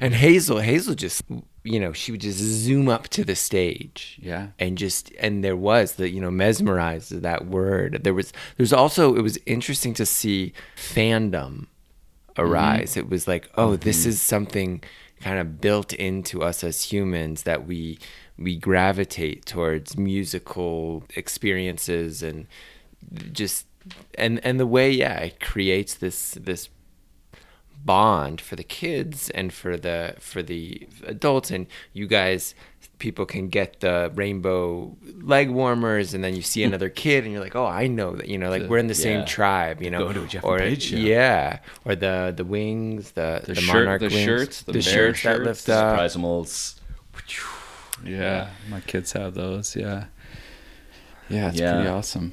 And 0.00 0.14
Hazel, 0.14 0.60
Hazel 0.60 0.94
just, 0.94 1.22
you 1.62 1.80
know, 1.80 1.92
she 1.92 2.12
would 2.12 2.20
just 2.20 2.38
zoom 2.38 2.88
up 2.88 3.08
to 3.08 3.24
the 3.24 3.34
stage. 3.36 4.18
Yeah. 4.20 4.48
And 4.58 4.78
just, 4.78 5.12
and 5.18 5.44
there 5.44 5.56
was 5.56 5.94
the, 5.94 6.08
you 6.08 6.20
know, 6.20 6.30
mesmerized 6.30 7.12
that 7.12 7.46
word. 7.46 8.00
There 8.02 8.14
was, 8.14 8.32
there's 8.56 8.72
also, 8.72 9.14
it 9.14 9.20
was 9.20 9.38
interesting 9.46 9.94
to 9.94 10.06
see 10.06 10.52
fandom 10.74 11.66
Mm-hmm. 12.36 12.52
arise. 12.52 12.96
It 12.96 13.08
was 13.08 13.28
like, 13.28 13.50
oh, 13.56 13.76
this 13.76 14.00
mm-hmm. 14.00 14.08
is 14.10 14.22
something 14.22 14.82
kind 15.20 15.38
of 15.38 15.60
built 15.60 15.92
into 15.92 16.42
us 16.42 16.64
as 16.64 16.82
humans 16.82 17.44
that 17.44 17.66
we, 17.66 17.98
we 18.38 18.56
gravitate 18.56 19.46
towards 19.46 19.96
musical 19.96 21.04
experiences 21.16 22.22
and 22.22 22.46
just, 23.32 23.66
and, 24.16 24.44
and 24.44 24.58
the 24.58 24.66
way, 24.66 24.90
yeah, 24.90 25.18
it 25.20 25.40
creates 25.40 25.94
this, 25.94 26.32
this 26.32 26.68
bond 27.84 28.40
for 28.40 28.56
the 28.56 28.64
kids 28.64 29.28
and 29.30 29.52
for 29.52 29.76
the 29.76 30.14
for 30.18 30.42
the 30.42 30.88
adults. 31.06 31.50
And 31.50 31.66
you 31.92 32.06
guys 32.06 32.54
people 32.98 33.26
can 33.26 33.48
get 33.48 33.80
the 33.80 34.10
rainbow 34.14 34.96
leg 35.22 35.50
warmers 35.50 36.14
and 36.14 36.22
then 36.24 36.34
you 36.36 36.42
see 36.42 36.62
another 36.62 36.88
kid 37.02 37.24
and 37.24 37.32
you're 37.32 37.42
like 37.42 37.56
oh 37.56 37.66
i 37.66 37.86
know 37.86 38.14
that 38.16 38.28
you 38.28 38.38
know 38.38 38.48
like 38.50 38.62
we're 38.64 38.78
in 38.78 38.86
the 38.86 38.94
same 38.94 39.24
tribe 39.26 39.82
you 39.82 39.90
know 39.90 39.98
Go 40.06 40.12
to 40.12 40.26
Jeff 40.26 40.44
or 40.44 40.58
Paige 40.58 40.82
show. 40.90 40.96
yeah 40.96 41.58
or 41.84 41.94
the 41.96 42.32
the 42.36 42.44
wings 42.44 43.12
the 43.12 43.40
The 43.44 43.54
the, 43.54 43.60
shirt- 43.60 43.74
monarch 43.74 44.00
the 44.00 44.08
wings, 44.08 44.24
shirts, 44.24 44.62
the 44.62 44.72
the, 44.72 44.78
bear 44.78 44.82
shirts 44.82 45.22
that 45.24 45.36
shirts, 45.36 45.46
lift 45.46 45.68
up 45.68 45.98
Surprisimals. 45.98 46.80
Yeah. 48.04 48.50
My 48.68 48.80
kids 48.80 49.12
have 49.12 49.34
those. 49.34 49.76
Yeah. 49.76 50.06
Yeah. 51.28 51.48
It's 51.48 51.58
Yeah. 51.60 51.74
pretty 51.74 51.88
awesome. 51.88 52.32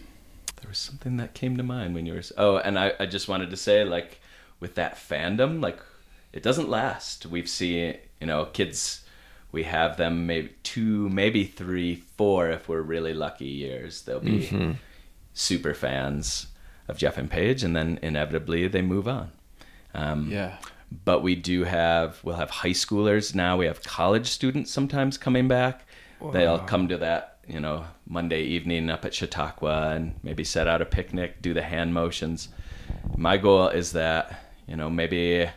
There 0.61 0.69
was 0.69 0.77
something 0.77 1.17
that 1.17 1.33
came 1.33 1.57
to 1.57 1.63
mind 1.63 1.93
when 1.95 2.05
you 2.05 2.13
were. 2.13 2.21
Oh, 2.37 2.57
and 2.57 2.77
I, 2.77 2.93
I 2.99 3.05
just 3.05 3.27
wanted 3.27 3.49
to 3.51 3.57
say, 3.57 3.83
like, 3.83 4.19
with 4.59 4.75
that 4.75 4.95
fandom, 4.95 5.61
like, 5.61 5.79
it 6.33 6.43
doesn't 6.43 6.69
last. 6.69 7.25
We've 7.25 7.49
seen, 7.49 7.97
you 8.19 8.27
know, 8.27 8.45
kids, 8.45 9.03
we 9.51 9.63
have 9.63 9.97
them 9.97 10.25
maybe 10.27 10.49
two, 10.63 11.09
maybe 11.09 11.43
three, 11.45 11.95
four, 12.17 12.49
if 12.49 12.69
we're 12.69 12.81
really 12.81 13.13
lucky 13.13 13.45
years. 13.47 14.03
They'll 14.03 14.19
be 14.19 14.75
super 15.33 15.73
fans 15.73 16.47
of 16.87 16.97
Jeff 16.97 17.17
and 17.17 17.29
Paige, 17.29 17.63
and 17.63 17.75
then 17.75 17.99
inevitably 18.01 18.67
they 18.67 18.81
move 18.81 19.07
on. 19.07 19.31
Um, 19.93 20.29
Yeah. 20.31 20.57
but 21.05 21.21
we 21.21 21.35
do 21.35 21.63
have 21.65 22.19
we'll 22.23 22.35
have 22.35 22.49
high 22.49 22.69
schoolers 22.71 23.33
now 23.35 23.55
we 23.57 23.65
have 23.65 23.81
college 23.83 24.27
students 24.27 24.69
sometimes 24.71 25.17
coming 25.17 25.47
back 25.47 25.85
they'll 26.33 26.59
come 26.59 26.87
to 26.89 26.97
that 26.97 27.37
you 27.47 27.59
know 27.59 27.85
monday 28.07 28.41
evening 28.43 28.89
up 28.89 29.03
at 29.05 29.13
chautauqua 29.13 29.91
and 29.95 30.13
maybe 30.23 30.43
set 30.43 30.67
out 30.67 30.81
a 30.81 30.85
picnic 30.85 31.41
do 31.41 31.53
the 31.53 31.61
hand 31.61 31.93
motions 31.93 32.49
my 33.17 33.37
goal 33.37 33.67
is 33.69 33.93
that 33.93 34.43
you 34.67 34.75
know 34.75 34.89
maybe 34.89 35.49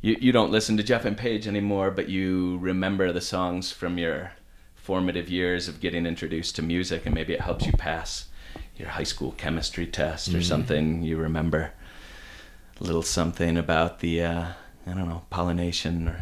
you, 0.00 0.16
you 0.20 0.32
don't 0.32 0.50
listen 0.50 0.76
to 0.76 0.82
jeff 0.82 1.04
and 1.04 1.16
paige 1.16 1.46
anymore 1.46 1.90
but 1.90 2.08
you 2.08 2.58
remember 2.58 3.12
the 3.12 3.20
songs 3.20 3.72
from 3.72 3.98
your 3.98 4.32
formative 4.74 5.28
years 5.28 5.68
of 5.68 5.80
getting 5.80 6.06
introduced 6.06 6.56
to 6.56 6.62
music 6.62 7.04
and 7.04 7.14
maybe 7.14 7.34
it 7.34 7.40
helps 7.42 7.66
you 7.66 7.72
pass 7.72 8.28
your 8.76 8.88
high 8.88 9.02
school 9.02 9.32
chemistry 9.32 9.86
test 9.86 10.32
or 10.32 10.40
something. 10.40 11.02
You 11.02 11.16
remember 11.18 11.72
a 12.80 12.84
little 12.84 13.02
something 13.02 13.58
about 13.58 13.98
the 13.98 14.22
uh, 14.22 14.46
I 14.86 14.90
don't 14.94 15.08
know 15.08 15.22
pollination 15.30 16.08
or 16.08 16.18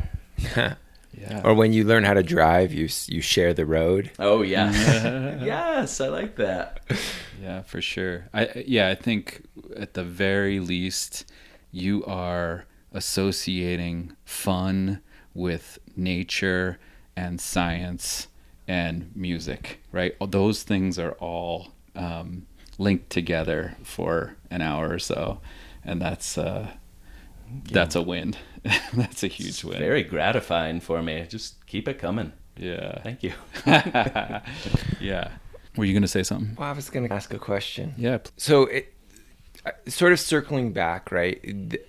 Yeah. 1.18 1.40
or 1.44 1.54
when 1.54 1.72
you 1.72 1.84
learn 1.84 2.04
how 2.04 2.12
to 2.12 2.22
drive 2.22 2.74
you 2.74 2.88
you 3.06 3.20
share 3.22 3.54
the 3.54 3.64
road. 3.64 4.10
Oh 4.18 4.42
yeah. 4.42 4.72
Yes 5.44 6.00
I 6.00 6.08
like 6.08 6.36
that. 6.36 6.80
Yeah, 7.40 7.62
for 7.62 7.80
sure. 7.80 8.26
I 8.34 8.64
yeah, 8.66 8.88
I 8.88 8.94
think 8.96 9.44
at 9.76 9.94
the 9.94 10.02
very 10.04 10.58
least 10.60 11.24
you 11.70 12.04
are 12.04 12.64
associating 12.96 14.16
fun 14.24 15.00
with 15.34 15.78
nature 15.96 16.78
and 17.16 17.40
science 17.40 18.28
and 18.66 19.10
music, 19.14 19.80
right? 19.92 20.14
Those 20.20 20.62
things 20.64 20.98
are 20.98 21.12
all 21.12 21.68
um, 21.94 22.46
linked 22.78 23.10
together 23.10 23.76
for 23.82 24.36
an 24.50 24.60
hour 24.62 24.88
or 24.90 24.98
so, 24.98 25.40
and 25.84 26.00
that's 26.00 26.36
uh, 26.36 26.70
that's 27.70 27.94
a 27.94 28.02
win. 28.02 28.34
that's 28.94 29.22
a 29.22 29.28
huge 29.28 29.62
win. 29.62 29.78
very 29.78 30.02
gratifying 30.02 30.80
for 30.80 31.00
me 31.00 31.24
just 31.28 31.64
keep 31.66 31.86
it 31.86 32.00
coming 32.00 32.32
yeah. 32.56 33.00
thank 33.02 33.22
you 33.22 33.32
yeah. 35.00 35.28
Were 35.76 35.84
you 35.84 35.94
gonna 35.94 36.08
say 36.08 36.24
something? 36.24 36.56
well 36.58 36.68
i 36.68 36.72
was 36.72 36.90
gonna 36.90 37.06
ask 37.14 37.32
a 37.32 37.38
question 37.38 37.94
Yeah. 37.96 38.18
so 38.36 38.62
it 38.64 38.92
uh, 39.64 39.70
sort 39.86 40.12
of 40.12 40.18
circling 40.18 40.72
back 40.72 41.12
right 41.12 41.40
th- 41.42 41.80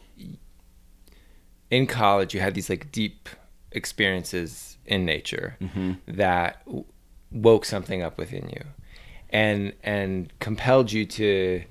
in 1.69 1.87
college 1.87 2.33
you 2.33 2.39
had 2.39 2.53
these 2.53 2.69
like 2.69 2.91
deep 2.91 3.29
experiences 3.71 4.77
in 4.85 5.05
nature 5.05 5.57
that 6.07 6.63
w- 6.65 6.85
woke 7.31 7.65
something 7.65 8.01
up 8.01 8.17
within 8.17 8.49
you 8.49 8.63
and 9.29 9.73
and 9.83 10.31
compelled 10.39 10.91
you 10.91 11.05
to 11.05 11.63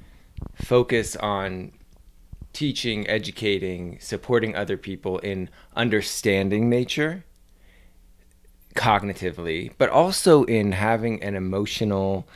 focus 0.54 1.16
on 1.16 1.72
teaching 2.52 3.06
educating 3.08 3.98
supporting 4.00 4.54
other 4.54 4.76
people 4.76 5.18
in 5.20 5.48
understanding 5.74 6.68
nature 6.68 7.24
cognitively 8.74 9.72
but 9.78 9.88
also 9.88 10.44
in 10.44 10.72
having 10.72 11.22
an 11.22 11.34
emotional 11.34 12.28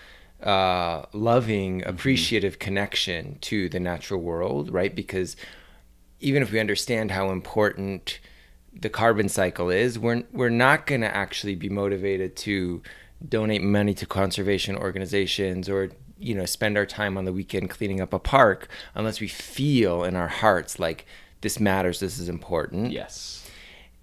uh, 0.43 1.05
loving, 1.13 1.85
appreciative 1.85 2.59
connection 2.59 3.37
to 3.43 3.69
the 3.69 3.81
natural 3.81 4.21
world, 4.21 4.73
right? 4.73 4.95
Because 4.95 5.37
even 6.21 6.43
if 6.43 6.53
we 6.53 6.61
understand 6.61 7.11
how 7.11 7.31
important 7.31 8.21
the 8.73 8.89
carbon 8.89 9.29
cycle 9.29 9.71
is, 9.71 9.99
we're 9.99 10.23
we're 10.33 10.49
not 10.49 10.87
going 10.87 11.01
to 11.01 11.15
actually 11.15 11.55
be 11.55 11.69
motivated 11.69 12.37
to 12.37 12.83
donate 13.27 13.63
money 13.63 13.95
to 13.95 14.07
conservation 14.07 14.77
organizations 14.77 15.69
or 15.69 15.91
you 16.19 16.35
know 16.35 16.45
spend 16.45 16.77
our 16.77 16.87
time 16.87 17.19
on 17.19 17.25
the 17.25 17.33
weekend 17.33 17.71
cleaning 17.71 18.01
up 18.01 18.13
a 18.13 18.19
park 18.19 18.69
unless 18.95 19.21
we 19.21 19.29
feel 19.29 20.05
in 20.05 20.17
our 20.17 20.29
hearts 20.29 20.79
like 20.79 21.07
this 21.41 21.59
matters, 21.59 22.01
this 22.01 22.19
is 22.19 22.29
important. 22.29 22.93
Yes. 22.93 23.49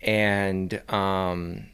And 0.01 0.81
um 0.91 1.67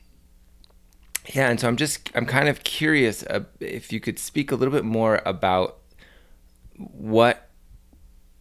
yeah, 1.34 1.49
and 1.49 1.60
so 1.60 1.67
I'm 1.67 1.77
just 1.77 2.12
I'm 2.15 2.25
kind 2.25 2.49
of 2.49 2.63
curious 2.63 3.23
uh, 3.23 3.45
if 3.60 3.93
you 3.93 3.99
could 3.99 4.19
speak 4.19 4.51
a 4.51 4.56
little 4.56 4.73
bit 4.73 4.84
more 4.84 5.21
about 5.25 5.77
what 6.75 7.49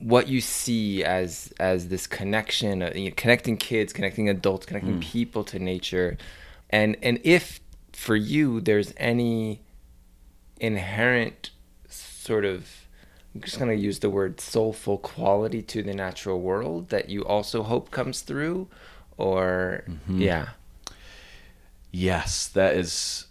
what 0.03 0.27
you 0.29 0.41
see 0.41 1.05
as 1.05 1.53
as 1.61 1.89
this 1.89 2.07
connection, 2.07 2.83
uh, 2.83 2.93
you 2.95 3.09
know, 3.09 3.15
connecting 3.17 3.57
kids, 3.57 3.93
connecting 3.93 4.29
adults, 4.29 4.67
connecting 4.67 5.01
people 5.01 5.45
to 5.45 5.59
nature, 5.59 6.19
and 6.71 6.97
and 7.03 7.21
if 7.23 7.61
for 7.93 8.17
you 8.17 8.61
there's 8.61 8.93
any 8.97 9.63
inherent 10.61 11.51
sort 11.89 12.45
of 12.45 12.87
I'm 13.35 13.41
just 13.41 13.59
gonna 13.59 13.75
use 13.75 14.01
the 14.01 14.11
word 14.11 14.41
soulful 14.41 14.99
quality 14.99 15.63
to 15.63 15.83
the 15.83 15.95
natural 15.95 16.41
world 16.41 16.89
that 16.91 17.09
you 17.09 17.25
also 17.25 17.63
hope 17.63 17.91
comes 17.91 18.21
through, 18.21 18.69
or 19.17 19.85
yeah. 20.09 20.51
Yes, 21.95 22.49
that 22.49 22.75
is 22.75 23.27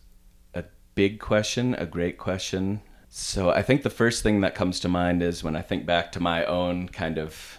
a 0.54 0.64
big 0.94 1.20
question, 1.20 1.74
a 1.76 1.86
great 1.86 2.18
question. 2.18 2.82
So 3.14 3.50
I 3.50 3.62
think 3.62 3.84
the 3.84 3.90
first 3.90 4.24
thing 4.24 4.40
that 4.40 4.56
comes 4.56 4.80
to 4.80 4.88
mind 4.88 5.22
is 5.22 5.44
when 5.44 5.58
I 5.58 5.62
think 5.62 5.86
back 5.86 6.14
to 6.14 6.22
my 6.22 6.46
own 6.46 6.88
kind 6.88 7.18
of 7.18 7.58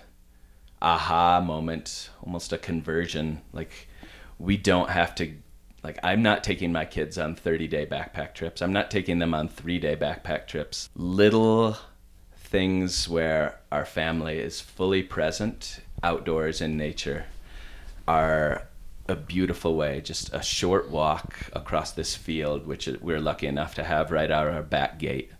aha 0.81 1.43
moment, 1.43 2.09
almost 2.25 2.55
a 2.55 2.59
conversion. 2.59 3.43
Like 3.53 3.87
we 4.39 4.57
don't 4.57 4.89
have 4.89 5.15
to 5.17 5.35
like 5.85 5.99
I'm 6.03 6.23
not 6.23 6.43
taking 6.43 6.73
my 6.73 6.87
kids 6.87 7.19
on 7.19 7.37
30-day 7.37 7.85
backpack 7.85 8.33
trips. 8.33 8.63
I'm 8.63 8.73
not 8.73 8.91
taking 8.91 9.19
them 9.19 9.35
on 9.35 9.47
3-day 9.47 9.97
backpack 9.97 10.47
trips. 10.47 10.89
Little 10.97 11.77
things 12.35 13.07
where 13.07 13.61
our 13.71 13.85
family 13.85 14.39
is 14.39 14.59
fully 14.59 15.03
present 15.03 15.81
outdoors 16.03 16.63
in 16.63 16.79
nature 16.79 17.27
are 18.09 18.69
a 19.07 19.17
beautiful 19.17 19.77
way. 19.77 20.01
Just 20.01 20.33
a 20.33 20.43
short 20.43 20.91
walk 20.91 21.37
across 21.53 21.93
this 21.93 22.17
field, 22.17 22.67
which 22.67 22.89
we're 23.03 23.21
lucky 23.21 23.49
enough 23.49 23.75
to 23.75 23.85
have 23.85 24.11
right 24.11 24.31
out 24.31 24.47
our 24.49 24.63
back 24.63 24.99
gate, 24.99 25.31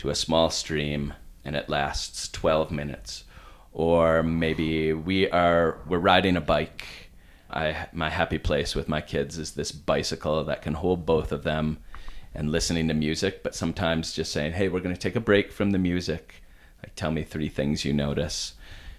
to 0.00 0.08
a 0.08 0.14
small 0.14 0.48
stream, 0.48 1.12
and 1.44 1.54
it 1.54 1.68
lasts 1.68 2.30
12 2.30 2.70
minutes. 2.70 3.24
Or 3.70 4.22
maybe 4.22 4.94
we 4.94 5.30
are 5.30 5.78
we're 5.86 5.98
riding 5.98 6.38
a 6.38 6.40
bike. 6.40 6.86
I 7.50 7.88
my 7.92 8.08
happy 8.08 8.38
place 8.38 8.74
with 8.74 8.88
my 8.88 9.02
kids 9.02 9.36
is 9.36 9.52
this 9.52 9.72
bicycle 9.72 10.42
that 10.44 10.62
can 10.62 10.74
hold 10.74 11.04
both 11.04 11.32
of 11.32 11.42
them 11.42 11.78
and 12.34 12.50
listening 12.50 12.88
to 12.88 12.94
music, 12.94 13.42
but 13.42 13.54
sometimes 13.54 14.14
just 14.14 14.32
saying, 14.32 14.52
"Hey, 14.52 14.68
we're 14.68 14.80
going 14.80 14.94
to 14.94 15.00
take 15.00 15.16
a 15.16 15.20
break 15.20 15.52
from 15.52 15.70
the 15.70 15.78
music. 15.78 16.42
Like 16.82 16.94
tell 16.94 17.10
me 17.10 17.22
three 17.22 17.50
things 17.50 17.84
you 17.84 17.92
notice." 17.92 18.54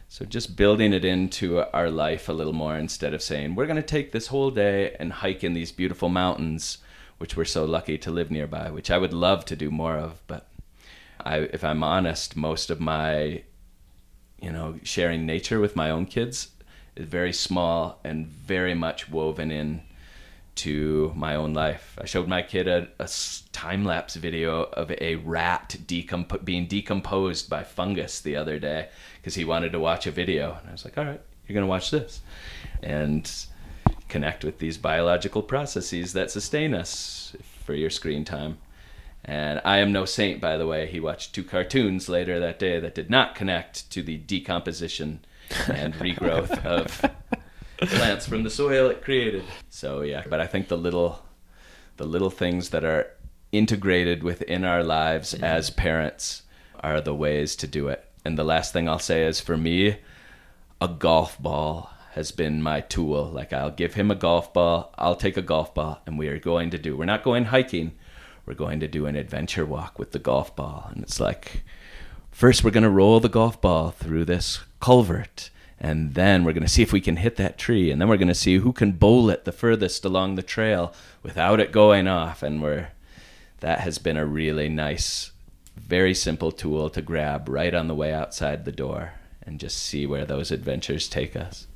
So 0.08 0.24
just 0.26 0.56
building 0.56 0.94
it 0.94 1.04
into 1.04 1.64
our 1.74 1.90
life 1.90 2.30
a 2.30 2.34
little 2.34 2.54
more 2.54 2.78
instead 2.78 3.14
of 3.14 3.22
saying, 3.22 3.56
we're 3.56 3.66
going 3.66 3.78
to 3.78 3.82
take 3.82 4.12
this 4.12 4.28
whole 4.28 4.52
day 4.52 4.94
and 5.00 5.14
hike 5.14 5.42
in 5.42 5.54
these 5.54 5.72
beautiful 5.72 6.10
mountains, 6.10 6.80
which 7.18 7.38
we're 7.38 7.46
so 7.46 7.64
lucky 7.64 7.98
to 8.00 8.12
live 8.12 8.30
nearby, 8.30 8.70
which 8.70 8.92
I 8.92 8.98
would 8.98 9.14
love 9.14 9.46
to 9.46 9.56
do 9.56 9.72
more 9.72 9.96
of. 9.96 10.22
But 10.28 10.51
I, 11.26 11.38
if 11.38 11.64
I'm 11.64 11.84
honest, 11.84 12.36
most 12.36 12.70
of 12.70 12.80
my, 12.80 13.44
you 14.42 14.52
know, 14.52 14.80
sharing 14.84 15.26
nature 15.26 15.60
with 15.60 15.76
my 15.76 15.90
own 15.90 16.06
kids 16.06 16.50
is 16.96 17.06
very 17.08 17.34
small 17.34 18.00
and 18.04 18.28
very 18.28 18.74
much 18.74 19.10
woven 19.10 19.52
in 19.52 19.82
to 20.54 21.14
my 21.16 21.36
own 21.36 21.54
life. 21.54 21.98
I 22.00 22.06
showed 22.06 22.28
my 22.28 22.42
kid 22.42 22.68
a, 22.68 22.88
a 23.00 23.10
time 23.52 23.86
lapse 23.86 24.16
video 24.16 24.64
of 24.64 24.92
a 24.92 25.16
rat 25.16 25.78
decomp- 25.86 26.44
being 26.44 26.68
decomposed 26.68 27.50
by 27.50 27.64
fungus 27.64 28.20
the 28.20 28.36
other 28.36 28.60
day 28.60 28.90
because 29.18 29.36
he 29.36 29.46
wanted 29.46 29.72
to 29.72 29.80
watch 29.80 30.08
a 30.08 30.12
video. 30.12 30.58
And 30.60 30.70
I 30.70 30.72
was 30.72 30.84
like, 30.84 30.98
all 30.98 31.06
right, 31.06 31.22
you're 31.48 31.54
going 31.54 31.66
to 31.66 31.70
watch 31.70 31.92
this. 31.92 32.22
And 32.84 33.32
connect 34.10 34.44
with 34.44 34.60
these 34.60 34.78
biological 34.78 35.42
processes 35.42 36.14
that 36.14 36.30
sustain 36.30 36.74
us 36.74 37.36
for 37.64 37.74
your 37.74 37.90
screen 37.90 38.26
time. 38.26 38.58
And 39.24 39.62
I 39.64 39.78
am 39.78 39.92
no 39.92 40.06
saint, 40.06 40.42
by 40.42 40.58
the 40.58 40.66
way. 40.66 40.88
He 40.88 41.00
watched 41.00 41.34
two 41.34 41.44
cartoons 41.44 42.10
later 42.10 42.40
that 42.40 42.60
day 42.60 42.80
that 42.80 42.96
did 42.96 43.10
not 43.10 43.36
connect 43.36 43.90
to 43.92 44.02
the 44.02 44.18
decomposition 44.18 45.24
and 45.68 45.94
regrowth 45.96 46.66
of 46.66 47.02
plants 47.80 48.26
from 48.26 48.44
the 48.44 48.50
soil 48.50 48.90
it 48.90 49.04
created. 49.04 49.44
So 49.70 50.02
yeah, 50.02 50.24
but 50.30 50.40
I 50.40 50.48
think 50.48 50.68
the 50.68 50.78
little 50.78 51.24
the 51.98 52.06
little 52.06 52.30
things 52.30 52.70
that 52.70 52.84
are 52.84 53.12
integrated 53.52 54.24
within 54.24 54.64
our 54.64 54.84
lives 54.84 55.34
mm-hmm. 55.34 55.44
as 55.44 55.70
parents 55.70 56.44
are 56.80 57.02
the 57.02 57.14
ways 57.14 57.56
to 57.58 57.68
do 57.68 57.90
it. 57.90 58.04
And 58.26 58.38
the 58.38 58.44
last 58.44 58.74
thing 58.74 58.88
I'll 58.88 59.00
say 59.00 59.26
is 59.26 59.40
for 59.40 59.58
me, 59.58 59.98
a 60.80 60.88
golf 60.88 61.40
ball 61.40 61.92
has 62.14 62.32
been 62.32 62.62
my 62.62 62.82
tool. 62.82 63.26
Like 63.26 63.54
I'll 63.54 63.72
give 63.72 63.94
him 63.94 64.10
a 64.12 64.16
golf 64.16 64.54
ball, 64.54 64.94
I'll 64.98 65.16
take 65.16 65.38
a 65.38 65.42
golf 65.42 65.74
ball, 65.74 66.02
and 66.06 66.18
we 66.18 66.28
are 66.28 66.40
going 66.40 66.72
to 66.72 66.78
do. 66.78 66.98
We're 66.98 67.06
not 67.06 67.24
going 67.24 67.46
hiking. 67.46 67.94
We're 68.46 68.54
going 68.54 68.80
to 68.80 68.88
do 68.88 69.06
an 69.06 69.16
adventure 69.16 69.66
walk 69.66 70.00
with 70.00 70.12
the 70.12 70.20
golf 70.20 70.56
ball, 70.56 70.90
and 70.92 71.04
it's 71.04 71.20
like 71.20 71.64
first 72.32 72.64
we're 72.64 72.72
going 72.72 72.84
to 72.84 72.90
roll 72.90 73.20
the 73.20 73.30
golf 73.30 73.62
ball 73.62 73.92
through 73.92 74.26
this 74.26 74.62
culvert 74.80 75.50
and 75.84 76.14
then 76.14 76.44
we're 76.44 76.54
going 76.54 76.66
to 76.66 76.70
see 76.70 76.82
if 76.84 76.94
we 76.94 77.02
can 77.02 77.18
hit 77.18 77.36
that 77.36 77.58
tree 77.58 77.92
and 77.92 78.00
then 78.00 78.08
we're 78.08 78.16
going 78.18 78.28
to 78.28 78.34
see 78.34 78.58
who 78.58 78.72
can 78.72 78.94
bowl 78.94 79.30
it 79.30 79.44
the 79.46 79.52
furthest 79.52 80.06
along 80.06 80.36
the 80.36 80.42
trail 80.42 80.94
without 81.24 81.60
it 81.60 81.72
going 81.72 82.08
off 82.08 82.42
and 82.42 82.62
we're 82.62 82.88
that 83.60 83.82
has 83.82 83.98
been 83.98 84.16
a 84.16 84.26
really 84.26 84.70
nice 84.70 85.32
very 85.76 86.14
simple 86.14 86.52
tool 86.52 86.90
to 86.90 87.02
grab 87.02 87.50
right 87.50 87.74
on 87.76 87.88
the 87.88 87.96
way 87.96 88.14
outside 88.14 88.64
the 88.64 88.72
door 88.72 89.14
and 89.44 89.60
just 89.60 89.78
see 89.78 90.06
where 90.06 90.26
those 90.26 90.52
adventures 90.52 91.10
take 91.10 91.36
us 91.36 91.68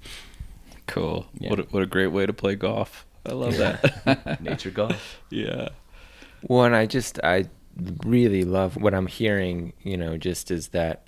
Cool. 0.87 1.25
Yeah. 1.39 1.49
What 1.49 1.59
a, 1.59 1.63
what 1.63 1.83
a 1.83 1.87
great 1.87 2.07
way 2.07 2.25
to 2.25 2.33
play 2.33 2.55
golf. 2.55 3.05
I 3.25 3.33
love 3.33 3.57
that. 3.57 4.39
nature 4.41 4.69
golf 4.69 5.19
yeah. 5.29 5.69
Well, 6.47 6.65
and 6.65 6.75
I 6.75 6.85
just 6.85 7.19
I 7.23 7.45
really 8.05 8.43
love 8.43 8.75
what 8.77 8.93
I'm 8.93 9.07
hearing. 9.07 9.73
You 9.83 9.97
know, 9.97 10.17
just 10.17 10.51
is 10.51 10.69
that 10.69 11.05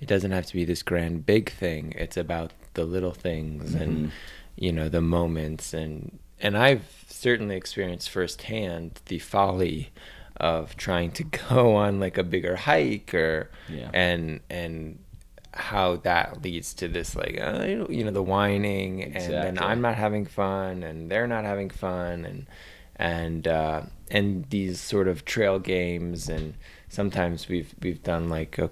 it 0.00 0.06
doesn't 0.08 0.30
have 0.30 0.46
to 0.46 0.54
be 0.54 0.64
this 0.64 0.82
grand 0.82 1.26
big 1.26 1.50
thing. 1.50 1.92
It's 1.96 2.16
about 2.16 2.52
the 2.74 2.84
little 2.84 3.12
things 3.12 3.74
and 3.74 4.12
you 4.56 4.70
know 4.72 4.88
the 4.88 5.00
moments 5.00 5.74
and 5.74 6.18
and 6.40 6.56
I've 6.56 7.04
certainly 7.08 7.56
experienced 7.56 8.08
firsthand 8.10 9.00
the 9.06 9.18
folly 9.18 9.90
of 10.36 10.76
trying 10.76 11.10
to 11.12 11.24
go 11.48 11.74
on 11.74 11.98
like 11.98 12.16
a 12.18 12.22
bigger 12.22 12.54
hike 12.54 13.12
or 13.14 13.50
Yeah. 13.68 13.90
and 13.92 14.40
and 14.48 15.00
how 15.54 15.96
that 15.96 16.42
leads 16.42 16.72
to 16.74 16.86
this 16.86 17.16
like 17.16 17.40
uh, 17.40 17.64
you 17.88 18.04
know 18.04 18.12
the 18.12 18.22
whining 18.22 19.02
and 19.02 19.32
then 19.42 19.58
I'm 19.58 19.80
not 19.80 19.96
having 19.96 20.24
fun 20.26 20.84
and 20.84 21.10
they're 21.10 21.26
not 21.26 21.44
having 21.44 21.70
fun 21.70 22.24
and 22.24 22.46
and 22.94 23.48
uh, 23.48 23.82
and 24.10 24.44
these 24.50 24.80
sort 24.80 25.08
of 25.08 25.24
trail 25.24 25.58
games 25.58 26.28
and 26.28 26.54
sometimes 26.88 27.48
we've 27.48 27.74
we've 27.82 28.02
done 28.02 28.28
like 28.28 28.58
a 28.58 28.70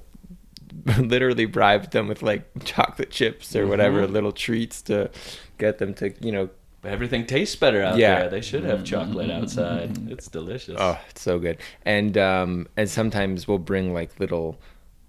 literally 0.98 1.46
bribed 1.46 1.92
them 1.92 2.08
with 2.08 2.22
like 2.22 2.44
chocolate 2.64 3.10
chips 3.10 3.54
or 3.56 3.66
whatever 3.66 4.06
Mhm. 4.06 4.10
little 4.12 4.32
treats 4.32 4.82
to 4.82 5.10
get 5.58 5.78
them 5.78 5.94
to 5.94 6.12
you 6.20 6.32
know 6.32 6.50
everything 6.84 7.26
tastes 7.26 7.56
better 7.56 7.82
out 7.82 7.96
Yeah. 7.98 8.20
there 8.20 8.30
they 8.30 8.40
should 8.40 8.64
have 8.64 8.84
chocolate 8.84 9.30
outside 9.30 10.10
it's 10.10 10.28
delicious 10.28 10.76
oh 10.78 10.98
it's 11.10 11.22
so 11.22 11.38
good 11.38 11.58
and 11.84 12.16
um 12.18 12.68
and 12.76 12.88
sometimes 12.88 13.48
we'll 13.48 13.58
bring 13.58 13.92
like 13.92 14.18
little 14.20 14.58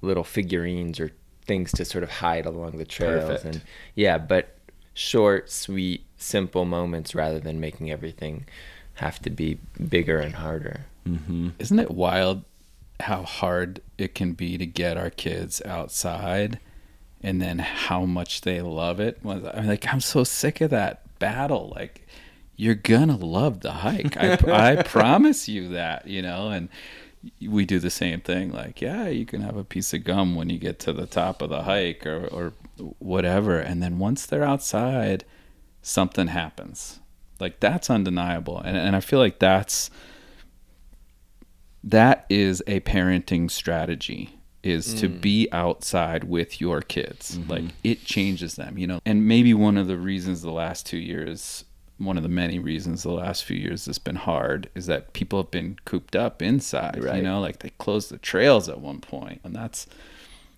little 0.01 0.23
figurines 0.23 0.99
or 0.99 1.11
things 1.45 1.71
to 1.73 1.85
sort 1.85 2.03
of 2.03 2.09
hide 2.09 2.45
along 2.45 2.77
the 2.77 2.85
trails 2.85 3.25
Perfect. 3.25 3.45
and 3.45 3.61
yeah 3.95 4.17
but 4.17 4.55
short 4.93 5.49
sweet 5.51 6.05
simple 6.17 6.65
moments 6.65 7.13
rather 7.13 7.39
than 7.39 7.59
making 7.59 7.91
everything 7.91 8.45
have 8.97 9.21
to 9.21 9.29
be 9.29 9.59
bigger 9.89 10.19
and 10.19 10.35
harder 10.35 10.81
mm-hmm. 11.07 11.49
Isn't 11.59 11.79
it 11.79 11.91
wild 11.91 12.43
how 12.99 13.23
hard 13.23 13.81
it 13.97 14.15
can 14.15 14.33
be 14.33 14.57
to 14.57 14.65
get 14.65 14.97
our 14.97 15.09
kids 15.09 15.61
outside 15.65 16.59
and 17.21 17.41
then 17.41 17.59
how 17.59 18.05
much 18.05 18.41
they 18.41 18.61
love 18.61 18.99
it? 18.99 19.19
I'm 19.25 19.67
like, 19.67 19.91
I'm 19.91 20.01
so 20.01 20.23
sick 20.23 20.61
of 20.61 20.69
that 20.71 21.01
battle. 21.19 21.73
Like, 21.75 22.07
you're 22.55 22.75
gonna 22.75 23.17
love 23.17 23.61
the 23.61 23.71
hike. 23.71 24.17
I, 24.17 24.37
I 24.47 24.81
promise 24.85 25.47
you 25.47 25.69
that, 25.69 26.07
you 26.07 26.21
know, 26.21 26.49
and 26.49 26.69
we 27.41 27.65
do 27.65 27.79
the 27.79 27.89
same 27.89 28.21
thing. 28.21 28.51
Like, 28.51 28.81
yeah, 28.81 29.07
you 29.07 29.25
can 29.25 29.41
have 29.41 29.57
a 29.57 29.63
piece 29.63 29.93
of 29.93 30.03
gum 30.03 30.35
when 30.35 30.49
you 30.49 30.57
get 30.57 30.79
to 30.79 30.93
the 30.93 31.05
top 31.05 31.41
of 31.41 31.49
the 31.49 31.63
hike 31.63 32.05
or, 32.05 32.27
or 32.27 32.53
whatever. 32.99 33.59
And 33.59 33.81
then 33.81 33.99
once 33.99 34.25
they're 34.25 34.43
outside, 34.43 35.23
something 35.81 36.27
happens. 36.27 36.99
Like, 37.39 37.59
that's 37.59 37.89
undeniable. 37.89 38.59
And, 38.59 38.77
and 38.77 38.95
I 38.95 38.99
feel 38.99 39.19
like 39.19 39.39
that's 39.39 39.89
that 41.83 42.25
is 42.29 42.61
a 42.67 42.81
parenting 42.81 43.49
strategy 43.49 44.37
is 44.63 44.93
to 44.95 45.07
mm. 45.07 45.21
be 45.21 45.47
outside 45.51 46.25
with 46.25 46.59
your 46.59 46.81
kids. 46.81 47.37
Mm-hmm. 47.37 47.49
Like 47.49 47.63
it 47.83 48.03
changes 48.03 48.55
them, 48.55 48.77
you 48.77 48.87
know. 48.87 48.99
And 49.05 49.25
maybe 49.25 49.53
one 49.53 49.77
of 49.77 49.87
the 49.87 49.97
reasons 49.97 50.41
the 50.41 50.51
last 50.51 50.85
2 50.87 50.97
years 50.97 51.63
one 51.97 52.15
of 52.15 52.21
the 52.21 52.29
many 52.29 52.59
reasons 52.59 53.01
the 53.01 53.11
last 53.11 53.43
few 53.43 53.57
years 53.57 53.87
has 53.87 53.97
been 53.97 54.17
hard 54.17 54.69
is 54.75 54.85
that 54.85 55.13
people 55.13 55.41
have 55.41 55.49
been 55.49 55.77
cooped 55.83 56.15
up 56.15 56.43
inside, 56.43 57.03
right. 57.03 57.15
you 57.15 57.23
know, 57.23 57.39
like 57.39 57.59
they 57.59 57.71
closed 57.79 58.11
the 58.11 58.19
trails 58.19 58.69
at 58.69 58.79
one 58.79 59.01
point 59.01 59.41
and 59.43 59.55
that's 59.55 59.87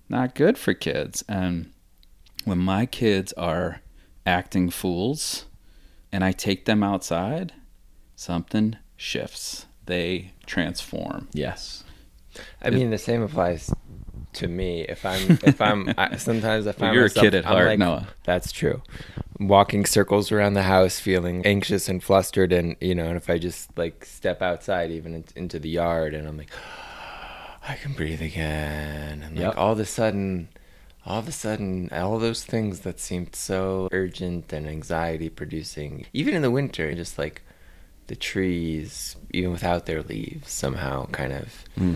not 0.10 0.36
good 0.36 0.58
for 0.58 0.74
kids. 0.74 1.24
And 1.30 1.72
when 2.44 2.58
my 2.58 2.86
kids 2.86 3.32
are 3.34 3.82
acting 4.26 4.70
fools 4.70 5.46
and 6.12 6.24
I 6.24 6.32
take 6.32 6.66
them 6.66 6.84
outside, 6.84 7.54
something 8.16 8.78
shifts. 8.96 9.66
They 9.86 10.34
transform. 10.46 11.28
Yes. 11.34 11.84
I 12.62 12.70
mean, 12.70 12.92
the 12.92 12.98
same 12.98 13.22
applies 13.24 13.74
to 14.34 14.48
me. 14.48 14.82
If 14.82 15.06
I'm, 15.06 15.32
if 15.44 15.60
I'm, 15.62 15.94
I, 15.98 16.18
sometimes 16.18 16.68
I 16.68 16.72
find 16.74 16.94
you're 16.94 17.06
a 17.06 17.10
kid 17.10 17.34
at 17.36 17.46
I'm 17.46 17.54
heart, 17.54 17.68
like, 17.68 17.80
Noah. 17.80 18.08
That's 18.24 18.52
true. 18.52 18.82
Walking 19.40 19.86
circles 19.86 20.32
around 20.32 20.54
the 20.54 20.64
house, 20.64 21.00
feeling 21.00 21.46
anxious 21.46 21.88
and 21.90 22.04
flustered, 22.04 22.52
and 22.52 22.76
you 22.82 22.94
know, 22.94 23.06
and 23.06 23.18
if 23.18 23.30
I 23.30 23.38
just 23.38 23.76
like 23.78 24.06
step 24.06 24.42
outside, 24.42 24.92
even 24.92 25.16
in, 25.16 25.24
into 25.36 25.60
the 25.60 25.70
yard, 25.70 26.14
and 26.14 26.28
I'm 26.28 26.38
like, 26.38 26.52
I 27.68 27.76
can 27.76 27.94
breathe 27.94 28.22
again, 28.22 29.22
and 29.24 29.38
Yep. 29.38 29.48
like 29.50 29.58
all 29.58 29.72
of 29.72 29.80
a 29.80 29.86
sudden. 29.86 30.50
All 31.06 31.20
of 31.20 31.28
a 31.28 31.32
sudden, 31.32 31.90
all 31.92 32.20
those 32.20 32.44
things 32.44 32.82
that 32.82 33.00
seemed 33.00 33.36
so 33.36 33.88
urgent 33.92 34.52
and 34.52 34.68
anxiety 34.68 35.30
producing, 35.30 36.06
even 36.14 36.34
in 36.34 36.42
the 36.42 36.52
winter, 36.52 36.94
just 36.94 37.18
like 37.18 37.42
the 38.08 38.16
trees, 38.16 39.16
even 39.32 39.52
without 39.52 39.86
their 39.86 40.02
leaves, 40.02 40.52
somehow 40.52 41.06
kind 41.08 41.32
of 41.32 41.64
hmm. 41.76 41.94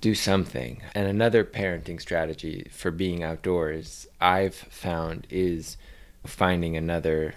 do 0.00 0.14
something. 0.14 0.82
And 0.94 1.06
another 1.06 1.44
parenting 1.44 2.00
strategy 2.00 2.68
for 2.70 2.90
being 2.90 3.22
outdoors 3.22 4.06
I've 4.20 4.54
found 4.54 5.26
is 5.30 5.76
finding 6.26 6.76
another 6.76 7.34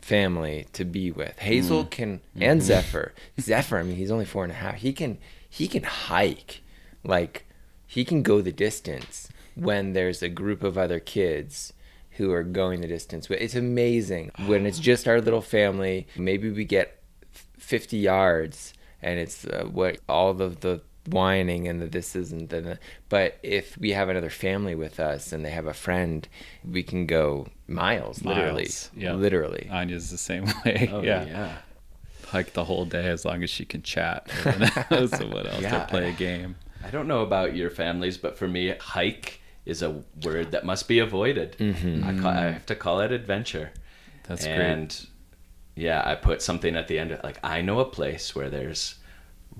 family 0.00 0.66
to 0.74 0.84
be 0.84 1.10
with. 1.10 1.38
Hazel 1.38 1.82
hmm. 1.82 1.88
can 1.88 2.20
hmm. 2.34 2.42
and 2.42 2.62
Zephyr. 2.70 3.14
Zephyr, 3.40 3.78
I 3.78 3.82
mean 3.82 3.96
he's 3.96 4.10
only 4.10 4.24
four 4.24 4.44
and 4.44 4.52
a 4.52 4.56
half. 4.56 4.76
He 4.76 4.92
can 4.92 5.18
he 5.48 5.66
can 5.66 5.82
hike. 5.82 6.62
Like 7.02 7.46
he 7.86 8.04
can 8.04 8.22
go 8.22 8.40
the 8.40 8.52
distance 8.52 9.28
when 9.60 9.92
there's 9.92 10.22
a 10.22 10.28
group 10.28 10.62
of 10.62 10.78
other 10.78 11.00
kids 11.00 11.72
who 12.12 12.32
are 12.32 12.42
going 12.42 12.80
the 12.80 12.88
distance. 12.88 13.28
It's 13.30 13.54
amazing 13.54 14.32
when 14.46 14.66
it's 14.66 14.80
just 14.80 15.06
our 15.06 15.20
little 15.20 15.40
family. 15.40 16.08
Maybe 16.16 16.50
we 16.50 16.64
get 16.64 17.00
50 17.58 17.96
yards 17.96 18.72
and 19.00 19.18
it's 19.18 19.44
uh, 19.44 19.64
what 19.70 19.98
all 20.08 20.30
of 20.42 20.60
the 20.60 20.80
whining 21.06 21.68
and 21.68 21.80
the 21.80 21.86
this 21.86 22.14
isn't 22.14 22.50
the, 22.50 22.60
the 22.60 22.78
but 23.08 23.38
if 23.42 23.78
we 23.78 23.92
have 23.92 24.08
another 24.10 24.28
family 24.28 24.74
with 24.74 25.00
us 25.00 25.32
and 25.32 25.42
they 25.42 25.50
have 25.50 25.66
a 25.66 25.72
friend 25.72 26.28
we 26.70 26.82
can 26.82 27.06
go 27.06 27.46
miles, 27.66 28.22
literally 28.24 28.62
Miles, 28.62 28.90
yeah. 28.94 29.14
literally 29.14 29.68
Anya's 29.70 30.10
the 30.10 30.18
same 30.18 30.44
way. 30.64 30.90
Oh 30.92 31.02
yeah. 31.02 31.24
yeah. 31.24 31.56
Hike 32.26 32.52
the 32.52 32.64
whole 32.64 32.84
day 32.84 33.08
as 33.08 33.24
long 33.24 33.42
as 33.42 33.48
she 33.48 33.64
can 33.64 33.80
chat. 33.80 34.28
so 34.90 35.26
what 35.28 35.46
else? 35.46 35.62
Yeah. 35.62 35.84
Or 35.84 35.86
play 35.86 36.10
a 36.10 36.12
game. 36.12 36.56
I 36.84 36.90
don't 36.90 37.08
know 37.08 37.22
about 37.22 37.56
your 37.56 37.70
families, 37.70 38.18
but 38.18 38.36
for 38.36 38.46
me, 38.46 38.74
hike 38.78 39.40
is 39.68 39.82
a 39.82 40.02
word 40.24 40.50
that 40.52 40.64
must 40.64 40.88
be 40.88 40.98
avoided. 40.98 41.56
Mm-hmm. 41.58 42.02
I, 42.04 42.20
call, 42.20 42.30
I 42.30 42.50
have 42.52 42.66
to 42.66 42.74
call 42.74 43.00
it 43.00 43.12
adventure. 43.12 43.70
That's 44.26 44.44
and 44.46 45.06
yeah, 45.76 46.02
I 46.04 46.14
put 46.14 46.42
something 46.42 46.74
at 46.74 46.88
the 46.88 46.98
end 46.98 47.12
of, 47.12 47.22
like 47.22 47.38
I 47.44 47.60
know 47.60 47.78
a 47.78 47.84
place 47.84 48.34
where 48.34 48.48
there's 48.48 48.96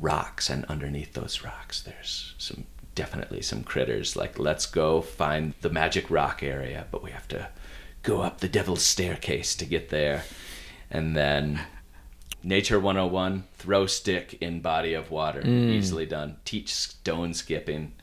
rocks, 0.00 0.48
and 0.50 0.64
underneath 0.64 1.12
those 1.12 1.44
rocks, 1.44 1.82
there's 1.82 2.34
some 2.38 2.64
definitely 2.94 3.42
some 3.42 3.62
critters. 3.62 4.16
Like 4.16 4.38
let's 4.38 4.66
go 4.66 5.02
find 5.02 5.54
the 5.60 5.70
magic 5.70 6.10
rock 6.10 6.42
area, 6.42 6.86
but 6.90 7.02
we 7.02 7.10
have 7.10 7.28
to 7.28 7.48
go 8.02 8.22
up 8.22 8.40
the 8.40 8.48
devil's 8.48 8.82
staircase 8.82 9.54
to 9.56 9.66
get 9.66 9.90
there, 9.90 10.24
and 10.90 11.14
then. 11.14 11.60
Nature 12.40 12.78
101, 12.78 13.42
throw 13.56 13.84
stick 13.86 14.38
in 14.40 14.60
body 14.60 14.94
of 14.94 15.10
water. 15.10 15.42
Mm. 15.42 15.70
Easily 15.72 16.06
done. 16.06 16.36
Teach 16.44 16.72
stone 16.72 17.34
skipping. 17.34 17.94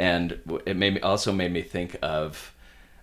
And 0.00 0.40
it 0.64 0.78
made 0.78 0.94
me 0.94 1.00
also 1.02 1.30
made 1.30 1.52
me 1.52 1.60
think 1.60 1.94
of 2.00 2.54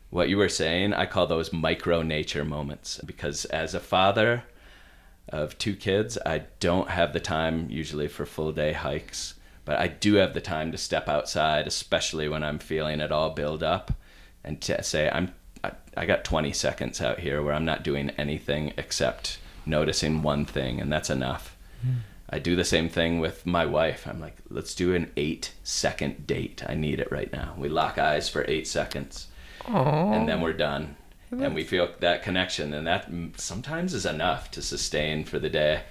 what 0.09 0.29
you 0.29 0.37
were 0.37 0.49
saying. 0.49 0.93
I 0.93 1.05
call 1.05 1.27
those 1.27 1.53
micro 1.53 2.01
nature 2.01 2.43
moments 2.43 2.99
because 3.05 3.45
as 3.45 3.75
a 3.75 3.79
father 3.79 4.43
of 5.29 5.55
two 5.59 5.75
kids, 5.75 6.17
I 6.25 6.45
don't 6.59 6.89
have 6.89 7.13
the 7.13 7.19
time 7.19 7.69
usually 7.69 8.07
for 8.07 8.25
full 8.25 8.51
day 8.51 8.73
hikes, 8.73 9.35
but 9.63 9.77
I 9.77 9.89
do 9.89 10.15
have 10.15 10.33
the 10.33 10.41
time 10.41 10.71
to 10.71 10.77
step 10.79 11.07
outside, 11.07 11.67
especially 11.67 12.27
when 12.27 12.43
I'm 12.43 12.57
feeling 12.57 12.99
it 12.99 13.11
all 13.11 13.29
build 13.29 13.61
up, 13.61 13.91
and 14.43 14.59
to 14.61 14.81
say 14.81 15.07
I'm 15.13 15.35
I, 15.63 15.73
I 15.95 16.07
got 16.07 16.23
20 16.23 16.51
seconds 16.51 16.99
out 16.99 17.19
here 17.19 17.43
where 17.43 17.53
I'm 17.53 17.65
not 17.65 17.83
doing 17.83 18.09
anything 18.17 18.73
except 18.75 19.37
noticing 19.67 20.23
one 20.23 20.45
thing, 20.45 20.81
and 20.81 20.91
that's 20.91 21.11
enough. 21.11 21.55
Hmm. 21.83 21.97
I 22.29 22.39
do 22.39 22.55
the 22.55 22.65
same 22.65 22.89
thing 22.89 23.19
with 23.19 23.45
my 23.45 23.65
wife. 23.65 24.05
I'm 24.07 24.19
like, 24.19 24.35
let's 24.49 24.75
do 24.75 24.93
an 24.93 25.11
eight 25.15 25.53
second 25.63 26.27
date. 26.27 26.61
I 26.67 26.75
need 26.75 26.99
it 26.99 27.11
right 27.11 27.31
now. 27.31 27.53
We 27.57 27.69
lock 27.69 27.97
eyes 27.97 28.27
for 28.27 28.43
eight 28.49 28.67
seconds, 28.67 29.27
and 29.65 30.27
then 30.27 30.41
we're 30.41 30.53
done. 30.53 30.97
And 31.31 31.53
we 31.55 31.63
feel 31.65 31.89
that 31.99 32.23
connection, 32.23 32.73
and 32.73 32.87
that 32.87 33.11
mm, 33.11 33.37
sometimes 33.39 33.93
is 33.93 34.05
enough 34.05 34.49
to 34.51 34.61
sustain 34.61 35.23
for 35.25 35.39
the 35.39 35.49
day. 35.49 35.81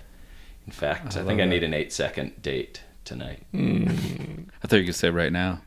In 0.67 0.73
fact, 0.73 1.17
I, 1.17 1.23
think 1.25 1.41
I 1.41 1.45
need 1.45 1.63
an 1.63 1.75
eight 1.75 1.93
second 1.93 2.41
date 2.43 2.83
tonight. 3.05 3.43
I 3.55 4.67
thought 4.67 4.77
you 4.79 4.85
could 4.87 4.95
say 4.95 5.11
right 5.11 5.31
now. 5.33 5.61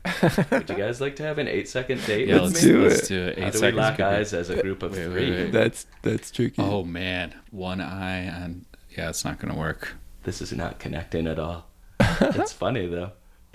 Would 0.50 0.68
you 0.68 0.76
guys 0.76 1.00
like 1.00 1.16
to 1.16 1.22
have 1.22 1.38
an 1.38 1.48
eight 1.48 1.68
second 1.68 2.04
date 2.04 2.28
Yeah, 2.28 2.40
let's 2.40 2.62
me? 2.62 2.70
do 2.72 2.82
let's 2.82 3.02
it. 3.04 3.08
do 3.08 3.22
it. 3.28 3.38
How 3.38 3.46
Eight 3.46 3.52
do 3.54 3.60
we 3.62 3.72
lock 3.72 3.92
could 3.96 4.02
be- 4.02 4.04
eyes 4.04 4.34
as 4.34 4.50
a 4.50 4.60
group 4.60 4.82
of 4.82 4.92
Wait, 4.92 5.06
wait, 5.08 5.12
three? 5.12 5.30
wait. 5.30 5.52
that's 5.52 5.86
that's 6.02 6.30
tricky 6.30 6.60
Oh 6.60 6.84
man, 6.84 7.34
one 7.50 7.80
eye 7.80 8.18
and 8.18 8.66
yeah, 8.96 9.08
it's 9.08 9.24
not 9.24 9.38
gonna 9.38 9.56
work. 9.56 9.94
This 10.24 10.42
is 10.42 10.52
not 10.52 10.78
connecting 10.78 11.26
at 11.26 11.38
all. 11.38 11.66
It's 12.20 12.52
funny 12.52 12.86
though. 12.86 13.12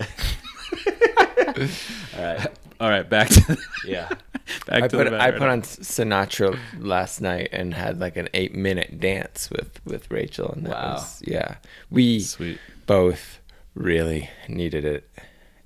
all 2.16 2.24
right. 2.24 2.46
All 2.80 2.90
right, 2.90 3.08
back 3.08 3.28
to 3.28 3.56
Yeah. 3.86 4.08
back 4.66 4.82
I 4.84 4.88
to 4.88 4.96
put 4.96 5.12
I 5.12 5.30
put 5.32 5.42
on 5.48 5.62
Sinatra 5.62 6.58
last 6.78 7.20
night 7.20 7.48
and 7.52 7.74
had 7.74 7.98
like 8.00 8.16
an 8.16 8.28
eight 8.34 8.54
minute 8.54 9.00
dance 9.00 9.50
with 9.50 9.80
with 9.84 10.10
Rachel 10.10 10.50
and 10.52 10.66
that 10.66 10.72
Wow. 10.72 10.94
was 10.94 11.22
yeah 11.26 11.56
we 11.90 12.20
Sweet. 12.20 12.58
both 12.86 13.40
really 13.74 14.28
needed 14.48 14.84
it 14.84 15.08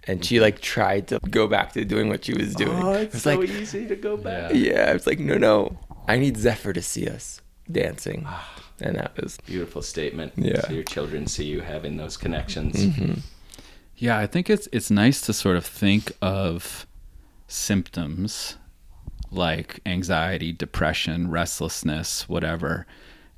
and 0.04 0.24
she 0.24 0.36
mm-hmm. 0.36 0.42
like 0.44 0.60
tried 0.60 1.08
to 1.08 1.18
go 1.30 1.46
back 1.46 1.72
to 1.72 1.84
doing 1.84 2.08
what 2.08 2.24
she 2.24 2.32
was 2.34 2.54
doing 2.54 2.82
Oh, 2.82 2.92
It 2.94 3.02
it's 3.02 3.14
was 3.14 3.22
so 3.24 3.34
like 3.36 3.48
easy 3.50 3.86
to 3.86 3.96
go 3.96 4.16
back. 4.16 4.52
Yeah. 4.52 4.72
yeah 4.72 4.92
it's 4.92 5.06
like 5.06 5.18
no 5.18 5.36
no 5.36 5.78
I 6.08 6.18
need 6.18 6.36
Zephyr 6.36 6.72
to 6.72 6.82
see 6.82 7.06
us 7.08 7.40
dancing 7.70 8.24
ah. 8.26 8.48
And 8.80 8.96
that 8.96 9.20
was 9.20 9.38
a 9.38 9.42
Beautiful 9.42 9.82
statement. 9.82 10.32
Yeah. 10.36 10.60
So 10.62 10.72
your 10.72 10.84
children 10.84 11.26
see 11.26 11.44
you 11.44 11.60
having 11.60 11.96
those 11.96 12.16
connections. 12.16 12.76
Mm-hmm. 12.76 13.20
Yeah, 13.96 14.18
I 14.18 14.26
think 14.26 14.48
it's 14.48 14.68
it's 14.72 14.90
nice 14.90 15.20
to 15.22 15.32
sort 15.32 15.56
of 15.56 15.66
think 15.66 16.12
of 16.22 16.86
symptoms 17.46 18.56
like 19.30 19.80
anxiety, 19.86 20.52
depression, 20.52 21.30
restlessness, 21.30 22.28
whatever, 22.28 22.86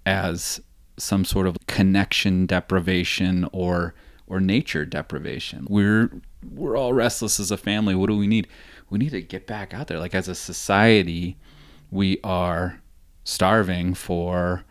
as 0.07 0.61
some 0.97 1.25
sort 1.25 1.47
of 1.47 1.57
connection 1.67 2.47
deprivation 2.47 3.49
or 3.53 3.95
or 4.27 4.41
nature 4.41 4.85
deprivation. 4.85 5.67
We're 5.69 6.11
we're 6.49 6.77
all 6.77 6.93
restless 6.93 7.41
as 7.41 7.51
a 7.51 7.57
family. 7.57 7.95
What 7.95 8.09
do 8.09 8.17
we 8.17 8.27
need? 8.27 8.49
We 8.89 8.99
need 8.99 9.11
to 9.11 9.23
get 9.23 9.47
back 9.47 9.75
out 9.75 9.89
there. 9.89 9.99
Like 9.99 10.15
as 10.15 10.29
a 10.29 10.35
society, 10.35 11.37
we 11.91 12.19
are 12.23 12.81
starving 13.25 13.95
for 13.95 14.65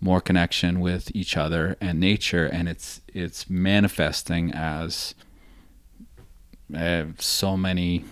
more 0.00 0.20
connection 0.20 0.80
with 0.80 1.14
each 1.14 1.36
other 1.36 1.76
and 1.80 1.98
nature 1.98 2.46
and 2.46 2.68
it's 2.68 3.00
it's 3.12 3.50
manifesting 3.50 4.52
as 4.52 5.14
uh, 6.76 7.04
so 7.18 7.56
many 7.56 8.04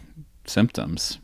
symptoms 0.47 1.18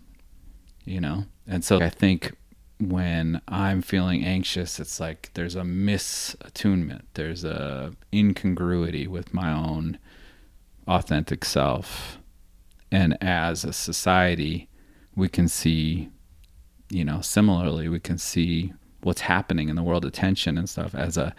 you 0.84 1.00
know? 1.00 1.24
And 1.46 1.64
so 1.64 1.80
i 1.80 1.88
think 1.88 2.36
when 2.78 3.40
i'm 3.46 3.80
feeling 3.80 4.24
anxious 4.24 4.80
it's 4.80 4.98
like 4.98 5.30
there's 5.34 5.54
a 5.54 5.62
misattunement. 5.62 7.02
There's 7.14 7.44
a 7.44 7.92
incongruity 8.12 9.06
with 9.06 9.32
my 9.32 9.52
own 9.52 9.98
authentic 10.88 11.44
self. 11.44 12.18
And 12.90 13.16
as 13.22 13.64
a 13.64 13.72
society 13.72 14.68
we 15.14 15.28
can 15.28 15.48
see 15.48 16.10
you 16.90 17.04
know 17.04 17.20
similarly 17.20 17.88
we 17.88 18.00
can 18.00 18.18
see 18.18 18.72
what's 19.02 19.20
happening 19.20 19.68
in 19.68 19.76
the 19.76 19.82
world 19.82 20.04
of 20.04 20.12
tension 20.12 20.56
and 20.58 20.68
stuff 20.68 20.94
as 20.94 21.16
a 21.16 21.34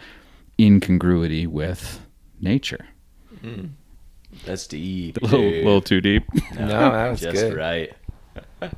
incongruity 0.60 1.46
with 1.46 2.00
nature 2.40 2.86
hmm. 3.40 3.66
That's 4.44 4.66
deep. 4.66 5.16
a 5.22 5.24
little, 5.26 5.40
little 5.40 5.80
too 5.80 6.00
deep 6.00 6.24
no 6.58 6.66
that 6.68 7.10
was 7.10 7.20
Just 7.20 7.34
good 7.36 7.54
right. 7.54 7.92
are 8.62 8.68
you 8.68 8.70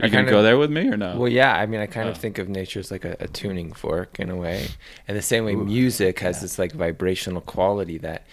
I 0.00 0.08
gonna 0.08 0.30
go 0.30 0.42
there 0.42 0.56
with 0.58 0.70
me 0.70 0.88
or 0.88 0.96
no 0.96 1.16
Well, 1.18 1.28
yeah. 1.28 1.54
I 1.56 1.66
mean, 1.66 1.80
I 1.80 1.86
kind 1.86 2.08
of 2.08 2.16
Oh. 2.16 2.20
think 2.20 2.38
of 2.38 2.48
nature 2.48 2.78
as 2.80 2.90
like 2.92 3.04
a, 3.04 3.16
a 3.18 3.26
tuning 3.26 3.72
fork 3.72 4.20
in 4.20 4.30
a 4.30 4.36
way, 4.36 4.68
and 5.08 5.16
the 5.16 5.22
same 5.22 5.44
way 5.44 5.56
music 5.56 6.20
has 6.20 6.40
this 6.40 6.58
like 6.60 6.72
vibrational 6.72 7.40
quality 7.40 7.98
that 7.98 8.24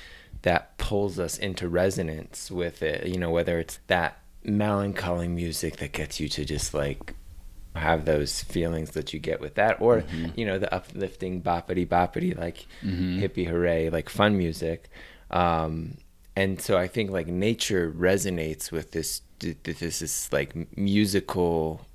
that 0.44 0.78
pulls 0.78 1.18
us 1.18 1.40
into 1.40 1.68
resonance 1.68 2.52
with 2.52 2.84
it. 2.84 3.08
You 3.08 3.18
know, 3.18 3.32
whether 3.32 3.58
it's 3.58 3.80
that 3.88 4.20
melancholy 4.44 5.28
music 5.28 5.78
that 5.78 5.92
gets 5.94 6.20
you 6.20 6.30
to 6.30 6.46
just 6.46 6.76
like 6.76 7.16
have 7.76 8.06
those 8.06 8.42
feelings 8.44 8.92
that 8.92 9.14
you 9.14 9.20
get 9.20 9.40
with 9.42 9.56
that, 9.56 9.82
or 9.82 10.04
you 10.36 10.46
know, 10.46 10.58
the 10.58 10.74
uplifting 10.74 11.42
boppity 11.42 11.88
boppity 11.88 12.38
like 12.38 12.66
hippie 13.20 13.48
hooray 13.48 13.90
like 13.90 14.10
fun 14.10 14.38
music. 14.38 14.90
Um, 15.32 15.98
and 16.36 16.62
so 16.62 16.78
I 16.78 16.88
think 16.88 17.12
like 17.12 17.28
nature 17.28 17.92
resonates 17.92 18.72
with 18.72 18.92
this 18.92 19.22
this 19.40 19.80
this 19.80 20.32
like 20.32 20.78
musical 20.78 21.86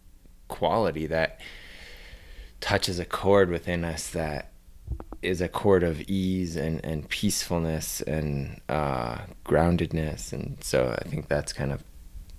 quality 0.49 1.07
that 1.07 1.41
touches 2.61 2.99
a 2.99 3.05
chord 3.05 3.49
within 3.51 3.85
us 3.85 4.11
that 4.11 4.51
is 5.23 5.41
a 5.41 5.49
chord 5.49 5.83
of 5.83 6.01
ease 6.03 6.57
and, 6.57 6.85
and 6.85 7.09
peacefulness 7.09 8.01
and 8.03 8.61
uh, 8.69 9.19
groundedness. 9.45 10.33
And 10.33 10.63
so 10.63 10.97
I 10.99 11.09
think 11.09 11.29
that's 11.29 11.53
kind 11.53 11.73
of 11.73 11.85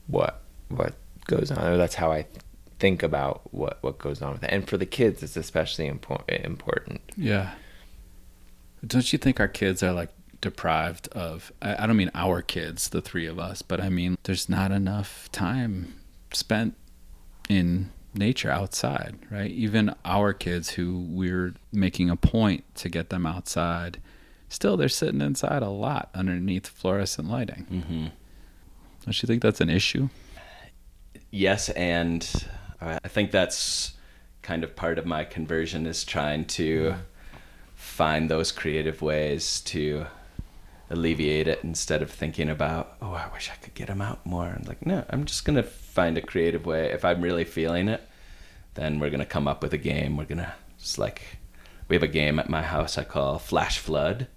what 0.08 0.42
what 0.70 0.96
goes 1.28 1.52
on 1.52 1.66
or 1.66 1.78
that's 1.78 1.96
how 1.96 2.12
I 2.12 2.26
think 2.82 3.04
about 3.04 3.42
what 3.54 3.78
what 3.82 4.00
goes 4.00 4.24
on 4.24 4.34
with 4.34 4.44
it 4.44 4.50
and 4.52 4.68
for 4.68 4.76
the 4.76 4.88
kids 4.88 5.22
it's 5.22 5.38
especially 5.38 5.86
important 5.86 6.44
important 6.44 7.00
Yeah. 7.16 7.52
Don't 8.86 9.14
you 9.14 9.20
think 9.20 9.40
our 9.40 9.48
kids 9.48 9.84
are 9.84 9.94
like 9.94 10.10
deprived 10.42 11.08
of? 11.10 11.52
I, 11.62 11.84
I 11.84 11.88
don't 11.88 11.98
mean 11.98 12.10
our 12.16 12.42
kids, 12.42 12.90
the 12.90 13.00
three 13.00 13.28
of 13.28 13.38
us, 13.38 13.62
but 13.62 13.80
I 13.80 13.90
mean 13.90 14.18
there's 14.24 14.50
not 14.50 14.72
enough 14.72 15.32
time 15.32 15.94
spent 16.34 16.74
in 17.48 17.92
nature 18.16 18.50
outside, 18.50 19.20
right? 19.30 19.52
Even 19.52 19.94
our 20.04 20.34
kids 20.34 20.72
who 20.72 21.06
we're 21.08 21.54
making 21.72 22.10
a 22.10 22.16
point 22.16 22.64
to 22.78 22.90
get 22.90 23.12
them 23.12 23.28
outside, 23.28 24.00
still 24.50 24.76
they're 24.76 24.90
sitting 24.90 25.22
inside 25.22 25.62
a 25.62 25.70
lot 25.70 26.10
underneath 26.16 26.66
fluorescent 26.66 27.30
lighting. 27.30 27.68
Mm-hmm. 27.72 28.06
Don't 29.06 29.22
you 29.22 29.28
think 29.28 29.44
that's 29.44 29.62
an 29.62 29.70
issue? 29.70 30.10
yes 31.32 31.70
and 31.70 32.46
i 32.82 33.08
think 33.08 33.32
that's 33.32 33.94
kind 34.42 34.64
of 34.64 34.76
part 34.76 34.98
of 34.98 35.06
my 35.06 35.24
conversion 35.24 35.86
is 35.86 36.04
trying 36.04 36.46
to 36.46 36.96
find 37.76 38.30
those 38.30 38.52
creative 38.52 39.02
ways 39.02 39.62
to 39.62 40.06
alleviate 40.90 41.48
it 41.48 41.60
instead 41.64 42.02
of 42.02 42.12
thinking 42.12 42.50
about 42.50 42.98
oh 43.02 43.14
i 43.14 43.28
wish 43.34 43.50
i 43.50 43.56
could 43.64 43.74
get 43.74 43.88
them 43.88 44.02
out 44.02 44.26
more. 44.26 44.48
And 44.48 44.68
like 44.68 44.86
no 44.86 45.06
i'm 45.10 45.26
just 45.26 45.46
gonna 45.46 45.64
find 45.64 46.18
a 46.18 46.22
creative 46.22 46.66
way. 46.66 46.92
If 46.92 47.06
i'm 47.06 47.22
really 47.22 47.46
feeling 47.46 47.88
it 47.88 48.08
then 48.74 49.00
we're 49.00 49.10
gonna 49.10 49.26
come 49.26 49.48
up 49.48 49.64
with 49.64 49.74
a 49.74 49.78
game. 49.78 50.18
We're 50.18 50.26
gonna 50.26 50.54
just 50.78 50.98
like 50.98 51.22
we 51.88 51.96
have 51.96 52.04
a 52.04 52.08
game 52.08 52.40
at 52.40 52.50
my 52.50 52.62
house 52.62 52.98
i 52.98 53.04
call 53.04 53.40
flash 53.40 53.80
flood. 53.80 54.28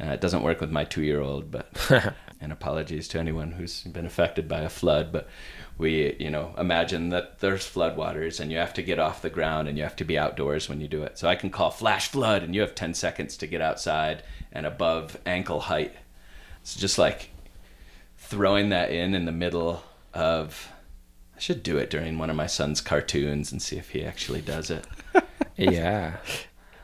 Uh, 0.00 0.12
it 0.12 0.20
doesn't 0.20 0.42
work 0.42 0.60
with 0.60 0.70
my 0.70 0.84
two 0.84 1.02
year 1.02 1.20
old, 1.20 1.50
but 1.50 1.74
and 2.40 2.52
apologies 2.52 3.08
to 3.08 3.18
anyone 3.18 3.52
who's 3.52 3.82
been 3.82 4.06
affected 4.06 4.46
by 4.46 4.60
a 4.60 4.68
flood. 4.68 5.10
But 5.10 5.28
we, 5.78 6.16
you 6.18 6.28
know, 6.30 6.52
imagine 6.58 7.08
that 7.10 7.38
there's 7.38 7.64
floodwaters 7.64 8.40
and 8.40 8.50
you 8.50 8.58
have 8.58 8.74
to 8.74 8.82
get 8.82 8.98
off 8.98 9.22
the 9.22 9.30
ground 9.30 9.68
and 9.68 9.78
you 9.78 9.84
have 9.84 9.96
to 9.96 10.04
be 10.04 10.18
outdoors 10.18 10.68
when 10.68 10.80
you 10.80 10.88
do 10.88 11.04
it. 11.04 11.16
So 11.16 11.28
I 11.28 11.36
can 11.36 11.50
call 11.50 11.70
flash 11.70 12.08
flood 12.08 12.42
and 12.42 12.54
you 12.54 12.60
have 12.62 12.74
10 12.74 12.94
seconds 12.94 13.36
to 13.38 13.46
get 13.46 13.60
outside 13.60 14.24
and 14.52 14.66
above 14.66 15.16
ankle 15.24 15.60
height. 15.60 15.94
It's 16.60 16.74
just 16.74 16.98
like 16.98 17.30
throwing 18.16 18.70
that 18.70 18.90
in 18.90 19.14
in 19.14 19.24
the 19.24 19.32
middle 19.32 19.84
of. 20.12 20.68
I 21.36 21.40
should 21.40 21.62
do 21.62 21.78
it 21.78 21.88
during 21.88 22.18
one 22.18 22.30
of 22.30 22.36
my 22.36 22.48
son's 22.48 22.80
cartoons 22.80 23.52
and 23.52 23.62
see 23.62 23.76
if 23.76 23.90
he 23.90 24.04
actually 24.04 24.40
does 24.40 24.70
it. 24.70 24.84
yeah 25.56 26.16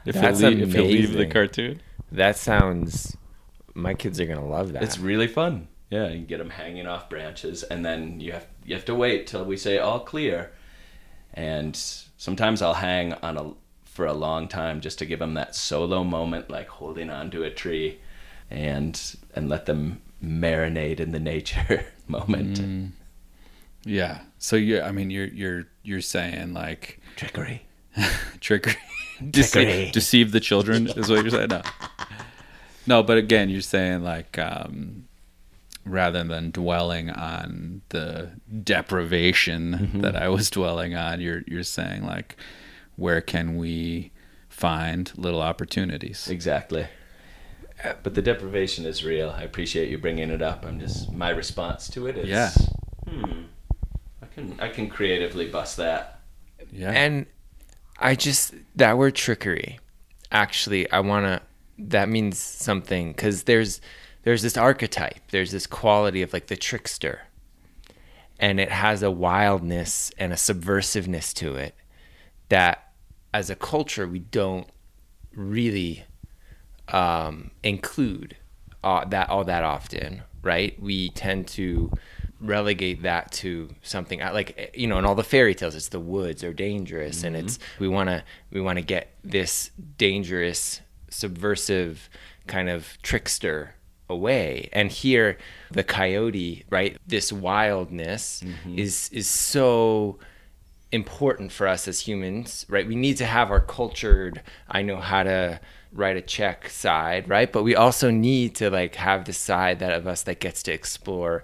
If 0.07 0.15
That's 0.15 0.41
you 0.41 0.51
leave, 0.51 0.61
if 0.63 0.75
you 0.75 0.83
leave 0.83 1.13
the 1.13 1.27
cartoon. 1.27 1.81
that 2.13 2.37
sounds 2.37 3.17
my 3.75 3.95
kids 3.95 4.21
are 4.21 4.27
gonna 4.27 4.47
love 4.47 4.73
that 4.75 4.85
It's 4.85 4.99
really 4.99 5.27
fun. 5.27 5.67
Yeah, 5.95 6.09
you 6.09 6.25
get 6.27 6.39
them 6.39 6.51
hanging 6.51 6.89
off 6.89 7.09
branches, 7.09 7.63
and 7.63 7.87
then 7.87 8.19
you 8.19 8.33
have 8.33 8.49
you 8.65 8.75
have 8.75 8.85
to 8.87 8.97
wait 8.97 9.29
till 9.29 9.45
we 9.45 9.57
say 9.57 9.79
all 9.79 10.01
clear. 10.01 10.51
And 11.33 11.77
sometimes 12.17 12.63
I'll 12.63 12.75
hang 12.75 13.13
on 13.15 13.37
a 13.39 13.53
for 13.85 14.05
a 14.05 14.13
long 14.13 14.49
time 14.49 14.81
just 14.81 14.99
to 14.99 15.07
give 15.07 15.21
them 15.21 15.35
that 15.35 15.55
solo 15.55 16.03
moment, 16.03 16.51
like 16.51 16.67
holding 16.67 17.11
onto 17.11 17.45
a 17.45 17.51
tree, 17.51 18.01
and 18.51 19.01
and 19.37 19.49
let 19.49 19.67
them 19.67 20.03
marinate 20.21 20.99
in 20.99 21.13
the 21.13 21.21
nature 21.21 21.87
moment. 22.09 22.93
Yeah. 23.85 24.23
So 24.39 24.57
you 24.57 24.81
I 24.81 24.91
mean 24.91 25.11
you're 25.11 25.29
you're 25.29 25.67
you're 25.85 26.01
saying 26.01 26.55
like 26.55 27.01
Trickery. 27.15 27.63
trickery, 28.41 28.75
Trickery. 29.21 29.31
deceive, 29.31 29.93
deceive 29.93 30.33
the 30.33 30.41
children 30.41 30.89
is 30.89 31.09
what 31.09 31.23
you're 31.23 31.31
saying. 31.31 31.51
No, 31.51 31.63
no, 32.89 33.03
but 33.05 33.17
again, 33.17 33.49
you're 33.49 33.61
saying 33.61 34.03
like 34.03 34.37
um, 34.39 35.04
rather 35.85 36.25
than 36.25 36.51
dwelling 36.51 37.11
on 37.11 37.83
the 37.91 38.33
deprivation 38.63 40.01
that 40.01 40.17
I 40.17 40.29
was 40.29 40.51
dwelling 40.51 40.95
on, 40.95 41.21
you're 41.21 41.43
you're 41.47 41.63
saying 41.63 42.05
like 42.05 42.37
where 42.97 43.21
can 43.21 43.57
we 43.57 44.13
find 44.49 45.13
little 45.17 45.41
opportunities? 45.43 46.29
Exactly. 46.29 46.87
But 48.03 48.15
the 48.15 48.23
deprivation 48.23 48.87
is 48.87 49.05
real. 49.05 49.31
I 49.31 49.43
appreciate 49.43 49.91
you 49.91 49.99
bringing 49.99 50.31
it 50.31 50.41
up. 50.41 50.65
I'm 50.65 50.81
just 50.81 51.13
my 51.13 51.31
response 51.31 51.89
to 51.91 52.07
it 52.07 52.17
is 52.17 52.29
Yeah. 52.29 52.51
Hmm. 53.09 53.43
I 54.23 54.27
can 54.27 54.61
I 54.61 54.69
can 54.69 54.89
creatively 54.89 55.49
bust 55.49 55.77
that. 55.77 56.21
Yeah. 56.73 56.93
And 56.93 57.27
I 57.99 58.15
just 58.15 58.55
that 58.77 58.97
word 58.97 59.15
trickery. 59.15 59.81
Actually, 60.33 60.91
I 60.91 61.01
want 61.01 61.27
to. 61.27 61.43
That 61.77 62.09
means 62.09 62.39
something 62.39 63.13
because 63.13 63.45
there's 63.45 63.81
there's 64.25 64.43
this 64.43 64.57
archetype. 64.57 65.21
There's 65.31 65.53
this 65.53 65.67
quality 65.67 66.23
of 66.23 66.33
like 66.33 66.49
the 66.49 66.57
trickster, 66.57 67.23
and 68.41 68.59
it 68.59 68.71
has 68.71 69.03
a 69.03 69.11
wildness 69.11 70.11
and 70.19 70.33
a 70.33 70.37
subversiveness 70.37 71.33
to 71.35 71.57
it 71.57 71.75
that, 72.49 72.93
as 73.33 73.51
a 73.51 73.55
culture, 73.55 74.07
we 74.07 74.19
don't 74.19 74.69
really 75.35 76.05
um, 76.89 77.51
include 77.63 78.37
uh, 78.83 79.05
that 79.07 79.29
all 79.29 79.45
that 79.45 79.65
often, 79.65 80.23
right? 80.43 80.81
We 80.81 81.11
tend 81.11 81.47
to 81.49 81.91
relegate 82.41 83.03
that 83.03 83.33
to 83.33 83.71
something 83.83 84.21
uh, 84.21 84.31
like 84.33 84.71
you 84.75 84.87
know 84.87 84.99
in 84.99 85.05
all 85.07 85.15
the 85.15 85.25
fairy 85.25 85.55
tales 85.55 85.75
it's 85.75 85.89
the 85.89 86.01
woods 86.01 86.45
are 86.45 86.53
dangerous 86.53 87.23
and 87.23 87.35
it's 87.35 87.59
we 87.79 87.89
want 87.89 88.09
to 88.09 88.23
we 88.51 88.61
want 88.61 88.77
to 88.77 88.85
get 88.85 89.15
this 89.23 89.71
dangerous 89.97 90.83
subversive 91.09 92.11
kind 92.47 92.69
of 92.69 92.99
trickster 93.03 93.77
away 94.11 94.69
and 94.73 94.91
here 94.91 95.39
the 95.71 95.83
coyote 95.83 96.65
right 96.69 96.99
this 97.07 97.33
wildness 97.33 98.43
mm-hmm. 98.45 98.79
is 98.79 99.09
is 99.13 99.29
so 99.29 100.19
important 100.95 101.51
for 101.51 101.67
us 101.67 101.89
as 101.89 102.01
humans, 102.01 102.65
right? 102.69 102.87
We 102.87 102.95
need 102.95 103.17
to 103.17 103.27
have 103.27 103.51
our 103.51 103.61
cultured, 103.61 104.41
I 104.69 104.83
know 104.83 104.99
how 104.99 105.25
to 105.25 105.61
write 105.93 106.17
a 106.17 106.23
check 106.23 106.69
side, 106.69 107.29
right? 107.29 107.53
But 107.53 107.65
we 107.65 107.75
also 107.75 108.11
need 108.13 108.55
to 108.57 108.71
like 108.71 108.95
have 108.95 109.25
the 109.25 109.33
side 109.33 109.81
that 109.81 109.93
of 109.93 110.07
us 110.07 110.23
that 110.23 110.39
gets 110.39 110.63
to 110.65 110.73
explore 110.73 111.43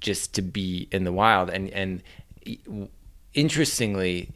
just 0.00 0.32
to 0.34 0.42
be 0.42 0.88
in 0.92 1.02
the 1.02 1.12
wild. 1.12 1.50
And 1.50 1.70
and 1.70 2.02
interestingly, 3.34 4.30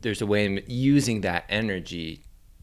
there's 0.00 0.20
a 0.20 0.26
way 0.26 0.46
of 0.46 0.68
using 0.68 1.20
that 1.20 1.44
energy 1.48 2.22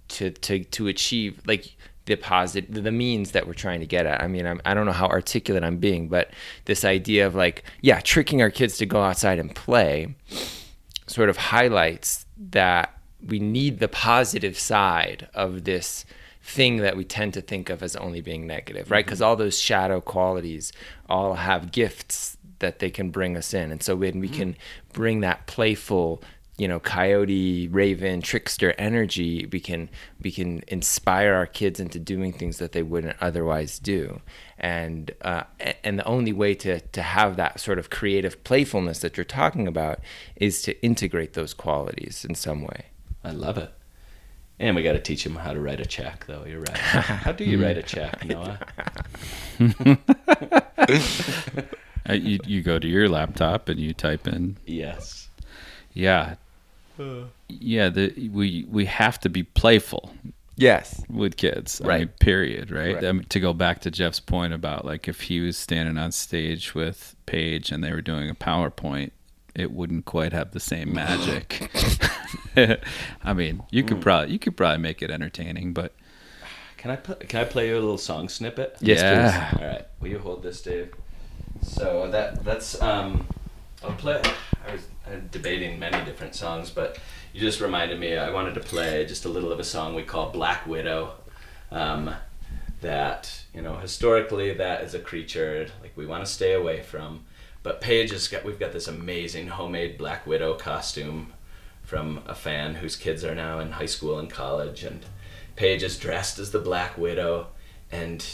to 0.10 0.32
to 0.32 0.66
to 0.66 0.88
achieve 0.88 1.42
like 1.48 1.78
the 2.06 2.16
positive 2.16 2.84
the 2.84 2.92
means 2.92 3.32
that 3.32 3.48
we're 3.48 3.54
trying 3.54 3.80
to 3.80 3.86
get 3.86 4.06
at. 4.06 4.22
I 4.22 4.28
mean 4.28 4.46
I'm, 4.46 4.62
i 4.66 4.74
don't 4.74 4.86
know 4.86 4.92
how 4.92 5.08
articulate 5.08 5.64
i'm 5.64 5.78
being 5.78 6.08
but 6.08 6.32
this 6.66 6.84
idea 6.84 7.26
of 7.26 7.36
like 7.36 7.64
yeah 7.82 8.00
tricking 8.02 8.42
our 8.42 8.50
kids 8.50 8.78
to 8.78 8.86
go 8.86 9.02
outside 9.02 9.40
and 9.40 9.54
play 9.56 10.16
sort 11.08 11.30
of 11.30 11.38
highlights 11.38 12.26
that 12.38 12.98
we 13.26 13.40
need 13.40 13.80
the 13.80 13.88
positive 13.88 14.58
side 14.58 15.28
of 15.34 15.64
this 15.64 16.06
thing 16.42 16.78
that 16.78 16.98
we 16.98 17.06
tend 17.06 17.34
to 17.34 17.42
think 17.42 17.70
of 17.70 17.82
as 17.82 17.96
only 17.96 18.20
being 18.20 18.46
negative 18.46 18.92
right? 18.92 19.00
Mm-hmm. 19.00 19.08
Because 19.08 19.22
all 19.22 19.36
those 19.36 19.60
shadow 19.60 20.02
qualities 20.02 20.74
all 21.08 21.36
have 21.36 21.72
gifts 21.72 22.38
that 22.60 22.80
they 22.80 22.90
can 22.90 23.10
bring 23.10 23.38
us 23.38 23.54
in. 23.54 23.72
And 23.72 23.84
so 23.84 23.96
when 23.96 24.20
we 24.20 24.28
mm-hmm. 24.28 24.38
can 24.38 24.56
bring 24.94 25.20
that 25.20 25.48
playful 25.48 26.24
you 26.58 26.68
know 26.68 26.80
coyote 26.80 27.68
raven 27.70 28.22
trickster 28.22 28.74
energy 28.78 29.48
we 29.52 29.60
can 29.60 29.90
we 30.22 30.32
can 30.32 30.62
inspire 30.68 31.34
our 31.34 31.48
kids 31.48 31.80
into 31.80 31.98
doing 31.98 32.32
things 32.32 32.58
that 32.60 32.74
they 32.74 32.84
wouldn't 32.84 33.18
otherwise 33.20 33.80
do 33.80 34.22
and 34.60 35.12
uh, 35.22 35.44
and 35.84 35.98
the 35.98 36.06
only 36.06 36.32
way 36.32 36.54
to 36.54 36.80
to 36.80 37.02
have 37.02 37.36
that 37.38 37.60
sort 37.60 37.80
of 37.80 37.90
creative 37.90 38.44
playfulness 38.44 39.00
that 39.00 39.18
you're 39.18 39.24
talking 39.24 39.68
about 39.68 40.00
is 40.36 40.62
to 40.62 40.80
integrate 40.84 41.34
those 41.34 41.54
qualities 41.56 42.24
in 42.24 42.36
some 42.36 42.62
way 42.62 42.86
I 43.24 43.32
love 43.32 43.58
it. 43.58 43.72
And 44.60 44.76
we 44.76 44.84
got 44.84 44.94
to 44.94 45.00
teach 45.00 45.26
him 45.26 45.36
how 45.36 45.54
to 45.54 45.60
write 45.60 45.80
a 45.80 45.86
check, 45.86 46.26
though. 46.28 46.46
You're 46.46 46.60
right. 46.60 46.78
How 46.78 47.32
do 47.32 47.44
you 47.44 47.62
write 47.62 47.78
a 47.78 47.84
check, 47.84 48.24
Noah? 48.26 48.60
Uh, 52.10 52.14
you 52.16 52.38
you 52.46 52.62
go 52.62 52.78
to 52.78 52.86
your 52.86 53.08
laptop 53.08 53.70
and 53.70 53.80
you 53.80 53.94
type 53.94 54.28
in 54.28 54.58
Yes. 54.66 55.30
Yeah 55.94 56.36
yeah 57.50 57.90
the 57.90 58.30
we 58.32 58.66
we 58.70 58.86
have 58.86 59.20
to 59.22 59.30
be 59.30 59.44
playful 59.44 60.12
Yes. 60.56 61.04
with 61.10 61.36
kids. 61.36 61.82
I 61.82 61.88
Right. 61.88 62.00
mean, 62.02 62.08
period. 62.20 62.70
Right. 62.70 62.94
Right. 62.94 63.04
I 63.06 63.12
mean, 63.12 63.24
to 63.30 63.40
go 63.40 63.54
back 63.54 63.82
to 63.82 63.90
Jeff's 63.92 64.20
point 64.20 64.54
about 64.54 64.86
like 64.86 65.08
if 65.08 65.22
he 65.22 65.40
was 65.40 65.58
standing 65.58 65.98
on 65.98 66.12
stage 66.12 66.76
with 66.76 67.16
Paige 67.26 67.72
and 67.72 67.84
they 67.84 67.92
were 67.92 68.02
doing 68.04 68.30
a 68.30 68.36
PowerPoint, 68.36 69.10
it 69.56 69.72
wouldn't 69.72 70.06
quite 70.06 70.32
have 70.32 70.52
the 70.52 70.60
same 70.60 70.94
magic. 70.94 71.72
I 73.24 73.34
mean, 73.34 73.64
you 73.72 73.84
Mm. 73.84 73.88
could 73.88 74.02
probably 74.02 74.32
you 74.34 74.38
could 74.38 74.56
probably 74.56 74.78
make 74.78 75.02
it 75.02 75.10
entertaining, 75.10 75.74
but 75.74 75.94
Can 76.78 76.92
I 76.92 76.98
pl- 76.98 77.16
can 77.16 77.40
I 77.42 77.46
play 77.46 77.70
you 77.70 77.74
a 77.74 77.82
little 77.82 77.98
song 77.98 78.30
snippet? 78.30 78.78
Yes, 78.80 79.02
yeah. 79.02 79.50
All 79.60 79.66
right. 79.68 79.86
Will 80.00 80.10
you 80.10 80.20
hold 80.20 80.44
this, 80.44 80.62
Dave? 80.62 80.94
So 81.64 82.10
that 82.12 82.46
that's 82.46 82.80
um, 82.80 83.26
I'll 83.84 83.94
play. 83.94 84.22
I 84.68 84.74
was 84.74 84.82
debating 85.32 85.80
many 85.80 86.04
different 86.06 86.36
songs, 86.36 86.70
but 86.70 86.98
you 87.34 87.40
just 87.40 87.62
reminded 87.62 88.00
me. 88.00 88.18
I 88.18 88.32
wanted 88.32 88.54
to 88.56 88.60
play 88.60 89.06
just 89.06 89.26
a 89.26 89.30
little 89.30 89.52
of 89.52 89.60
a 89.60 89.64
song 89.64 89.96
we 89.96 90.04
call 90.04 90.32
Black 90.32 90.66
Widow. 90.68 91.14
Um, 91.72 92.16
that 92.84 93.46
you 93.54 93.62
know 93.62 93.78
historically 93.78 94.54
that 94.54 94.84
is 94.84 94.94
a 94.94 95.00
creature 95.00 95.68
like 95.82 95.96
we 95.96 96.06
want 96.06 96.24
to 96.24 96.32
stay 96.32 96.54
away 96.54 96.82
from. 96.84 97.26
But 97.64 97.82
Paige 97.82 98.12
has 98.12 98.28
got 98.28 98.44
we've 98.44 98.60
got 98.60 98.74
this 98.74 98.88
amazing 98.88 99.48
homemade 99.48 99.98
Black 99.98 100.28
Widow 100.28 100.54
costume 100.56 101.34
from 101.82 102.22
a 102.28 102.36
fan 102.36 102.76
whose 102.76 102.96
kids 102.96 103.24
are 103.24 103.34
now 103.34 103.60
in 103.60 103.72
high 103.72 103.88
school 103.88 104.20
and 104.20 104.30
college 104.30 104.84
and 104.84 105.06
Paige 105.56 105.84
is 105.84 105.98
dressed 105.98 106.40
as 106.40 106.52
the 106.52 106.60
Black 106.60 106.98
Widow 106.98 107.48
and 107.92 108.26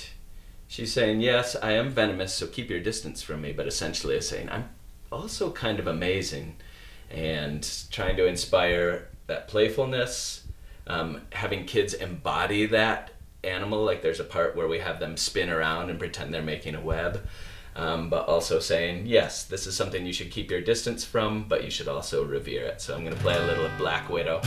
she's 0.67 0.91
saying, 0.91 1.21
Yes, 1.21 1.55
I 1.61 1.73
am 1.73 1.89
venomous, 1.89 2.33
so 2.33 2.47
keep 2.47 2.69
your 2.69 2.79
distance 2.79 3.21
from 3.21 3.41
me, 3.41 3.51
but 3.51 3.67
essentially 3.67 4.15
is 4.15 4.27
saying, 4.27 4.49
I'm 4.49 4.69
also 5.11 5.51
kind 5.51 5.79
of 5.79 5.87
amazing 5.87 6.55
and 7.09 7.67
trying 7.91 8.15
to 8.17 8.25
inspire 8.25 9.07
that 9.27 9.47
playfulness, 9.47 10.45
um, 10.87 11.21
having 11.31 11.65
kids 11.65 11.93
embody 11.93 12.65
that 12.67 13.11
animal. 13.43 13.83
Like 13.83 14.01
there's 14.01 14.19
a 14.19 14.25
part 14.25 14.55
where 14.55 14.67
we 14.67 14.79
have 14.79 14.99
them 14.99 15.17
spin 15.17 15.49
around 15.49 15.89
and 15.89 15.99
pretend 15.99 16.33
they're 16.33 16.41
making 16.41 16.75
a 16.75 16.81
web. 16.81 17.27
Um, 17.75 18.09
but 18.09 18.27
also 18.27 18.59
saying, 18.59 19.05
yes, 19.05 19.45
this 19.45 19.65
is 19.65 19.75
something 19.75 20.05
you 20.05 20.11
should 20.11 20.31
keep 20.31 20.51
your 20.51 20.59
distance 20.59 21.05
from, 21.05 21.45
but 21.47 21.63
you 21.63 21.69
should 21.69 21.87
also 21.87 22.25
revere 22.25 22.65
it. 22.65 22.81
So 22.81 22.93
I'm 22.93 23.05
going 23.05 23.15
to 23.15 23.21
play 23.21 23.37
a 23.37 23.45
little 23.45 23.65
of 23.65 23.77
Black 23.77 24.09
Widow. 24.09 24.41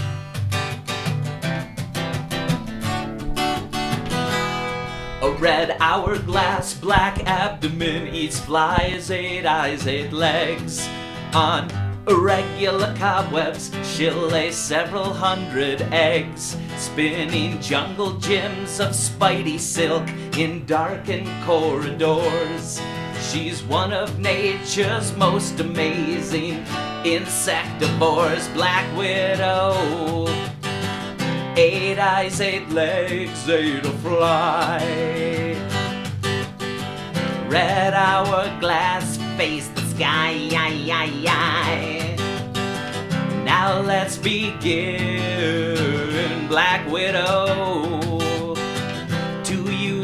A 5.22 5.30
red 5.30 5.76
hourglass, 5.78 6.74
black 6.74 7.24
abdomen, 7.28 8.12
eats 8.12 8.40
flies, 8.40 9.08
eight 9.12 9.46
eyes, 9.46 9.86
eight 9.86 10.12
legs. 10.12 10.88
On 11.32 11.70
irregular 12.08 12.92
cobwebs, 12.96 13.70
she'll 13.84 14.16
lay 14.16 14.50
several 14.50 15.12
hundred 15.12 15.80
eggs, 15.92 16.56
spinning 16.76 17.60
jungle 17.60 18.14
gyms 18.14 18.80
of 18.84 18.96
spidey 18.96 19.60
silk 19.60 20.08
in 20.36 20.66
darkened 20.66 21.30
corridors. 21.44 22.82
She's 23.20 23.62
one 23.62 23.92
of 23.92 24.18
nature's 24.18 25.16
most 25.16 25.60
amazing 25.60 26.64
insectivores, 27.04 28.52
Black 28.54 28.96
Widow. 28.96 30.51
Eight 31.54 31.98
eyes, 31.98 32.40
eight 32.40 32.68
legs, 32.70 33.48
eight 33.48 33.84
a 33.84 33.90
fly. 33.98 34.78
Red 37.46 37.92
hourglass, 37.92 39.18
face 39.36 39.68
the 39.68 39.82
sky. 39.82 40.48
Now 43.44 43.80
let's 43.80 44.16
begin, 44.16 45.76
Black 46.48 46.90
Widow. 46.90 48.01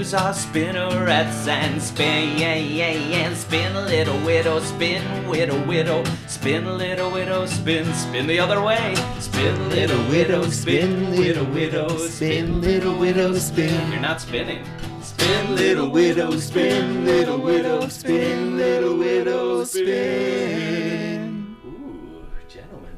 To 0.08 0.14
use 0.14 0.22
our 0.22 0.32
spinnerets 0.32 1.46
and 1.48 1.82
spin, 1.82 2.38
yeah, 2.38 2.54
yeah, 2.54 2.92
yeah, 2.92 3.34
spin, 3.34 3.74
little 3.74 4.18
widow, 4.24 4.58
spin, 4.60 5.28
widow, 5.28 5.62
widow, 5.66 6.02
spin, 6.26 6.78
little 6.78 7.10
widow, 7.10 7.44
spin, 7.44 7.92
spin 7.92 8.26
the 8.26 8.40
other 8.40 8.62
way, 8.62 8.94
spin, 9.20 9.68
little 9.68 10.02
widow, 10.08 10.48
spin, 10.48 11.10
widow, 11.10 11.44
widow, 11.52 11.88
spin, 11.98 12.62
little 12.62 12.98
widow, 12.98 13.34
spin. 13.34 13.92
You're 13.92 14.00
not 14.00 14.22
spinning. 14.22 14.64
Spin, 15.02 15.56
little 15.56 15.90
widow, 15.90 16.38
spin, 16.38 17.04
little 17.04 17.38
widow, 17.38 17.88
spin, 17.88 18.56
little 18.56 18.96
widow, 18.96 19.64
spin. 19.64 21.56
Ooh, 21.66 22.24
gentlemen. 22.48 22.96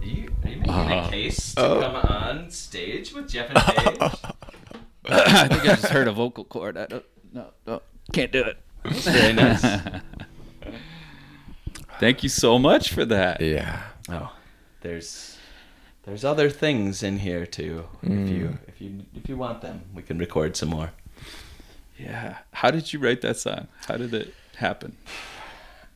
Are 0.00 0.04
you, 0.04 0.28
are 0.44 0.48
you 0.48 0.60
making 0.60 0.68
a 0.68 0.72
uh-huh. 0.72 1.10
case 1.10 1.54
to 1.56 1.66
oh. 1.66 1.80
come 1.80 1.96
on 1.96 2.50
stage 2.50 3.12
with 3.12 3.28
Jeff 3.28 3.50
and 3.50 3.58
Paige? 3.58 4.20
I 5.08 5.48
think 5.48 5.62
I 5.62 5.76
just 5.76 5.86
heard 5.86 6.08
a 6.08 6.12
vocal 6.12 6.44
cord. 6.44 6.76
I 6.76 6.86
don't, 6.86 7.04
no, 7.32 7.46
no, 7.66 7.82
can't 8.12 8.32
do 8.32 8.42
it. 8.42 8.58
Very 8.84 9.32
nice. 9.32 9.62
Thank 12.00 12.22
you 12.22 12.28
so 12.28 12.58
much 12.58 12.92
for 12.92 13.04
that. 13.04 13.40
Yeah. 13.40 13.82
Oh, 14.08 14.34
there's 14.80 15.38
there's 16.04 16.24
other 16.24 16.50
things 16.50 17.02
in 17.02 17.18
here 17.18 17.46
too. 17.46 17.86
If 18.02 18.28
you 18.28 18.58
if 18.66 18.80
you 18.80 19.04
if 19.14 19.28
you 19.28 19.36
want 19.36 19.62
them, 19.62 19.82
we 19.94 20.02
can 20.02 20.18
record 20.18 20.56
some 20.56 20.70
more. 20.70 20.92
Yeah. 21.98 22.38
How 22.52 22.70
did 22.70 22.92
you 22.92 22.98
write 22.98 23.20
that 23.22 23.36
song? 23.36 23.68
How 23.86 23.96
did 23.96 24.12
it 24.12 24.34
happen? 24.56 24.96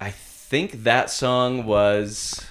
I 0.00 0.10
think 0.10 0.84
that 0.84 1.10
song 1.10 1.66
was 1.66 2.46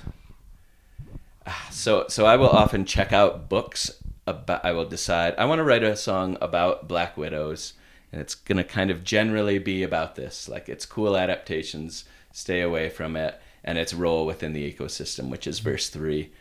Ah, 1.47 1.67
so 1.71 2.05
so 2.09 2.25
I 2.25 2.35
will 2.35 2.49
often 2.49 2.83
check 2.83 3.13
out 3.13 3.47
books 3.47 3.91
about 4.27 4.63
I 4.63 4.73
will 4.73 4.85
decide. 4.85 5.33
I 5.37 5.45
want 5.45 5.59
to 5.59 5.63
write 5.63 5.83
a 5.83 5.95
song 5.95 6.37
about 6.41 6.87
black 6.87 7.17
widows 7.17 7.73
and 8.11 8.21
it's 8.21 8.35
going 8.35 8.57
to 8.57 8.63
kind 8.63 8.91
of 8.91 9.03
generally 9.03 9.57
be 9.57 9.83
about 9.83 10.15
this. 10.15 10.47
Like 10.47 10.69
it's 10.69 10.85
cool 10.85 11.17
adaptations 11.17 12.05
stay 12.31 12.61
away 12.61 12.87
from 12.89 13.15
it 13.15 13.41
and 13.63 13.79
its 13.79 13.93
role 13.93 14.25
within 14.25 14.53
the 14.53 14.71
ecosystem 14.71 15.29
which 15.29 15.47
is 15.47 15.57
verse 15.57 15.89
3 15.89 16.31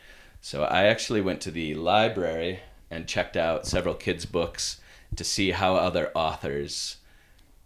so 0.41 0.63
I 0.63 0.83
actually 0.83 1.21
went 1.21 1.41
to 1.41 1.51
the 1.51 1.73
library 1.73 2.59
and 2.91 3.07
checked 3.07 3.35
out 3.35 3.65
several 3.65 3.95
kids 3.95 4.25
books 4.25 4.79
to 5.15 5.23
see 5.23 5.51
how 5.51 5.75
other 5.75 6.11
authors 6.13 6.97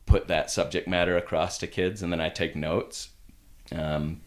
put 0.05 0.27
that 0.27 0.49
subject 0.49 0.87
matter 0.87 1.17
across 1.17 1.57
to 1.57 1.67
kids 1.67 2.01
and 2.01 2.11
then 2.11 2.21
I 2.21 2.29
take 2.29 2.55
notes 2.55 3.09
um, 3.73 4.21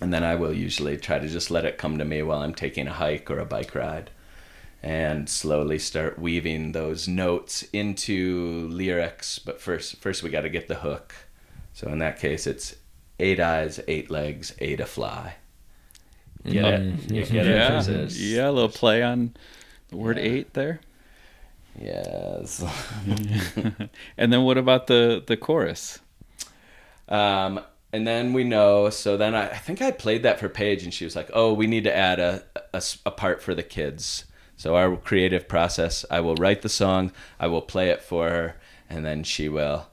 and 0.00 0.12
then 0.12 0.22
I 0.22 0.34
will 0.34 0.52
usually 0.52 0.98
try 0.98 1.18
to 1.18 1.28
just 1.28 1.50
let 1.50 1.64
it 1.64 1.78
come 1.78 1.98
to 1.98 2.04
me 2.04 2.22
while 2.22 2.40
I'm 2.40 2.54
taking 2.54 2.86
a 2.86 2.92
hike 2.92 3.30
or 3.30 3.38
a 3.38 3.46
bike 3.46 3.74
ride 3.74 4.10
and 4.82 5.28
slowly 5.28 5.78
start 5.78 6.18
weaving 6.18 6.72
those 6.72 7.08
notes 7.08 7.62
into 7.72 8.68
lyrics 8.68 9.38
but 9.38 9.60
first 9.60 9.96
first 9.96 10.22
we 10.22 10.30
got 10.30 10.42
to 10.42 10.48
get 10.48 10.68
the 10.68 10.76
hook 10.76 11.14
so 11.72 11.88
in 11.88 11.98
that 11.98 12.18
case 12.18 12.46
it's 12.46 12.76
eight 13.18 13.40
eyes 13.40 13.80
eight 13.88 14.10
legs 14.10 14.54
eight 14.58 14.80
a 14.80 14.86
fly 14.86 15.34
get 16.44 16.64
it 16.66 17.10
you 17.10 17.24
get 17.26 17.46
it 17.46 17.56
Yeah. 17.56 17.80
There's 17.80 18.20
Yeah, 18.20 18.48
a 18.48 18.52
little 18.52 18.68
play 18.68 19.02
on 19.02 19.34
the 19.88 19.96
word 19.96 20.18
Yeah. 20.18 20.24
eight 20.24 20.54
there. 20.54 20.80
yes 21.80 22.62
and 24.16 24.32
then 24.32 24.42
what 24.42 24.58
about 24.58 24.86
the 24.86 25.22
the 25.26 25.36
chorus? 25.36 25.98
Um, 27.08 27.60
and 27.92 28.06
then 28.06 28.32
we 28.32 28.44
know. 28.44 28.90
So 28.90 29.16
then 29.16 29.34
I, 29.34 29.50
I 29.50 29.56
think 29.56 29.80
I 29.80 29.90
played 29.90 30.22
that 30.24 30.40
for 30.40 30.48
Paige, 30.48 30.82
and 30.84 30.92
she 30.92 31.04
was 31.04 31.14
like, 31.14 31.30
"Oh, 31.32 31.52
we 31.52 31.66
need 31.66 31.84
to 31.84 31.94
add 31.96 32.18
a 32.18 32.42
a 33.04 33.10
part 33.10 33.42
for 33.42 33.54
the 33.54 33.62
kids." 33.62 34.24
So 34.56 34.76
our 34.76 34.96
creative 34.96 35.48
process, 35.48 36.04
I 36.10 36.20
will 36.20 36.34
write 36.36 36.62
the 36.62 36.68
song, 36.68 37.12
I 37.38 37.46
will 37.46 37.62
play 37.62 37.90
it 37.90 38.02
for 38.02 38.30
her, 38.30 38.56
and 38.88 39.04
then 39.04 39.22
she 39.22 39.48
will 39.48 39.88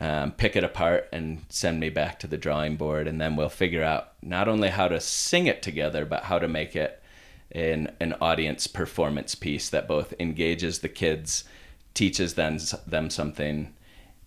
um, 0.00 0.32
pick 0.32 0.56
it 0.56 0.64
apart 0.64 1.08
and 1.12 1.44
send 1.48 1.80
me 1.80 1.90
back 1.90 2.18
to 2.20 2.26
the 2.26 2.38
drawing 2.38 2.76
board, 2.76 3.06
and 3.06 3.20
then 3.20 3.36
we'll 3.36 3.48
figure 3.48 3.82
out 3.82 4.12
not 4.22 4.48
only 4.48 4.68
how 4.68 4.88
to 4.88 5.00
sing 5.00 5.46
it 5.46 5.60
together, 5.60 6.04
but 6.04 6.24
how 6.24 6.38
to 6.38 6.48
make 6.48 6.74
it 6.74 7.02
in 7.50 7.90
an 8.00 8.14
audience 8.20 8.66
performance 8.66 9.34
piece 9.34 9.68
that 9.70 9.88
both 9.88 10.14
engages 10.20 10.78
the 10.78 10.88
kids, 10.88 11.44
teaches 11.94 12.34
them 12.34 12.58
them 12.86 13.10
something, 13.10 13.74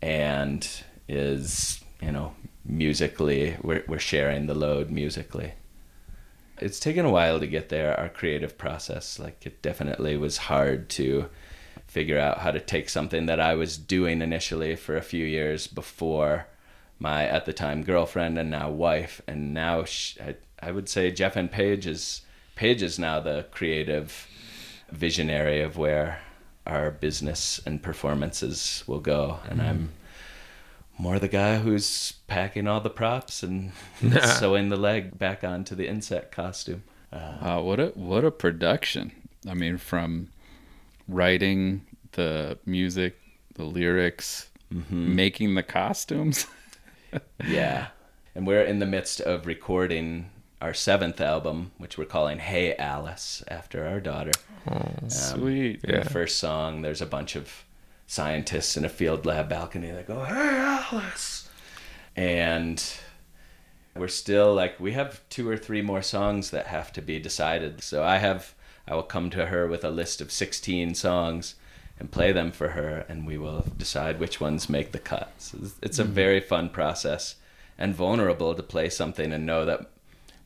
and 0.02 0.68
is 1.08 1.82
you 2.02 2.12
know 2.12 2.36
musically 2.66 3.56
we're 3.62 3.84
we're 3.88 4.00
sharing 4.00 4.48
the 4.48 4.56
load 4.56 4.90
musically. 4.90 5.54
It's 6.62 6.80
taken 6.80 7.06
a 7.06 7.12
while 7.12 7.40
to 7.40 7.48
get 7.48 7.70
there. 7.70 8.00
Our 8.00 8.10
creative 8.10 8.58
process, 8.58 9.20
like 9.20 9.46
it 9.46 9.62
definitely 9.62 10.16
was 10.16 10.38
hard 10.38 10.90
to 10.92 11.30
figure 11.88 12.20
out 12.20 12.38
how 12.40 12.52
to 12.52 12.60
take 12.60 12.88
something 12.88 13.26
that 13.26 13.40
I 13.40 13.56
was 13.56 13.78
doing 13.78 14.22
initially 14.22 14.76
for 14.76 14.96
a 14.96 15.02
few 15.02 15.26
years 15.26 15.68
before 15.68 16.48
my 17.00 17.26
at 17.26 17.46
the 17.46 17.54
time 17.54 17.84
girlfriend 17.84 18.38
and 18.38 18.52
now 18.52 18.70
wife, 18.70 19.22
and 19.28 19.54
now 19.54 19.84
sh 19.84 20.18
I, 20.22 20.36
I 20.62 20.72
would 20.72 20.88
say 20.88 21.12
Jeff 21.12 21.36
and 21.36 21.52
Paige 21.52 21.88
is 21.88 22.22
Paige 22.56 22.84
is 22.84 23.00
now 23.00 23.20
the 23.20 23.48
creative 23.52 24.28
visionary 24.92 25.62
of 25.62 25.78
where 25.78 26.22
our 26.68 26.92
business 26.92 27.60
and 27.66 27.82
performances 27.82 28.84
will 28.86 29.00
go, 29.00 29.40
and 29.50 29.62
I'm 29.62 29.92
more 31.02 31.18
the 31.18 31.28
guy 31.28 31.58
who's 31.58 32.14
packing 32.28 32.68
all 32.68 32.80
the 32.80 32.90
props 32.90 33.42
and 33.42 33.72
sewing 34.38 34.70
the 34.70 34.78
leg 34.78 35.18
back 35.18 35.44
onto 35.44 35.74
the 35.74 35.88
insect 35.88 36.32
costume. 36.32 36.84
Uh, 37.12 37.60
what 37.60 37.80
a 37.80 37.88
what 37.88 38.24
a 38.24 38.32
production! 38.32 39.12
I 39.50 39.56
mean, 39.56 39.78
from 39.78 40.30
writing 41.08 41.86
the 42.12 42.60
music, 42.66 43.20
the 43.56 43.64
lyrics, 43.64 44.50
making 44.90 45.56
the 45.56 45.64
costumes. 45.64 46.46
Yeah. 47.46 47.88
And 48.36 48.48
we're 48.48 48.64
in 48.64 48.80
the 48.80 48.86
midst 48.86 49.20
of 49.20 49.46
recording 49.46 50.30
our 50.62 50.74
seventh 50.74 51.20
album, 51.20 51.72
which 51.78 51.98
we're 51.98 52.06
calling 52.06 52.40
Hey 52.40 52.74
Alice, 52.78 53.44
after 53.50 53.86
our 53.86 54.00
daughter. 54.00 54.32
Um, 54.66 55.10
Sweet. 55.10 55.84
in 55.84 56.00
the 56.00 56.10
first 56.10 56.40
song, 56.40 56.84
there's 56.84 57.02
a 57.02 57.06
bunch 57.06 57.36
of 57.36 57.66
scientists 58.12 58.76
in 58.76 58.84
a 58.84 58.90
field 58.90 59.26
lab 59.26 59.48
balcony 59.48 59.90
that 59.90 60.06
go, 60.06 60.26
Hey 60.26 60.58
Alice! 60.58 61.48
And 62.14 62.84
we're 63.96 64.10
still 64.10 64.54
like, 64.54 64.78
we 64.82 64.92
have 64.92 65.22
two 65.30 65.48
or 65.48 65.56
three 65.56 65.82
more 65.82 66.02
songs 66.02 66.52
that 66.52 66.68
have 66.68 66.92
to 66.92 67.02
be 67.02 67.20
decided. 67.20 67.82
So 67.82 68.04
I 68.04 68.18
have, 68.18 68.54
I 68.86 68.96
will 68.96 69.04
come 69.04 69.30
to 69.30 69.46
her 69.46 69.66
with 69.66 69.86
a 69.86 69.90
list 69.90 70.20
of 70.20 70.30
16 70.30 70.94
songs 70.94 71.56
and 71.98 72.12
play 72.12 72.34
them 72.34 72.52
for 72.52 72.70
her, 72.70 73.06
and 73.08 73.26
we 73.26 73.38
will 73.38 73.66
decide 73.78 74.20
which 74.20 74.42
ones 74.42 74.68
make 74.68 74.92
the 74.92 75.00
cut. 75.00 75.32
So 75.38 75.58
it's- 75.60 75.76
it's 75.82 76.00
a 76.00 76.04
mm-hmm. 76.04 76.12
very 76.12 76.40
fun 76.42 76.68
process 76.68 77.36
and 77.78 77.96
vulnerable 77.96 78.54
to 78.56 78.64
play 78.64 78.90
something 78.90 79.32
and 79.32 79.46
know 79.46 79.64
that 79.64 79.90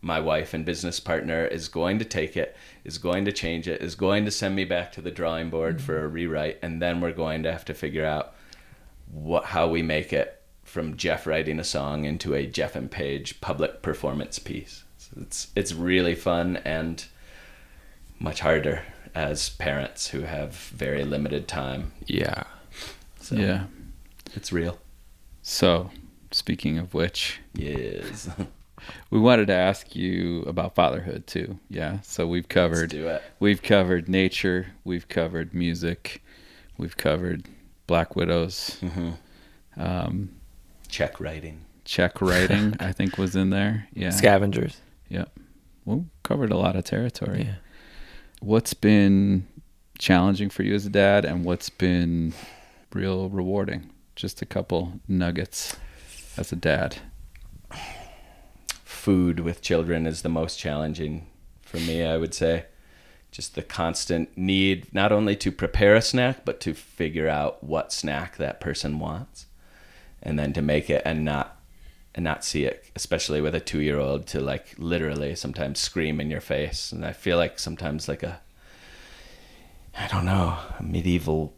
my 0.05 0.19
wife 0.19 0.53
and 0.53 0.63
business 0.63 0.99
partner 0.99 1.45
is 1.47 1.67
going 1.67 1.97
to 1.97 2.05
take 2.05 2.37
it, 2.37 2.55
is 2.83 2.99
going 2.99 3.25
to 3.25 3.31
change 3.31 3.67
it, 3.67 3.81
is 3.81 3.95
going 3.95 4.23
to 4.23 4.29
send 4.29 4.55
me 4.55 4.63
back 4.63 4.91
to 4.91 5.01
the 5.01 5.09
drawing 5.09 5.49
board 5.49 5.81
for 5.81 6.03
a 6.03 6.07
rewrite, 6.07 6.59
and 6.61 6.79
then 6.79 7.01
we're 7.01 7.11
going 7.11 7.41
to 7.41 7.51
have 7.51 7.65
to 7.65 7.73
figure 7.73 8.05
out 8.05 8.35
what 9.11 9.45
how 9.45 9.67
we 9.67 9.81
make 9.81 10.13
it 10.13 10.41
from 10.63 10.95
Jeff 10.95 11.25
writing 11.25 11.59
a 11.59 11.63
song 11.63 12.05
into 12.05 12.35
a 12.35 12.45
Jeff 12.45 12.75
and 12.75 12.89
Paige 12.91 13.41
public 13.41 13.81
performance 13.81 14.37
piece. 14.37 14.83
So 14.99 15.11
it's 15.21 15.47
it's 15.55 15.73
really 15.73 16.13
fun 16.13 16.57
and 16.57 17.03
much 18.19 18.41
harder 18.41 18.83
as 19.15 19.49
parents 19.49 20.09
who 20.09 20.21
have 20.21 20.53
very 20.55 21.03
limited 21.03 21.47
time. 21.47 21.93
Yeah. 22.05 22.43
So 23.21 23.35
Yeah. 23.35 23.65
it's 24.35 24.51
real. 24.51 24.77
So, 25.41 25.89
speaking 26.31 26.77
of 26.77 26.93
which, 26.93 27.39
Yes. 27.55 28.29
we 29.09 29.19
wanted 29.19 29.47
to 29.47 29.53
ask 29.53 29.95
you 29.95 30.41
about 30.43 30.75
fatherhood 30.75 31.27
too. 31.27 31.59
Yeah. 31.69 32.01
So 32.01 32.27
we've 32.27 32.43
Let's 32.45 32.53
covered 32.53 32.89
do 32.89 33.07
it. 33.07 33.21
we've 33.39 33.61
covered 33.61 34.07
nature, 34.09 34.67
we've 34.83 35.07
covered 35.07 35.53
music, 35.53 36.21
we've 36.77 36.97
covered 36.97 37.47
Black 37.87 38.15
Widows. 38.15 38.77
Mm-hmm. 38.81 39.11
Um, 39.81 40.29
Check 40.87 41.19
writing. 41.19 41.61
check 41.83 42.21
writing, 42.21 42.75
I 42.79 42.91
think, 42.91 43.17
was 43.17 43.35
in 43.35 43.49
there. 43.49 43.87
Yeah. 43.93 44.11
Scavengers. 44.11 44.79
Yeah. 45.09 45.25
Well, 45.83 46.05
covered 46.23 46.51
a 46.51 46.57
lot 46.57 46.75
of 46.75 46.83
territory. 46.85 47.43
Yeah. 47.43 47.55
What's 48.39 48.73
been 48.73 49.47
challenging 49.99 50.49
for 50.49 50.63
you 50.63 50.73
as 50.75 50.85
a 50.85 50.89
dad 50.89 51.25
and 51.25 51.43
what's 51.45 51.69
been 51.69 52.33
real 52.93 53.29
rewarding? 53.29 53.91
Just 54.15 54.41
a 54.41 54.45
couple 54.45 54.99
nuggets 55.07 55.75
as 56.37 56.51
a 56.51 56.55
dad. 56.55 56.97
Food 59.05 59.39
with 59.39 59.61
children 59.61 60.07
is 60.07 60.23
the 60.23 60.29
most 60.29 60.57
challenging 60.57 61.27
for 61.61 61.77
me, 61.77 62.03
I 62.03 62.17
would 62.17 62.33
say. 62.33 62.65
Just 63.29 63.53
the 63.53 63.61
constant 63.61 64.35
need 64.35 64.91
not 64.95 65.11
only 65.11 65.35
to 65.35 65.51
prepare 65.51 65.93
a 65.93 66.01
snack, 66.01 66.43
but 66.43 66.59
to 66.61 66.73
figure 66.73 67.29
out 67.29 67.63
what 67.63 67.93
snack 67.93 68.37
that 68.37 68.59
person 68.59 68.97
wants 68.97 69.45
and 70.23 70.39
then 70.39 70.53
to 70.53 70.61
make 70.63 70.89
it 70.89 71.03
and 71.05 71.23
not 71.23 71.61
and 72.15 72.23
not 72.23 72.43
see 72.43 72.63
it, 72.63 72.83
especially 72.95 73.41
with 73.41 73.53
a 73.53 73.59
two 73.59 73.81
year 73.81 73.99
old 73.99 74.25
to 74.25 74.39
like 74.39 74.73
literally 74.79 75.35
sometimes 75.35 75.79
scream 75.79 76.19
in 76.19 76.31
your 76.31 76.41
face. 76.41 76.91
And 76.91 77.05
I 77.05 77.13
feel 77.13 77.37
like 77.37 77.59
sometimes 77.59 78.07
like 78.07 78.23
a 78.23 78.41
I 79.95 80.07
don't 80.07 80.25
know, 80.25 80.57
a 80.79 80.81
medieval 80.81 81.53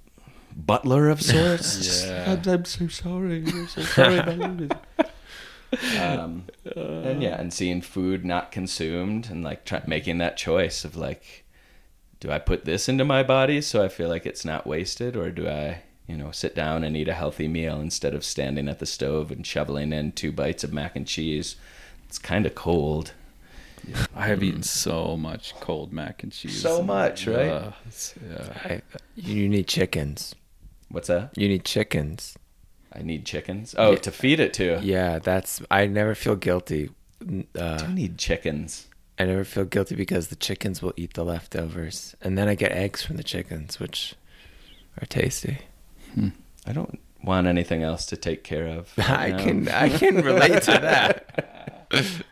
butler 0.53 1.07
of 1.09 1.21
sorts. 1.33 1.77
Just, 1.77 2.09
I'm, 2.09 2.41
I'm 2.45 2.65
so 2.65 2.89
sorry. 2.89 3.45
I'm 3.47 3.67
so 3.69 3.83
sorry 3.83 4.69
about 5.71 5.81
this. 5.81 5.99
um, 5.99 6.45
and 6.75 7.21
yeah, 7.21 7.39
and 7.39 7.53
seeing 7.53 7.81
food 7.81 8.25
not 8.25 8.51
consumed 8.51 9.29
and 9.29 9.43
like 9.43 9.65
try, 9.65 9.81
making 9.87 10.17
that 10.19 10.37
choice 10.37 10.85
of 10.85 10.95
like, 10.95 11.45
do 12.19 12.31
I 12.31 12.39
put 12.39 12.65
this 12.65 12.89
into 12.89 13.05
my 13.05 13.23
body 13.23 13.61
so 13.61 13.83
I 13.83 13.87
feel 13.87 14.09
like 14.09 14.25
it's 14.25 14.45
not 14.45 14.65
wasted, 14.65 15.15
or 15.15 15.29
do 15.29 15.47
I, 15.47 15.83
you 16.07 16.17
know, 16.17 16.31
sit 16.31 16.55
down 16.55 16.83
and 16.83 16.97
eat 16.97 17.07
a 17.07 17.13
healthy 17.13 17.47
meal 17.47 17.79
instead 17.79 18.13
of 18.13 18.23
standing 18.23 18.67
at 18.67 18.79
the 18.79 18.85
stove 18.85 19.31
and 19.31 19.45
shoveling 19.45 19.93
in 19.93 20.13
two 20.13 20.31
bites 20.31 20.63
of 20.63 20.73
mac 20.73 20.95
and 20.95 21.07
cheese? 21.07 21.55
It's 22.07 22.17
kind 22.17 22.45
of 22.45 22.55
cold. 22.55 23.13
I 24.15 24.27
have 24.27 24.43
eaten 24.43 24.63
so 24.63 25.15
much 25.15 25.53
cold 25.59 25.93
mac 25.93 26.23
and 26.23 26.31
cheese. 26.31 26.61
So 26.61 26.81
much, 26.81 27.27
right? 27.27 27.49
Uh, 27.49 27.71
yeah. 28.29 28.53
I, 28.65 28.81
you 29.15 29.47
need 29.47 29.67
chickens. 29.67 30.35
What's 30.89 31.07
that? 31.07 31.37
You 31.37 31.47
need 31.47 31.63
chickens. 31.63 32.37
I 32.97 33.01
need 33.03 33.25
chickens. 33.25 33.75
Oh, 33.77 33.91
Yeah. 33.91 33.97
to 33.99 34.11
feed 34.11 34.39
it 34.39 34.53
to. 34.55 34.79
Yeah, 34.81 35.19
that's. 35.19 35.61
I 35.69 35.85
never 35.85 36.15
feel 36.15 36.35
guilty. 36.35 36.89
I 37.21 37.45
Uh, 37.59 37.77
do 37.77 37.87
need 37.93 38.17
chickens. 38.17 38.87
I 39.19 39.25
never 39.25 39.43
feel 39.43 39.65
guilty 39.65 39.95
because 39.95 40.27
the 40.29 40.35
chickens 40.35 40.81
will 40.81 40.93
eat 40.95 41.13
the 41.13 41.23
leftovers, 41.25 42.15
and 42.21 42.37
then 42.37 42.47
I 42.47 42.55
get 42.55 42.71
eggs 42.71 43.03
from 43.03 43.17
the 43.17 43.23
chickens, 43.23 43.79
which 43.79 44.15
are 45.01 45.05
tasty. 45.07 45.59
I 46.65 46.73
don't 46.73 46.99
want 47.23 47.47
anything 47.47 47.83
else 47.83 48.05
to 48.07 48.17
take 48.17 48.43
care 48.43 48.67
of. 48.67 48.93
I 48.97 49.01
right 49.01 49.31
now. 49.31 49.43
can 49.43 49.67
I 49.69 49.89
can 49.89 50.15
relate 50.21 50.61
to 50.63 50.71
that. 50.71 51.83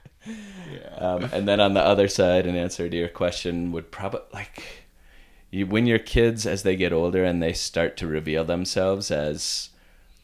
Um, 0.97 1.25
and 1.33 1.47
then 1.47 1.59
on 1.59 1.73
the 1.73 1.81
other 1.81 2.07
side, 2.07 2.47
an 2.47 2.55
answer 2.55 2.89
to 2.89 2.97
your 2.97 3.09
question 3.09 3.71
would 3.73 3.91
probably 3.91 4.21
like 4.33 4.63
you 5.51 5.67
when 5.67 5.85
your 5.85 5.99
kids 5.99 6.47
as 6.47 6.63
they 6.63 6.75
get 6.75 6.93
older 6.93 7.23
and 7.23 7.43
they 7.43 7.53
start 7.53 7.95
to 7.97 8.07
reveal 8.07 8.43
themselves 8.43 9.11
as 9.11 9.69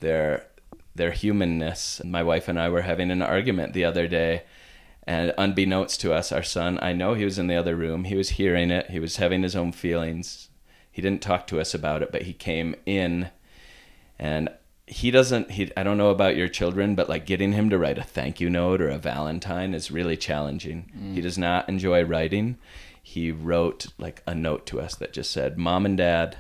their 0.02 0.48
their 0.94 1.12
humanness. 1.12 2.02
My 2.04 2.22
wife 2.22 2.48
and 2.48 2.60
I 2.60 2.70
were 2.70 2.82
having 2.82 3.12
an 3.12 3.22
argument 3.22 3.74
the 3.74 3.86
other 3.86 4.08
day, 4.08 4.44
and 5.08 5.34
unbeknownst 5.38 6.02
to 6.02 6.14
us, 6.14 6.32
our 6.32 6.44
son, 6.44 6.78
I 6.82 6.94
know 6.94 7.14
he 7.14 7.26
was 7.26 7.40
in 7.40 7.48
the 7.48 7.56
other 7.56 7.76
room. 7.76 8.04
He 8.04 8.16
was 8.16 8.32
hearing 8.32 8.70
it. 8.70 8.90
He 8.90 9.00
was 9.00 9.16
having 9.16 9.42
his 9.42 9.56
own 9.56 9.72
feelings. 9.72 10.50
He 10.92 11.02
didn't 11.02 11.22
talk 11.22 11.48
to 11.48 11.60
us 11.60 11.74
about 11.74 12.04
it, 12.04 12.12
but 12.12 12.24
he 12.24 12.34
came 12.34 12.76
in 12.86 13.30
and 14.20 14.50
he 14.86 15.10
doesn't 15.10 15.52
he 15.52 15.72
I 15.78 15.84
don't 15.84 15.98
know 15.98 16.10
about 16.10 16.36
your 16.36 16.50
children, 16.50 16.96
but 16.96 17.08
like 17.08 17.26
getting 17.26 17.54
him 17.54 17.70
to 17.70 17.78
write 17.78 17.98
a 17.98 18.04
thank 18.04 18.42
you 18.42 18.50
note 18.50 18.82
or 18.82 18.90
a 18.90 18.98
valentine 18.98 19.74
is 19.74 19.90
really 19.90 20.18
challenging. 20.18 20.92
Mm. 20.96 21.14
He 21.14 21.22
does 21.22 21.38
not 21.38 21.70
enjoy 21.70 22.04
writing. 22.04 22.58
He 23.02 23.32
wrote 23.32 23.88
like 23.98 24.22
a 24.28 24.36
note 24.36 24.66
to 24.68 24.82
us 24.82 24.96
that 24.96 25.14
just 25.14 25.32
said, 25.32 25.58
"Mom 25.58 25.86
and 25.86 25.98
Dad, 25.98 26.40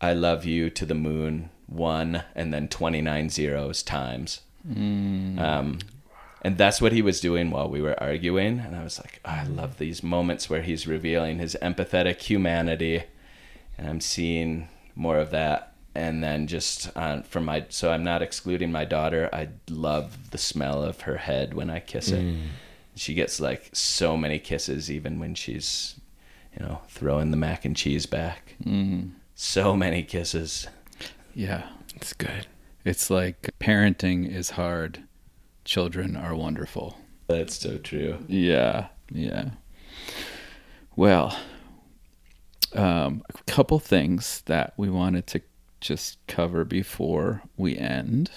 I 0.00 0.12
love 0.12 0.44
you 0.44 0.70
to 0.70 0.84
the 0.86 0.94
moon, 0.94 1.50
one 1.70 2.24
and 2.34 2.52
then 2.52 2.68
29 2.68 3.30
zeros 3.30 3.82
times." 3.82 4.42
Um, 5.38 5.78
and 6.42 6.56
that's 6.56 6.80
what 6.80 6.92
he 6.92 7.02
was 7.02 7.20
doing 7.20 7.50
while 7.50 7.68
we 7.68 7.82
were 7.82 8.00
arguing. 8.02 8.60
And 8.60 8.74
I 8.74 8.82
was 8.82 8.98
like, 8.98 9.20
I 9.24 9.44
love 9.44 9.78
these 9.78 10.02
moments 10.02 10.48
where 10.48 10.62
he's 10.62 10.86
revealing 10.86 11.38
his 11.38 11.56
empathetic 11.60 12.20
humanity. 12.22 13.04
And 13.76 13.88
I'm 13.88 14.00
seeing 14.00 14.68
more 14.94 15.18
of 15.18 15.30
that. 15.30 15.74
And 15.94 16.22
then 16.22 16.46
just 16.46 16.90
uh, 16.96 17.22
from 17.22 17.44
my, 17.44 17.66
so 17.68 17.90
I'm 17.90 18.04
not 18.04 18.22
excluding 18.22 18.72
my 18.72 18.84
daughter. 18.84 19.28
I 19.32 19.48
love 19.68 20.30
the 20.30 20.38
smell 20.38 20.82
of 20.82 21.02
her 21.02 21.18
head 21.18 21.52
when 21.52 21.68
I 21.68 21.80
kiss 21.80 22.10
it. 22.10 22.36
She 22.94 23.14
gets 23.14 23.40
like 23.40 23.70
so 23.72 24.16
many 24.16 24.38
kisses, 24.38 24.90
even 24.90 25.18
when 25.18 25.34
she's, 25.34 25.98
you 26.56 26.64
know, 26.64 26.80
throwing 26.88 27.32
the 27.32 27.36
mac 27.36 27.64
and 27.64 27.76
cheese 27.76 28.06
back. 28.06 28.54
Mm. 28.64 29.10
So 29.34 29.76
many 29.76 30.02
kisses. 30.02 30.68
Yeah. 31.34 31.68
It's 31.96 32.12
good. 32.12 32.46
It's 32.84 33.10
like 33.10 33.50
parenting 33.60 34.32
is 34.32 34.50
hard. 34.50 35.02
Children 35.64 36.16
are 36.16 36.34
wonderful. 36.34 36.96
That's 37.28 37.56
so 37.56 37.78
true. 37.78 38.18
Yeah, 38.26 38.88
yeah. 39.12 39.50
Well, 40.96 41.38
um, 42.74 43.22
a 43.28 43.42
couple 43.50 43.78
things 43.78 44.42
that 44.46 44.72
we 44.76 44.88
wanted 44.90 45.26
to 45.28 45.40
just 45.80 46.18
cover 46.26 46.64
before 46.64 47.42
we 47.56 47.76
end. 47.76 48.30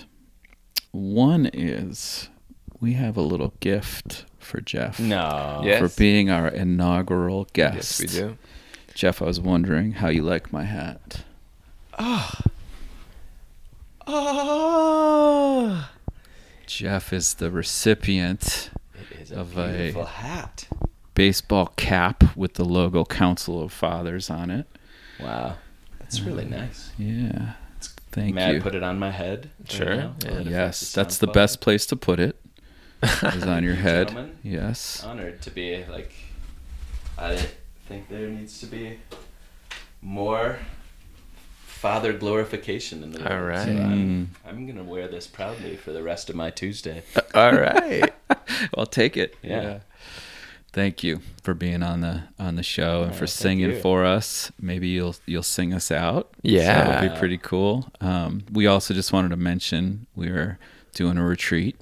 One 0.92 1.48
is 1.54 2.30
we 2.80 2.94
have 2.94 3.18
a 3.18 3.22
little 3.22 3.54
gift 3.60 4.26
for 4.40 4.60
Jeff 4.62 5.00
No. 5.00 5.62
Yeah. 5.64 5.80
for 5.80 5.90
being 5.98 6.30
our 6.30 6.48
inaugural 6.48 7.48
guest. 7.54 8.02
Yes, 8.02 8.14
we 8.14 8.20
do. 8.20 8.38
Jeff, 8.94 9.22
I 9.22 9.26
was 9.26 9.40
wondering 9.40 9.94
how 9.94 10.10
you 10.10 10.22
like 10.22 10.52
my 10.54 10.64
hat. 10.64 11.24
Oh. 11.98 12.30
Ah. 14.08 15.92
Jeff 16.66 17.14
is 17.14 17.36
the 17.36 17.52
recipient 17.52 18.70
is 19.20 19.32
a 19.32 19.40
Of 19.40 19.58
a- 19.58 20.06
hat. 20.06 20.68
baseball 21.14 21.68
cap 21.76 22.36
with 22.36 22.56
the 22.56 22.66
logo 22.66 23.06
Council 23.06 23.62
of 23.62 23.72
Fathers 23.72 24.30
on 24.30 24.50
it. 24.50 24.68
Wow. 25.20 25.56
That's 26.00 26.22
really 26.22 26.46
mm. 26.46 26.52
nice. 26.52 26.92
Yeah. 26.98 27.54
Thank 28.12 28.36
May 28.36 28.52
you. 28.54 28.58
I 28.58 28.62
put 28.62 28.76
it 28.76 28.84
on 28.84 29.00
my 29.00 29.12
head? 29.12 29.50
Sure. 29.68 29.96
now? 29.96 30.16
Uh, 30.26 30.30
yeah. 30.30 30.40
It 30.40 30.48
Yes, 30.48 30.92
that's 30.94 31.18
the 31.18 31.28
best 31.28 31.62
place 31.62 31.86
to 31.88 31.96
put 31.96 32.20
it. 32.20 32.40
Is 33.04 33.44
on 33.44 33.64
your 33.64 33.76
head. 33.76 34.10
Gentlemen. 34.10 34.38
Yes. 34.44 35.04
Honored 35.04 35.42
to 35.42 35.52
be 35.52 35.84
like. 35.86 36.14
I 37.18 37.36
think 37.88 38.10
there 38.10 38.30
needs 38.30 38.60
to 38.62 38.66
be 38.66 39.00
more 40.02 40.60
father 41.84 42.14
glorification 42.14 43.04
in 43.04 43.12
the 43.12 43.20
world. 43.20 43.32
All 43.34 43.42
right. 43.42 43.66
So 43.66 43.72
I'm. 43.72 44.30
I'm 44.48 44.66
gonna 44.66 44.86
wear 44.86 45.10
this 45.10 45.28
proudly 45.28 45.76
for 45.76 45.92
the 45.92 46.02
rest 46.02 46.30
of 46.30 46.36
my 46.36 46.50
Tuesday. 46.50 47.04
All 47.36 47.52
right. 47.52 48.10
I'll 48.78 48.86
take 48.86 49.18
it. 49.18 49.36
Yeah. 49.44 49.80
Thank 50.72 51.04
you 51.04 51.20
for 51.44 51.54
being 51.54 51.84
on 51.84 52.00
the 52.00 52.24
on 52.40 52.56
the 52.56 52.64
show 52.64 53.04
and 53.04 53.14
for 53.14 53.28
singing 53.28 53.72
you. 53.72 53.82
for 53.82 54.06
us. 54.06 54.50
Maybe 54.62 54.88
you'll 54.88 55.18
you'll 55.26 55.44
sing 55.44 55.74
us 55.74 55.92
out. 55.92 56.34
Yeah. 56.42 56.86
so 56.86 56.90
that'll 56.90 57.10
be 57.10 57.20
pretty 57.20 57.38
cool. 57.38 57.92
Um, 58.00 58.46
we 58.50 58.66
also 58.66 58.94
just 58.94 59.12
wanted 59.12 59.30
to 59.30 59.38
mention 59.38 60.08
we 60.16 60.30
are 60.30 60.58
doing 60.96 61.18
a 61.18 61.26
retreat. 61.26 61.76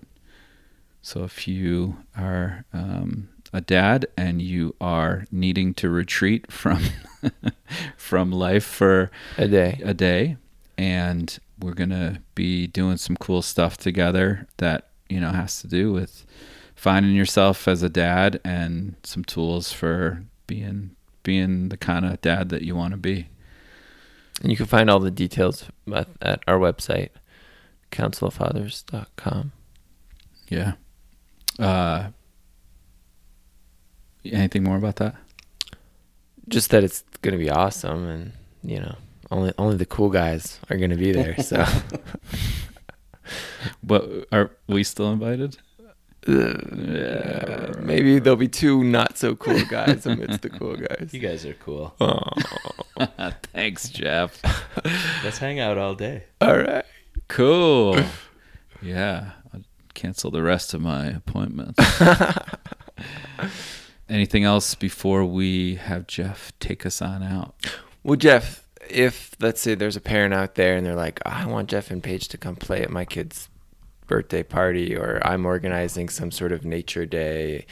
So 1.03 1.23
if 1.23 1.47
you 1.47 1.97
are 2.17 2.65
um, 2.73 3.29
a 3.53 3.61
dad 3.61 4.05
and 4.17 4.41
you 4.41 4.75
are 4.79 5.25
needing 5.31 5.73
to 5.75 5.89
retreat 5.89 6.51
from 6.51 6.83
from 7.97 8.31
life 8.31 8.63
for 8.63 9.11
A 9.37 9.47
day. 9.47 9.79
a 9.83 9.93
day 9.93 10.37
and 10.77 11.37
we're 11.59 11.73
going 11.73 11.89
to 11.89 12.19
be 12.33 12.65
doing 12.67 12.97
some 12.97 13.15
cool 13.17 13.41
stuff 13.41 13.77
together 13.77 14.47
that 14.57 14.89
you 15.09 15.19
know 15.19 15.31
has 15.31 15.61
to 15.61 15.67
do 15.67 15.91
with 15.91 16.25
finding 16.75 17.13
yourself 17.13 17.67
as 17.67 17.83
a 17.83 17.89
dad 17.89 18.39
and 18.43 18.95
some 19.03 19.23
tools 19.23 19.71
for 19.71 20.23
being 20.47 20.95
being 21.23 21.69
the 21.69 21.77
kind 21.77 22.05
of 22.05 22.19
dad 22.21 22.49
that 22.49 22.63
you 22.63 22.75
want 22.75 22.91
to 22.91 22.97
be 22.97 23.27
And 24.41 24.49
you 24.49 24.57
can 24.57 24.65
find 24.65 24.89
all 24.89 24.99
the 24.99 25.11
details 25.11 25.65
at, 25.93 26.07
at 26.19 26.41
our 26.47 26.57
website, 26.57 27.09
counciloffathers.com. 27.91 29.51
yeah 30.47 30.73
uh 31.59 32.07
anything 34.25 34.63
more 34.63 34.77
about 34.77 34.97
that 34.97 35.15
Just 36.47 36.69
that 36.71 36.83
it's 36.83 37.03
going 37.21 37.33
to 37.33 37.37
be 37.43 37.49
awesome, 37.49 38.07
and 38.07 38.31
you 38.63 38.79
know, 38.79 38.95
only 39.31 39.53
only 39.57 39.77
the 39.77 39.85
cool 39.85 40.09
guys 40.09 40.59
are 40.69 40.77
going 40.77 40.89
to 40.91 40.95
be 40.97 41.11
there. 41.11 41.37
So 41.41 41.65
but 43.83 44.27
are 44.31 44.51
we 44.67 44.83
still 44.83 45.11
invited 45.11 45.57
uh, 46.27 47.73
maybe 47.79 48.19
there'll 48.19 48.35
be 48.37 48.47
two 48.47 48.83
not 48.83 49.17
so 49.17 49.35
cool 49.35 49.59
guys 49.65 50.05
amidst 50.05 50.43
the 50.43 50.49
cool 50.49 50.75
guys. 50.75 51.09
You 51.11 51.19
guys 51.19 51.45
are 51.47 51.55
cool. 51.55 51.95
thanks 53.53 53.89
jeff 53.89 54.39
Let's 55.23 55.39
hang 55.39 55.59
out 55.59 55.79
all 55.79 55.95
day. 55.95 56.25
All 56.39 56.57
right. 56.59 56.85
cool 57.27 57.97
yeah 58.83 59.31
i'll 59.53 59.61
cancel 59.95 60.29
the 60.31 60.41
rest 60.43 60.73
of 60.75 60.81
my 60.81 61.07
appointments 61.07 61.79
anything 64.11 64.43
else 64.43 64.75
before 64.75 65.25
we 65.25 65.75
have 65.75 66.05
jeff 66.05 66.51
take 66.59 66.85
us 66.85 67.01
on 67.01 67.23
out 67.23 67.55
Well, 68.03 68.15
Jeff, 68.15 68.67
if 68.89 69.35
let's 69.39 69.61
say 69.61 69.75
there's 69.75 69.95
a 69.95 70.01
parent 70.01 70.33
out 70.33 70.55
there 70.55 70.75
and 70.75 70.83
they're 70.85 70.95
like, 70.95 71.21
oh, 71.25 71.31
I 71.31 71.45
want 71.45 71.69
Jeff 71.69 71.91
and 71.91 72.01
Paige 72.01 72.29
to 72.29 72.37
come 72.37 72.55
play 72.55 72.81
at 72.81 72.89
my 72.89 73.05
kid's 73.05 73.47
birthday 74.07 74.41
party, 74.43 74.95
or 74.95 75.21
I'm 75.23 75.45
organizing 75.45 76.09
some 76.09 76.31
sort 76.31 76.51
of 76.51 76.65
nature 76.65 77.05
day 77.05 77.67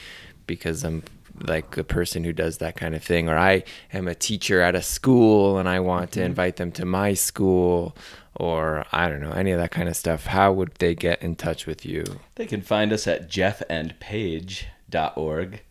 because 0.46 0.84
I'm 0.84 1.02
like 1.42 1.78
a 1.78 1.84
person 1.84 2.24
who 2.24 2.34
does 2.34 2.60
that 2.60 2.76
kind 2.76 2.94
of 2.94 3.04
thing, 3.04 3.28
or 3.28 3.36
I 3.38 3.64
am 3.92 4.08
a 4.08 4.14
teacher 4.14 4.62
at 4.62 4.76
a 4.76 4.84
school 4.84 5.58
and 5.58 5.68
I 5.68 5.80
want 5.80 6.12
to 6.12 6.20
mm-hmm. 6.20 6.28
invite 6.28 6.58
them 6.58 6.72
to 6.74 6.86
my 6.86 7.16
school, 7.16 7.98
or 8.36 8.86
I 8.92 9.10
don't 9.10 9.22
know, 9.22 9.32
any 9.32 9.50
of 9.52 9.60
that 9.60 9.72
kind 9.72 9.90
of 9.90 9.98
stuff, 9.98 10.28
how 10.28 10.54
would 10.54 10.76
they 10.76 10.94
get 10.94 11.24
in 11.24 11.36
touch 11.36 11.66
with 11.66 11.88
you? 11.88 12.04
They 12.36 12.46
can 12.46 12.62
find 12.62 12.94
us 12.94 13.08
at 13.08 13.28
jeffandpaige.org. 13.30 15.62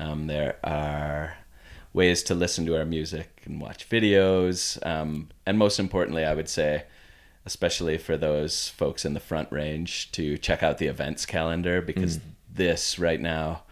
Um, 0.00 0.26
there 0.26 0.56
are 0.64 1.34
ways 1.92 2.22
to 2.24 2.34
listen 2.34 2.64
to 2.66 2.76
our 2.78 2.84
music 2.84 3.42
and 3.44 3.60
watch 3.60 3.88
videos. 3.88 4.84
Um, 4.86 5.28
and 5.46 5.58
most 5.58 5.78
importantly, 5.78 6.24
I 6.24 6.34
would 6.34 6.48
say, 6.48 6.84
especially 7.44 7.98
for 7.98 8.16
those 8.16 8.68
folks 8.68 9.04
in 9.04 9.14
the 9.14 9.20
front 9.20 9.50
range, 9.50 10.10
to 10.12 10.38
check 10.38 10.62
out 10.62 10.78
the 10.78 10.86
events 10.86 11.26
calendar 11.26 11.82
because 11.82 12.18
this 12.52 12.98
right 12.98 13.20
now, 13.20 13.62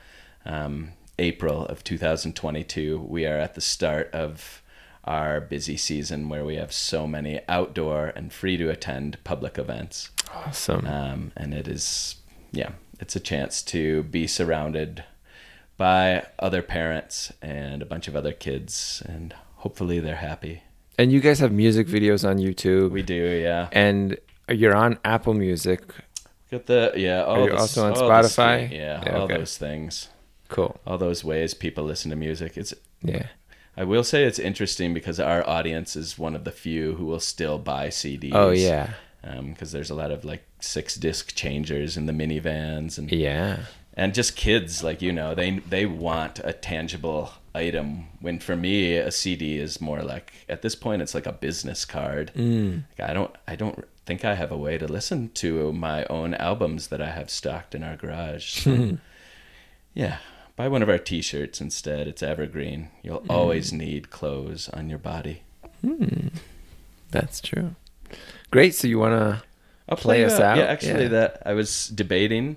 um, 0.45 0.91
April 1.19 1.65
of 1.67 1.83
2022, 1.85 2.99
we 3.01 3.27
are 3.27 3.39
at 3.39 3.55
the 3.55 3.61
start 3.61 4.11
of 4.13 4.63
our 5.05 5.41
busy 5.41 5.77
season 5.77 6.29
where 6.29 6.45
we 6.45 6.57
have 6.57 6.73
so 6.73 7.07
many 7.07 7.41
outdoor 7.49 8.09
and 8.15 8.33
free 8.33 8.57
to 8.59 8.69
attend 8.69 9.17
public 9.25 9.57
events 9.57 10.11
Awesome. 10.35 10.87
um, 10.87 11.33
and 11.35 11.55
it 11.55 11.67
is 11.67 12.17
yeah 12.53 12.73
it's 13.01 13.17
a 13.17 13.21
chance 13.21 13.63
to 13.63 14.03
be 14.03 14.27
surrounded 14.27 15.05
by 15.79 16.27
other 16.39 16.61
parents 16.61 17.33
and 17.41 17.81
a 17.81 17.87
bunch 17.87 18.07
of 18.09 18.15
other 18.15 18.33
kids 18.33 19.03
and 19.07 19.35
hopefully 19.57 19.99
they're 20.01 20.17
happy 20.17 20.63
and 20.99 21.11
you 21.13 21.21
guys 21.21 21.39
have 21.39 21.53
music 21.53 21.87
videos 21.87 22.29
on 22.29 22.37
YouTube, 22.39 22.91
we 22.91 23.03
do 23.03 23.15
yeah 23.15 23.69
and 23.73 24.19
you're 24.51 24.75
on 24.75 24.99
Apple 25.05 25.35
Music. 25.35 25.81
got 26.51 26.67
the 26.67 26.93
yeah 26.97 27.23
all 27.23 27.45
you 27.45 27.51
the- 27.51 27.57
also 27.57 27.87
on 27.87 27.95
Spotify? 27.95 28.71
yeah, 28.71 29.03
Yeah, 29.05 29.17
all 29.17 29.23
okay. 29.23 29.39
those 29.39 29.57
things 29.57 30.09
Cool. 30.49 30.79
all 30.87 30.99
those 30.99 31.23
ways 31.25 31.55
people 31.55 31.85
listen 31.85 32.11
to 32.11 32.17
music 32.17 32.57
it's 32.57 32.75
Yeah. 33.03 33.27
I 33.77 33.85
will 33.85 34.03
say 34.03 34.25
it's 34.25 34.41
interesting 34.41 34.93
because 34.93 35.21
our 35.21 35.49
audience 35.49 35.95
is 35.95 36.19
one 36.19 36.35
of 36.35 36.43
the 36.43 36.51
few 36.51 36.95
who 36.97 37.07
will 37.07 37.21
still 37.21 37.59
buy 37.59 37.91
CDs. 37.91 38.33
Oh 38.35 38.51
yeah. 38.51 38.95
Um, 39.23 39.51
because 39.53 39.71
there's 39.71 39.91
a 39.91 39.95
lot 39.95 40.11
of 40.11 40.25
like 40.25 40.43
six 40.61 40.97
disc 40.97 41.37
changers 41.37 41.97
in 41.97 42.07
the 42.07 42.13
minivans 42.13 42.99
and 42.99 43.13
Yeah. 43.13 43.61
And 43.99 44.15
just 44.15 44.37
kids 44.37 44.83
like 44.83 45.03
you 45.03 45.13
know 45.13 45.35
they 45.35 45.59
they 45.59 45.85
want 45.85 46.41
a 46.45 46.53
tangible 46.53 47.33
item 47.55 48.07
when 48.21 48.39
for 48.39 48.57
me 48.57 48.97
a 48.97 49.11
cd 49.11 49.59
is 49.59 49.81
more 49.81 50.03
like 50.03 50.33
at 50.49 50.63
this 50.63 50.77
point 50.77 51.03
it's 51.03 51.15
like 51.15 51.27
a 51.27 51.33
business 51.33 51.85
card. 51.85 52.31
Mm. 52.35 52.85
Like, 52.99 53.11
i 53.11 53.13
don't 53.13 53.35
i 53.47 53.57
don't 53.57 53.85
think 54.07 54.25
i 54.25 54.35
have 54.35 54.53
a 54.53 54.57
way 54.57 54.79
to 54.79 54.87
listen 54.87 55.31
to 55.35 55.73
my 55.73 56.05
own 56.05 56.33
albums 56.35 56.89
that 56.89 57.03
i 57.03 57.11
have 57.11 57.29
stocked 57.29 57.75
in 57.75 57.83
our 57.83 57.97
garage. 57.97 58.63
So, 58.63 58.99
yeah 59.95 60.19
buy 60.57 60.69
one 60.69 60.83
of 60.83 60.89
our 60.89 60.99
t-shirts 60.99 61.61
instead. 61.61 62.09
It's 62.09 62.21
evergreen. 62.21 62.91
You'll 63.03 63.21
mm. 63.21 63.31
always 63.31 63.73
need 63.73 64.11
clothes 64.11 64.69
on 64.71 64.89
your 64.89 64.99
body. 64.99 65.43
Hmm. 65.83 66.29
That's 67.13 67.41
true. 67.41 67.77
Great. 68.51 68.75
So 68.75 68.89
you 68.89 68.99
want 68.99 69.13
to 69.13 69.43
I'll 69.89 69.97
Play 69.97 70.25
us 70.25 70.39
out? 70.39 70.59
Yeah, 70.59 70.65
actually, 70.65 71.05
Yeah. 71.05 71.09
that 71.09 71.43
I 71.47 71.55
was 71.55 71.89
debating 71.89 72.57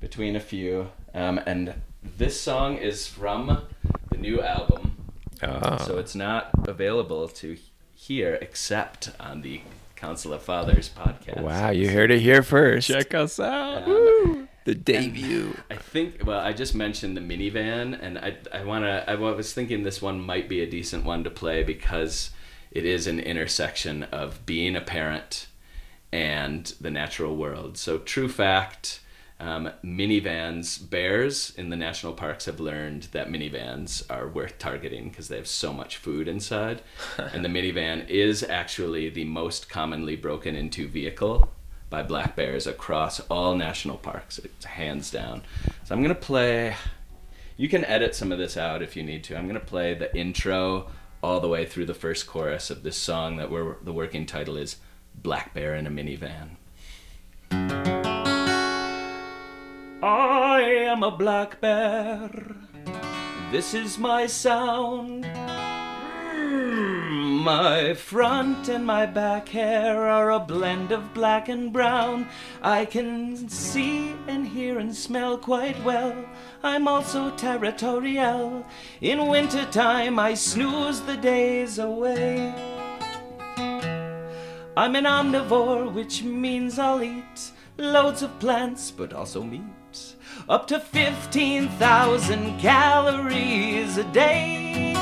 between 0.00 0.36
a 0.36 0.40
few, 0.40 0.90
um, 1.14 1.38
and 1.46 1.74
this 2.18 2.40
song 2.40 2.76
is 2.78 3.06
from 3.06 3.64
the 4.10 4.16
new 4.18 4.40
album, 4.42 4.96
Oh. 5.42 5.78
so 5.78 5.98
it's 5.98 6.14
not 6.14 6.50
available 6.66 7.28
to 7.28 7.56
hear 7.94 8.34
except 8.40 9.10
on 9.20 9.42
the 9.42 9.60
Council 9.96 10.32
of 10.32 10.42
Fathers 10.42 10.90
podcast. 10.96 11.42
Wow, 11.42 11.70
you 11.70 11.90
heard 11.90 12.10
it 12.10 12.20
here 12.20 12.42
first. 12.42 12.88
check 12.88 13.12
us 13.14 13.38
out 13.38 13.86
Um, 13.86 14.48
the 14.64 14.74
debut. 14.74 15.56
I 15.70 15.76
think. 15.76 16.22
Well, 16.24 16.40
I 16.40 16.52
just 16.54 16.74
mentioned 16.74 17.16
the 17.16 17.20
minivan, 17.20 17.98
and 18.00 18.18
I 18.18 18.36
I 18.52 18.64
wanna. 18.64 19.04
I 19.06 19.14
was 19.16 19.52
thinking 19.52 19.82
this 19.82 20.00
one 20.00 20.20
might 20.20 20.48
be 20.48 20.62
a 20.62 20.66
decent 20.70 21.04
one 21.04 21.22
to 21.24 21.30
play 21.30 21.62
because 21.62 22.30
it 22.70 22.84
is 22.86 23.06
an 23.06 23.20
intersection 23.20 24.04
of 24.04 24.44
being 24.46 24.74
a 24.76 24.80
parent 24.80 25.48
and 26.12 26.72
the 26.80 26.90
natural 26.90 27.36
world. 27.36 27.76
So 27.76 27.98
true 27.98 28.28
fact. 28.28 29.00
Um, 29.40 29.70
minivans, 29.82 30.78
bears 30.90 31.54
in 31.56 31.70
the 31.70 31.76
national 31.76 32.12
parks 32.12 32.44
have 32.44 32.60
learned 32.60 33.04
that 33.12 33.30
minivans 33.30 34.04
are 34.10 34.28
worth 34.28 34.58
targeting 34.58 35.08
because 35.08 35.28
they 35.28 35.36
have 35.36 35.46
so 35.46 35.72
much 35.72 35.96
food 35.96 36.28
inside. 36.28 36.82
and 37.16 37.42
the 37.42 37.48
minivan 37.48 38.06
is 38.06 38.42
actually 38.42 39.08
the 39.08 39.24
most 39.24 39.70
commonly 39.70 40.14
broken 40.14 40.54
into 40.54 40.86
vehicle 40.86 41.48
by 41.88 42.02
black 42.02 42.36
bears 42.36 42.66
across 42.66 43.18
all 43.30 43.56
national 43.56 43.96
parks. 43.96 44.38
It's 44.38 44.66
hands 44.66 45.10
down. 45.10 45.42
So 45.84 45.94
I'm 45.94 46.02
gonna 46.02 46.14
play. 46.14 46.76
You 47.56 47.70
can 47.70 47.84
edit 47.86 48.14
some 48.14 48.32
of 48.32 48.38
this 48.38 48.58
out 48.58 48.82
if 48.82 48.94
you 48.94 49.02
need 49.02 49.24
to. 49.24 49.36
I'm 49.38 49.46
gonna 49.46 49.58
play 49.58 49.94
the 49.94 50.14
intro 50.14 50.90
all 51.22 51.40
the 51.40 51.48
way 51.48 51.64
through 51.64 51.86
the 51.86 51.94
first 51.94 52.26
chorus 52.26 52.68
of 52.68 52.82
this 52.82 52.96
song 52.96 53.36
that 53.36 53.50
we're 53.50 53.76
the 53.82 53.92
working 53.92 54.26
title 54.26 54.58
is 54.58 54.76
"Black 55.14 55.54
Bear 55.54 55.74
in 55.74 55.86
a 55.86 55.90
Minivan." 55.90 56.56
I 60.02 60.62
am 60.62 61.02
a 61.02 61.10
black 61.10 61.60
bear. 61.60 62.30
This 63.50 63.74
is 63.74 63.98
my 63.98 64.26
sound. 64.26 65.24
Mm, 66.32 67.44
My 67.44 67.92
front 67.94 68.68
and 68.68 68.86
my 68.86 69.04
back 69.04 69.48
hair 69.50 70.06
are 70.06 70.30
a 70.30 70.38
blend 70.38 70.90
of 70.90 71.12
black 71.12 71.50
and 71.50 71.70
brown. 71.70 72.28
I 72.62 72.86
can 72.86 73.48
see 73.50 74.14
and 74.26 74.46
hear 74.48 74.78
and 74.78 74.94
smell 74.96 75.36
quite 75.36 75.82
well. 75.84 76.14
I'm 76.62 76.88
also 76.88 77.30
territorial. 77.36 78.64
In 79.02 79.26
wintertime, 79.26 80.18
I 80.18 80.32
snooze 80.32 81.02
the 81.02 81.16
days 81.18 81.78
away. 81.78 82.54
I'm 84.76 84.96
an 84.96 85.04
omnivore, 85.04 85.92
which 85.92 86.22
means 86.22 86.78
I'll 86.78 87.02
eat 87.02 87.50
loads 87.76 88.22
of 88.22 88.38
plants, 88.38 88.90
but 88.90 89.12
also 89.12 89.42
meat. 89.42 89.79
Up 90.50 90.66
to 90.66 90.80
15,000 90.80 92.58
calories 92.58 93.96
a 93.96 94.02
day. 94.02 94.94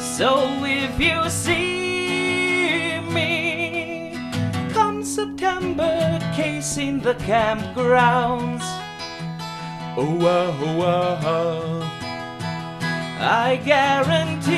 So 0.00 0.48
if 0.64 0.98
you 0.98 1.28
see 1.28 3.00
me 3.12 4.16
come 4.72 5.04
September, 5.04 6.18
casing 6.34 7.00
the 7.00 7.12
campgrounds, 7.16 8.64
oh, 9.94 10.18
oh, 10.22 10.80
ah, 10.80 11.20
ah, 11.22 11.82
I 13.50 13.56
guarantee 13.56 14.54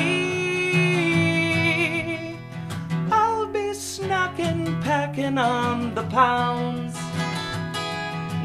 I'll 3.11 3.47
be 3.47 3.73
snacking, 3.73 4.81
packing 4.81 5.37
on 5.37 5.93
the 5.93 6.03
pounds. 6.03 6.86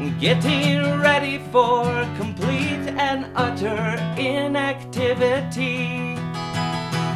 Getting 0.03 0.99
ready 0.99 1.37
for 1.51 1.83
complete 2.17 2.87
and 2.97 3.25
utter 3.35 3.95
inactivity. 4.17 6.17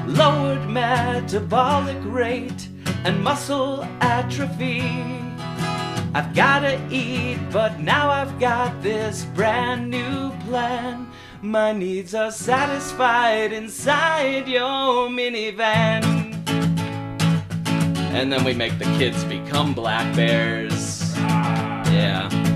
Lowered 0.05 0.69
metabolic 0.69 1.97
rate 2.03 2.69
and 3.03 3.21
muscle 3.23 3.83
atrophy. 4.01 4.81
I've 6.13 6.33
gotta 6.33 6.79
eat, 6.89 7.39
but 7.51 7.79
now 7.79 8.09
I've 8.09 8.39
got 8.39 8.81
this 8.81 9.25
brand 9.35 9.89
new 9.89 10.31
plan. 10.47 11.09
My 11.41 11.73
needs 11.73 12.15
are 12.15 12.31
satisfied 12.31 13.51
inside 13.51 14.47
your 14.47 15.09
minivan. 15.09 16.03
And 18.13 18.31
then 18.31 18.43
we 18.43 18.53
make 18.53 18.79
the 18.79 18.85
kids 18.97 19.23
become 19.25 19.73
black 19.73 20.15
bears. 20.15 21.15
Yeah. 21.17 22.46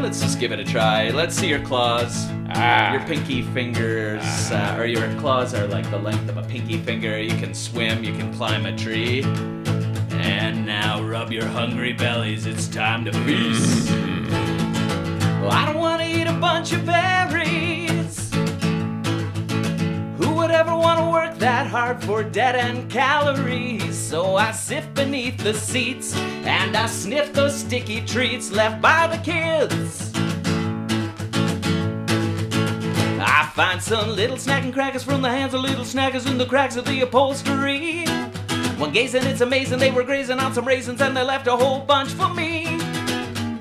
Let's 0.00 0.20
just 0.20 0.40
give 0.40 0.50
it 0.50 0.58
a 0.58 0.64
try. 0.64 1.10
Let's 1.10 1.34
see 1.34 1.46
your 1.46 1.60
claws. 1.60 2.26
Ah. 2.48 2.94
Your 2.94 3.02
pinky 3.02 3.42
fingers, 3.42 4.22
ah. 4.24 4.74
uh, 4.74 4.80
or 4.80 4.86
your 4.86 5.06
claws 5.20 5.52
are 5.52 5.66
like 5.66 5.88
the 5.90 5.98
length 5.98 6.28
of 6.28 6.38
a 6.38 6.42
pinky 6.42 6.78
finger. 6.78 7.20
You 7.20 7.36
can 7.36 7.52
swim, 7.52 8.02
you 8.02 8.12
can 8.12 8.32
climb 8.34 8.64
a 8.64 8.76
tree. 8.76 9.22
And 10.12 10.64
now 10.64 11.02
rub 11.02 11.30
your 11.30 11.44
hungry 11.44 11.92
bellies. 11.92 12.46
It's 12.46 12.66
time 12.66 13.04
to 13.04 13.12
feast. 13.12 13.88
Mm-hmm. 13.88 15.42
Well, 15.42 15.52
I 15.52 15.66
don't 15.66 15.78
want 15.78 16.00
to 16.02 16.08
eat 16.08 16.26
a 16.26 16.32
bunch 16.32 16.72
of 16.72 16.86
berries. 16.86 17.39
Ever 20.60 20.76
want 20.76 21.00
to 21.00 21.10
work 21.10 21.38
that 21.38 21.66
hard 21.66 22.04
for 22.04 22.22
dead 22.22 22.54
end 22.54 22.90
calories? 22.90 23.96
So 23.96 24.36
I 24.36 24.52
sift 24.52 24.92
beneath 24.92 25.38
the 25.38 25.54
seats 25.54 26.14
and 26.44 26.76
I 26.76 26.84
sniff 26.84 27.32
those 27.32 27.54
sticky 27.54 28.02
treats 28.02 28.52
left 28.52 28.82
by 28.82 29.06
the 29.06 29.16
kids. 29.22 30.12
I 33.22 33.50
find 33.54 33.82
some 33.82 34.10
little 34.10 34.36
snacking 34.36 34.74
crackers 34.74 35.02
from 35.02 35.22
the 35.22 35.30
hands 35.30 35.54
of 35.54 35.62
little 35.62 35.84
snackers 35.84 36.30
in 36.30 36.36
the 36.36 36.44
cracks 36.44 36.76
of 36.76 36.84
the 36.84 37.00
upholstery. 37.00 38.04
When 38.76 38.92
gazing, 38.92 39.24
it's 39.24 39.40
amazing 39.40 39.78
they 39.78 39.90
were 39.90 40.04
grazing 40.04 40.40
on 40.40 40.52
some 40.52 40.68
raisins 40.68 41.00
and 41.00 41.16
they 41.16 41.22
left 41.22 41.46
a 41.46 41.56
whole 41.56 41.80
bunch 41.80 42.10
for 42.10 42.28
me. 42.34 42.64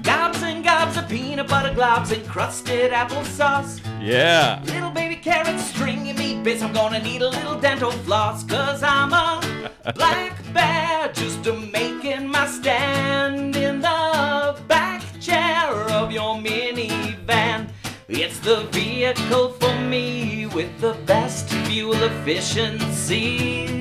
Gobs 0.03 0.43
and 0.43 0.65
gobs 0.65 0.97
of 0.97 1.07
peanut 1.07 1.47
butter 1.47 1.73
globs 1.73 2.11
and 2.11 2.27
crusted 2.27 2.91
applesauce. 2.91 3.79
Yeah. 4.01 4.61
Little 4.65 4.88
baby 5.19 5.31
carrots, 5.31 5.65
stringy 5.65 6.13
meat 6.13 6.43
bits. 6.43 6.61
I'm 6.61 6.73
gonna 6.73 7.01
need 7.01 7.21
a 7.21 7.29
little 7.29 7.59
dental 7.59 7.91
floss, 7.91 8.43
cause 8.43 8.83
I'm 8.83 9.13
a 9.13 9.71
black 9.95 10.37
bear 10.53 11.11
just 11.13 11.45
a 11.47 11.53
making 11.53 12.27
my 12.27 12.47
stand 12.47 13.55
in 13.55 13.81
the 13.81 14.55
back 14.67 15.03
chair 15.19 15.71
of 15.91 16.11
your 16.11 16.35
minivan. 16.35 17.69
It's 18.07 18.39
the 18.39 18.61
vehicle 18.71 19.49
for 19.53 19.75
me 19.79 20.47
with 20.47 20.79
the 20.79 20.93
best 21.05 21.49
fuel 21.49 21.93
efficiency. 21.93 23.79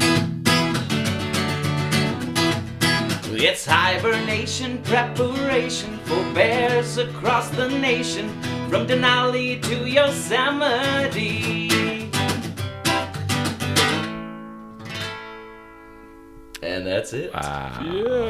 It's 3.40 3.64
hibernation 3.64 4.82
preparation 4.82 5.98
for 5.98 6.16
bears 6.34 6.98
across 6.98 7.48
the 7.50 7.68
nation, 7.68 8.28
from 8.68 8.86
Denali 8.88 9.62
to 9.62 9.88
Yosemite. 9.88 11.68
And 16.62 16.84
that's 16.84 17.12
it. 17.12 17.32
Wow. 17.32 17.78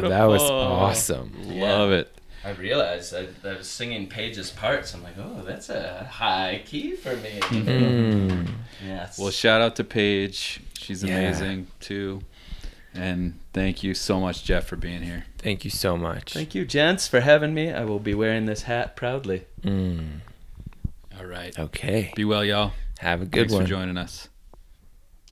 That 0.02 0.24
was 0.24 0.42
Beautiful. 0.42 0.50
awesome. 0.50 1.32
Love 1.58 1.90
it. 1.92 2.14
I 2.44 2.50
realized 2.52 3.14
I, 3.14 3.28
I 3.44 3.56
was 3.56 3.66
singing 3.66 4.06
Paige's 4.08 4.50
parts. 4.50 4.94
I'm 4.94 5.02
like, 5.02 5.14
oh, 5.18 5.42
that's 5.44 5.70
a 5.70 6.04
high 6.10 6.62
key 6.66 6.94
for 6.96 7.16
me. 7.16 7.40
Mm. 7.40 8.48
Yes. 8.84 9.18
Well, 9.18 9.30
shout 9.30 9.60
out 9.62 9.76
to 9.76 9.84
Paige. 9.84 10.60
She's 10.78 11.02
Yeah. 11.02 11.16
amazing 11.16 11.66
too. 11.80 12.20
And 12.94 13.38
thank 13.58 13.82
you 13.82 13.92
so 13.94 14.20
much, 14.20 14.44
Jeff, 14.44 14.66
for 14.66 14.76
being 14.76 15.02
here. 15.02 15.24
Thank 15.38 15.64
you 15.64 15.70
so 15.70 15.96
much. 15.96 16.32
Thank 16.32 16.54
you, 16.54 16.64
gents, 16.64 17.08
for 17.08 17.20
having 17.20 17.52
me. 17.52 17.72
I 17.72 17.84
will 17.84 17.98
be 17.98 18.14
wearing 18.14 18.46
this 18.46 18.62
hat 18.62 18.94
proudly. 18.94 19.46
Mm. 19.62 20.20
All 21.18 21.26
right. 21.26 21.58
Okay. 21.58 22.12
Be 22.14 22.24
well, 22.24 22.44
y'all. 22.44 22.72
Have 23.00 23.22
a 23.22 23.24
good 23.24 23.40
Thanks 23.40 23.52
one. 23.52 23.60
Thanks 23.60 23.70
for 23.70 23.76
joining 23.76 23.96
us. 23.96 24.28